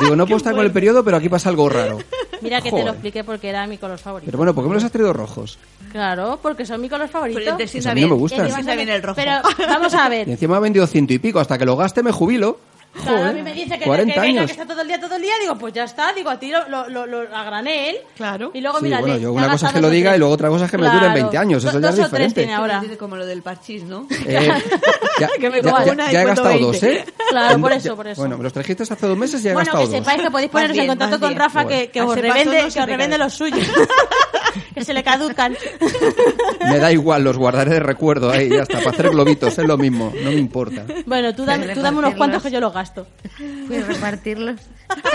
Digo, 0.00 0.16
no 0.16 0.24
puedo 0.26 0.36
estar 0.38 0.54
con 0.54 0.64
el 0.64 0.70
periodo, 0.72 1.02
pero 1.04 1.16
aquí 1.16 1.28
pasa 1.28 1.48
algo 1.48 1.68
raro. 1.68 1.98
Mira 2.40 2.60
que 2.60 2.70
te 2.70 2.84
lo 2.84 2.90
expliqué 2.90 3.24
porque 3.24 3.48
era 3.48 3.66
mi 3.66 3.78
color 3.78 3.98
favorito. 3.98 4.26
Pero 4.26 4.38
bueno, 4.38 4.54
¿por 4.54 4.62
qué 4.64 4.68
me 4.68 4.74
los 4.74 4.84
has 4.84 4.92
traído 4.92 5.12
rojos? 5.12 5.58
Claro, 5.90 6.38
porque 6.42 6.64
son 6.66 6.80
mi 6.80 6.88
color 6.88 7.08
favorito. 7.08 7.40
Pero 7.40 7.52
te 7.56 7.64
Pues 7.64 7.70
sienta 7.72 7.90
a 7.90 7.94
mí 7.94 8.00
no 8.02 8.06
bien. 8.06 8.16
me 8.16 8.20
gusta. 8.20 8.44
Te 8.44 8.50
sienta 8.52 8.74
bien 8.76 8.88
el 8.90 9.02
rojo. 9.02 9.16
Pero 9.16 9.32
vamos 9.68 9.94
a 9.94 10.06
Y 10.06 10.10
ver. 10.10 10.28
encima 10.30 10.56
ha 10.56 10.60
vendido 10.60 10.86
ciento 10.86 11.12
y 11.14 11.18
pico. 11.18 11.40
Hasta 11.40 11.58
que 11.58 11.64
lo 11.64 11.76
gaste 11.76 12.02
me 12.02 12.12
jubilo. 12.12 12.60
Claro, 13.02 13.24
a 13.28 13.32
mí 13.32 13.42
me 13.42 13.52
dice 13.52 13.78
que, 13.78 13.84
40 13.84 14.14
que, 14.14 14.20
venga, 14.20 14.40
años. 14.40 14.46
que 14.46 14.52
está 14.52 14.66
todo 14.66 14.82
el 14.82 14.88
día, 14.88 15.00
todo 15.00 15.16
el 15.16 15.22
día. 15.22 15.32
Digo, 15.40 15.56
pues 15.56 15.72
ya 15.74 15.84
está. 15.84 16.12
Digo, 16.12 16.30
a 16.30 16.38
ti 16.38 16.50
lo, 16.50 16.68
lo, 16.68 16.88
lo, 16.88 17.06
lo- 17.06 17.34
a 17.36 17.44
granel. 17.44 17.96
Claro. 18.16 18.50
Y 18.54 18.60
luego, 18.60 18.78
Sí, 18.78 18.84
mira, 18.84 19.00
bueno, 19.00 19.16
yo 19.16 19.32
una 19.32 19.50
cosa 19.50 19.68
es 19.68 19.72
que 19.72 19.80
lo 19.80 19.90
diga 19.90 20.14
y 20.14 20.18
luego 20.18 20.34
otra 20.34 20.48
cosa 20.48 20.64
es 20.66 20.70
que 20.70 20.78
me 20.78 20.84
duren 20.86 20.98
Claro. 21.00 21.14
20 21.14 21.38
años. 21.38 21.64
Eso 21.64 21.72
Do- 21.72 21.80
ya 21.80 21.88
es 21.90 21.96
dos 21.96 22.06
o 22.06 22.08
tres 22.10 22.10
diferente. 22.34 22.40
tiene 22.42 22.54
ahora. 22.54 22.82
Como 22.98 23.16
lo 23.16 23.26
del 23.26 23.42
parchís, 23.42 23.84
¿no? 23.84 24.06
Eh, 24.26 24.50
ya, 25.20 25.28
Que 25.40 25.50
me 25.50 25.62
ya- 25.62 25.84
ya- 25.84 25.92
una 25.92 26.08
y 26.10 26.12
ya 26.12 26.22
he 26.22 26.24
gastado 26.26 26.48
20. 26.48 26.64
dos, 26.66 26.82
¿eh? 26.82 27.04
Claro, 27.30 27.54
En- 27.54 27.60
por 27.60 27.72
eso, 27.72 27.96
por 27.96 28.06
eso. 28.06 28.20
Bueno, 28.22 28.36
me 28.38 28.44
los 28.44 28.52
trajiste 28.52 28.82
hace 28.82 29.06
dos 29.06 29.16
meses 29.16 29.40
y 29.40 29.44
ya 29.44 29.50
he 29.50 29.54
Bueno, 29.54 29.66
gastado 29.72 29.84
que 29.90 29.96
dos. 29.96 30.06
sepáis 30.06 30.22
que 30.22 30.30
podéis 30.30 30.50
poneros 30.50 30.76
en 30.78 30.86
contacto 30.86 31.20
con. 31.20 31.34
Rafa 31.36 31.66
que, 31.66 31.90
que 31.90 32.02
os 32.02 32.16
revende, 32.16 32.68
que 32.72 33.18
los 33.18 33.32
suyos. 33.34 33.60
que 34.74 34.84
se 34.84 34.94
le 34.94 35.02
caducan. 35.02 35.56
Me 36.60 36.78
da 36.78 36.92
igual, 36.92 37.24
los 37.24 37.36
guardaré 37.36 37.74
de 37.74 37.80
recuerdo 37.80 38.30
ahí, 38.30 38.48
ya 38.48 38.62
está. 38.62 38.78
Para 38.78 38.90
hacer 38.90 39.10
globitos, 39.10 39.58
es 39.58 39.66
lo 39.66 39.76
mismo, 39.76 40.12
no 40.22 40.30
me 40.30 40.36
importa. 40.36 40.84
bueno, 41.06 41.34
tú 41.34 41.44
dame, 41.44 41.68
tú 41.74 41.80
dame 41.80 41.98
unos 41.98 42.14
cuantos 42.14 42.42
que 42.42 42.50
yo 42.50 42.60
los 42.60 42.72
gasto. 42.72 43.06
Puedes 43.66 43.86
repartirlos. 43.86 44.60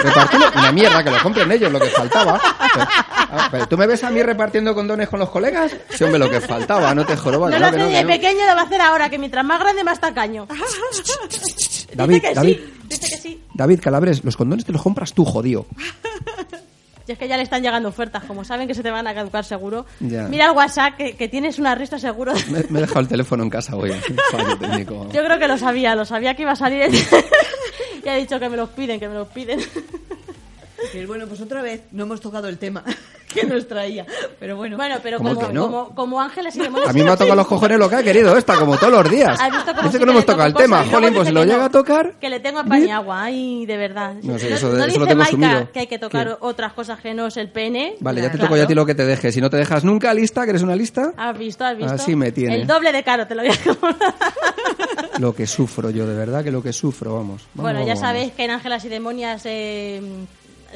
Repartirlo, 0.04 0.48
una 0.56 0.72
mierda, 0.72 1.04
que 1.04 1.12
lo 1.12 1.20
compren 1.22 1.52
ellos, 1.52 1.72
lo 1.72 1.80
que 1.80 1.88
faltaba. 1.88 2.40
Pero, 2.74 2.88
ah, 2.88 3.48
pero 3.52 3.68
tú 3.68 3.78
me 3.78 3.88
ves 3.88 4.04
a 4.04 4.10
mí 4.12 4.22
repartiendo 4.22 4.76
condones 4.76 5.10
con 5.10 5.20
los 5.20 5.30
colegas? 5.30 5.76
Sí, 5.90 6.04
hombre, 6.04 6.20
lo 6.20 6.30
que 6.30 6.42
faltaba, 6.42 6.94
no 6.94 7.06
te 7.06 7.18
joroba. 7.18 7.50
No 7.50 7.58
que 7.58 7.64
hace 7.64 7.78
ni 7.78 7.94
de 7.94 8.02
que 8.02 8.06
pequeño, 8.06 8.46
lo 8.48 8.56
va 8.56 8.62
a 8.62 8.66
hacer 8.66 8.82
ahora, 8.82 9.10
que 9.10 9.18
mientras 9.18 9.44
más 9.44 9.60
grande, 9.60 9.84
más 9.84 10.00
tacaño. 10.00 10.48
David, 11.96 12.16
dice 12.16 12.28
que 12.28 12.34
David. 12.36 12.58
sí, 12.58 12.74
dice 12.88 13.08
que 13.10 13.18
sí. 13.18 13.44
David 13.54 13.80
Calabres, 13.82 14.24
los 14.24 14.38
condones 14.38 14.66
te 14.66 14.72
los 14.72 14.82
compras 14.82 15.14
tú, 15.14 15.26
jodido. 15.26 15.66
Y 17.08 17.12
es 17.12 17.18
que 17.18 17.28
ya 17.28 17.36
le 17.36 17.44
están 17.44 17.62
llegando 17.62 17.90
ofertas, 17.90 18.24
como 18.24 18.46
saben 18.46 18.66
que 18.68 18.74
se 18.74 18.82
te 18.82 18.90
van 18.90 19.06
a 19.08 19.14
caducar 19.14 19.44
seguro. 19.44 19.86
Ya. 20.00 20.24
Mira 20.30 20.46
el 20.46 20.52
WhatsApp, 20.52 20.96
que, 20.96 21.16
que 21.18 21.28
tienes 21.28 21.60
una 21.60 21.76
ristra 21.76 22.00
seguro. 22.00 22.34
Me, 22.50 22.64
me 22.70 22.80
he 22.80 22.82
dejado 22.84 23.02
el 23.02 23.08
teléfono 23.10 23.44
en 23.44 23.50
casa 23.50 23.76
hoy. 23.76 23.92
Yo 25.12 25.24
creo 25.26 25.38
que 25.40 25.48
lo 25.48 25.58
sabía, 25.58 25.96
lo 25.96 26.06
sabía 26.06 26.34
que 26.36 26.44
iba 26.44 26.52
a 26.52 26.56
salir. 26.56 26.84
el- 26.84 26.94
y 28.06 28.08
ha 28.10 28.16
dicho 28.16 28.40
que 28.40 28.48
me 28.50 28.56
los 28.58 28.70
piden, 28.70 29.00
que 29.00 29.08
me 29.10 29.16
los 29.16 29.28
piden. 29.30 29.60
Bueno, 31.08 31.28
pues 31.28 31.42
otra 31.42 31.62
vez 31.62 31.82
no 31.92 32.04
hemos 32.04 32.22
tocado 32.22 32.48
el 32.48 32.58
tema. 32.58 32.84
que 33.34 33.46
nos 33.48 33.68
traía. 33.68 34.06
Pero 34.40 34.56
bueno. 34.56 34.78
Bueno, 34.78 34.98
pero 35.02 35.18
¿Cómo 35.18 35.34
como, 35.34 35.48
que 35.48 35.54
no? 35.54 35.64
como, 35.64 35.96
como 35.96 36.22
ángeles 36.22 36.56
y 36.56 36.60
demonios. 36.60 36.88
A 36.88 36.94
mí 36.94 37.02
me 37.02 37.10
ha 37.10 37.18
tocado 37.18 37.36
los 37.36 37.48
cojones 37.48 37.80
lo 37.80 37.90
que 37.90 37.96
ha 37.96 38.04
querido 38.04 38.38
esta, 38.38 38.56
como 38.60 38.78
todos 38.78 38.94
los 38.94 39.10
días. 39.10 39.40
¿Has 39.42 39.50
visto 39.52 39.72
cómo 39.74 39.82
Dice 39.88 39.92
sí 39.94 40.00
que 40.00 40.06
no 40.06 40.12
hemos 40.12 40.26
tocado 40.26 40.48
el 40.48 40.54
toco 40.54 40.64
tema. 40.64 40.86
Jolín, 40.86 41.14
pues 41.16 41.28
si 41.28 41.34
lo 41.34 41.44
llega 41.44 41.66
a 41.66 41.70
tocar... 41.72 42.14
Que 42.22 42.30
le 42.30 42.40
tengo 42.40 42.60
a 42.60 42.64
pañagua, 42.64 43.24
ay, 43.24 43.66
de 43.66 43.76
verdad. 43.78 44.14
No 44.22 44.38
sé, 44.38 44.52
No- 44.52 44.56
eso 44.56 44.72
de- 44.72 44.78
no 44.78 44.86
eso 44.86 45.00
lo 45.00 45.06
dice 45.06 45.08
tengo 45.08 45.16
Maika 45.24 45.48
asumido. 45.48 45.72
que 45.72 45.80
hay 45.80 45.88
que 45.88 45.98
tocar 45.98 46.28
¿Qué? 46.28 46.36
otras 46.42 46.74
cosas 46.74 47.00
que 47.00 47.16
no 47.16 47.26
es 47.26 47.38
el 47.38 47.50
pene. 47.50 47.96
Vale, 48.02 48.22
ya 48.22 48.32
te 48.32 48.38
toco 48.38 48.56
yo 48.56 48.64
a 48.64 48.68
ti 48.68 48.76
lo 48.76 48.86
que 48.86 48.94
te 48.94 49.04
deje. 49.06 49.32
Si 49.32 49.42
no 49.42 49.50
te 49.50 49.58
dejas 49.58 49.84
nunca, 49.84 50.14
lista, 50.14 50.44
que 50.44 50.52
eres 50.52 50.62
una 50.62 50.76
lista, 50.76 51.14
¿Has 51.18 51.36
visto? 51.36 51.66
¿Has 51.66 51.76
visto? 51.76 51.92
Así 51.94 52.16
me 52.16 52.32
tiene. 52.32 52.54
El 52.56 52.68
doble 52.68 52.92
de 52.92 53.02
caro 53.04 53.26
te 53.26 53.34
lo 53.34 53.42
voy 53.42 53.52
a 53.52 55.18
lo 55.20 55.34
que 55.34 55.48
sufro 55.48 55.90
yo, 55.90 56.06
de 56.06 56.14
verdad 56.16 56.44
que 56.44 56.52
lo 56.52 56.62
que 56.62 56.72
sufro, 56.74 57.16
vamos. 57.16 57.42
Vamos, 57.56 57.72
Bueno, 57.72 57.86
ya 57.88 57.96
sabéis 57.96 58.32
que 58.34 58.46
en 58.46 58.52
Ángelas 58.52 58.86
y 58.86 58.90
Demonias 58.90 59.42
eh, 59.46 60.02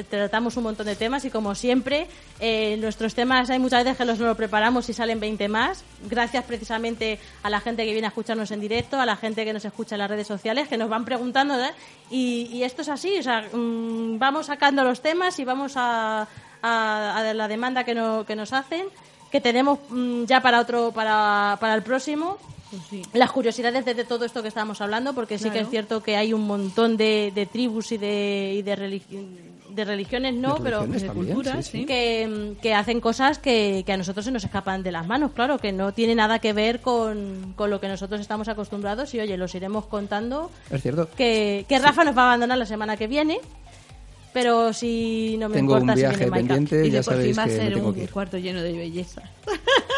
tratamos 0.03 0.57
un 0.57 0.63
montón 0.63 0.85
de 0.85 0.95
temas 0.95 1.25
y 1.25 1.29
como 1.29 1.55
siempre, 1.55 2.07
eh, 2.39 2.77
nuestros 2.79 3.15
temas 3.15 3.49
hay 3.49 3.59
muchas 3.59 3.83
veces 3.83 3.97
que 3.97 4.05
los 4.05 4.19
no 4.19 4.25
lo 4.27 4.35
preparamos 4.35 4.87
y 4.89 4.93
salen 4.93 5.19
20 5.19 5.47
más. 5.49 5.83
Gracias 6.09 6.43
precisamente 6.45 7.19
a 7.43 7.49
la 7.49 7.59
gente 7.59 7.85
que 7.85 7.91
viene 7.91 8.07
a 8.07 8.09
escucharnos 8.09 8.51
en 8.51 8.61
directo, 8.61 8.99
a 8.99 9.05
la 9.05 9.15
gente 9.15 9.45
que 9.45 9.53
nos 9.53 9.65
escucha 9.65 9.95
en 9.95 9.99
las 9.99 10.09
redes 10.09 10.27
sociales, 10.27 10.67
que 10.67 10.77
nos 10.77 10.89
van 10.89 11.05
preguntando 11.05 11.59
¿eh? 11.59 11.71
y, 12.09 12.49
y 12.51 12.63
esto 12.63 12.81
es 12.81 12.89
así, 12.89 13.17
o 13.19 13.23
sea, 13.23 13.47
mm, 13.51 14.19
vamos 14.19 14.47
sacando 14.47 14.83
los 14.83 15.01
temas 15.01 15.37
y 15.39 15.45
vamos 15.45 15.73
a, 15.75 16.27
a- 16.61 17.17
a 17.17 17.33
la 17.33 17.47
demanda 17.47 17.83
que, 17.83 17.93
no- 17.95 18.25
que 18.25 18.35
nos 18.35 18.53
hacen, 18.53 18.85
que 19.31 19.41
tenemos 19.41 19.79
mm, 19.89 20.23
ya 20.25 20.41
para 20.41 20.59
otro, 20.61 20.91
para, 20.91 21.57
para 21.59 21.73
el 21.75 21.83
próximo. 21.83 22.37
Las 23.13 23.31
curiosidades 23.31 23.85
de, 23.85 23.93
de 23.93 24.03
todo 24.03 24.25
esto 24.25 24.41
que 24.41 24.49
estábamos 24.49 24.81
hablando, 24.81 25.13
porque 25.13 25.37
sí 25.39 25.49
que 25.49 25.59
es 25.59 25.69
cierto 25.69 26.03
que 26.03 26.17
hay 26.17 26.33
un 26.33 26.45
montón 26.45 26.97
de, 26.97 27.31
de 27.33 27.45
tribus 27.45 27.93
y 27.93 27.97
de, 27.97 28.55
y 28.57 28.61
de, 28.61 29.01
de 29.77 29.85
religiones, 29.85 30.33
no, 30.33 30.55
De 30.55 30.61
pero 30.61 30.79
religiones 30.79 31.01
de 31.03 31.07
también, 31.07 31.33
cultura, 31.35 31.61
sí, 31.61 31.71
sí. 31.71 31.77
sí. 31.79 31.85
que, 31.85 32.53
que 32.61 32.73
hacen 32.73 32.99
cosas 32.99 33.39
que, 33.39 33.83
que 33.85 33.93
a 33.93 33.97
nosotros 33.97 34.25
se 34.25 34.31
nos 34.31 34.43
escapan 34.43 34.83
de 34.83 34.91
las 34.91 35.07
manos, 35.07 35.31
claro, 35.31 35.57
que 35.59 35.71
no 35.71 35.93
tiene 35.93 36.15
nada 36.15 36.39
que 36.39 36.51
ver 36.51 36.81
con, 36.81 37.53
con 37.55 37.69
lo 37.69 37.79
que 37.79 37.87
nosotros 37.87 38.19
estamos 38.19 38.49
acostumbrados 38.49 39.13
y 39.13 39.19
oye, 39.21 39.37
los 39.37 39.55
iremos 39.55 39.85
contando. 39.85 40.51
Es 40.69 40.81
cierto. 40.81 41.07
Que, 41.15 41.65
que 41.69 41.79
Rafa 41.79 42.03
nos 42.03 42.17
va 42.17 42.23
a 42.23 42.25
abandonar 42.25 42.57
la 42.57 42.65
semana 42.65 42.97
que 42.97 43.07
viene, 43.07 43.39
pero 44.33 44.73
si 44.73 45.37
no 45.39 45.47
me 45.49 45.55
Tengo 45.55 45.75
un 45.75 45.81
importa 45.81 45.93
si 45.95 46.01
viaje 46.01 46.17
viene 46.17 46.31
Maika. 46.31 46.47
pendiente, 46.55 46.87
y 46.87 46.91
ya 46.91 46.97
de 46.99 47.03
por 47.05 47.13
sabéis 47.13 47.35
fin 47.35 47.39
va 47.39 47.43
a 47.43 47.47
que 47.47 47.55
ser 47.55 47.77
un 47.77 47.93
que 47.93 48.07
cuarto 48.07 48.37
lleno 48.37 48.61
de 48.61 48.73
belleza. 48.73 49.21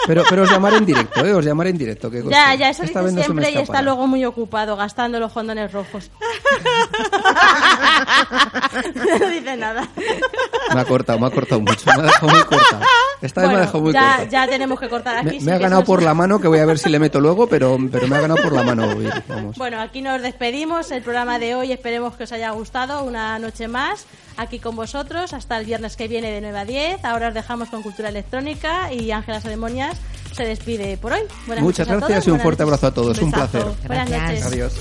Pero, 0.07 0.23
pero 0.29 0.43
os 0.43 0.49
llamaré 0.49 0.77
en 0.77 0.85
directo, 0.85 1.25
¿eh? 1.25 1.33
Os 1.33 1.45
llamaré 1.45 1.69
en 1.69 1.77
directo. 1.77 2.09
que 2.09 2.23
Ya, 2.29 2.55
ya, 2.55 2.69
eso 2.69 2.83
Esta 2.83 3.01
dice 3.01 3.15
no 3.15 3.23
siempre 3.23 3.51
y 3.51 3.57
está 3.57 3.81
luego 3.81 4.07
muy 4.07 4.25
ocupado 4.25 4.75
gastando 4.75 5.19
los 5.19 5.31
condones 5.31 5.71
rojos. 5.71 6.09
no 8.95 9.29
dice 9.29 9.57
nada. 9.57 9.87
Me 10.73 10.81
ha 10.81 10.85
cortado, 10.85 11.19
me 11.19 11.27
ha 11.27 11.31
cortado 11.31 11.61
mucho. 11.61 11.81
Me 11.85 11.93
ha 11.93 12.01
dejado 12.03 12.27
muy 12.29 12.43
corta. 12.43 12.79
Esta 13.21 13.41
vez 13.41 13.49
me 13.49 13.55
ha 13.55 13.57
Bueno, 13.57 13.65
dejado 13.65 13.83
muy 13.83 13.93
ya, 13.93 14.17
corta. 14.17 14.29
ya 14.29 14.47
tenemos 14.47 14.79
que 14.79 14.89
cortar 14.89 15.17
aquí. 15.17 15.39
Me, 15.39 15.45
me 15.45 15.51
ha 15.53 15.57
ganado 15.57 15.83
por 15.83 16.01
la 16.01 16.13
mano, 16.13 16.39
que 16.39 16.47
voy 16.47 16.59
a 16.59 16.65
ver 16.65 16.77
si 16.79 16.89
le 16.89 16.99
meto 16.99 17.19
luego, 17.19 17.47
pero, 17.47 17.77
pero 17.91 18.07
me 18.07 18.15
ha 18.15 18.21
ganado 18.21 18.41
por 18.41 18.53
la 18.53 18.63
mano. 18.63 18.87
hoy, 18.87 19.09
Vamos. 19.27 19.57
Bueno, 19.57 19.79
aquí 19.81 20.01
nos 20.01 20.21
despedimos. 20.21 20.89
El 20.91 21.01
programa 21.03 21.39
de 21.39 21.55
hoy 21.55 21.71
esperemos 21.71 22.15
que 22.15 22.23
os 22.23 22.31
haya 22.31 22.51
gustado. 22.51 23.03
Una 23.03 23.37
noche 23.39 23.67
más 23.67 24.05
aquí 24.41 24.59
con 24.59 24.75
vosotros. 24.75 25.33
Hasta 25.33 25.57
el 25.57 25.65
viernes 25.65 25.95
que 25.95 26.07
viene 26.07 26.31
de 26.31 26.41
9 26.41 26.57
a 26.59 26.65
10. 26.65 27.05
Ahora 27.05 27.27
os 27.29 27.33
dejamos 27.33 27.69
con 27.69 27.81
Cultura 27.83 28.09
Electrónica 28.09 28.91
y 28.93 29.11
Ángela 29.11 29.41
Ceremonias 29.41 29.97
se 30.33 30.43
despide 30.45 30.97
por 30.97 31.11
hoy. 31.13 31.21
Buenas 31.47 31.63
Muchas 31.63 31.87
noches 31.87 32.03
a 32.03 32.07
gracias 32.07 32.25
todos, 32.25 32.27
y 32.27 32.29
un 32.29 32.37
buenas 32.37 32.43
fuerte 32.43 32.63
noches. 32.63 32.83
abrazo 32.83 32.87
a 32.87 32.93
todos. 32.93 33.19
Un 33.21 33.31
besazo. 33.31 33.51
placer. 33.51 33.87
Buenas 33.87 34.09
Gracias. 34.09 34.29
noches. 34.31 34.45
Adiós. 34.45 34.73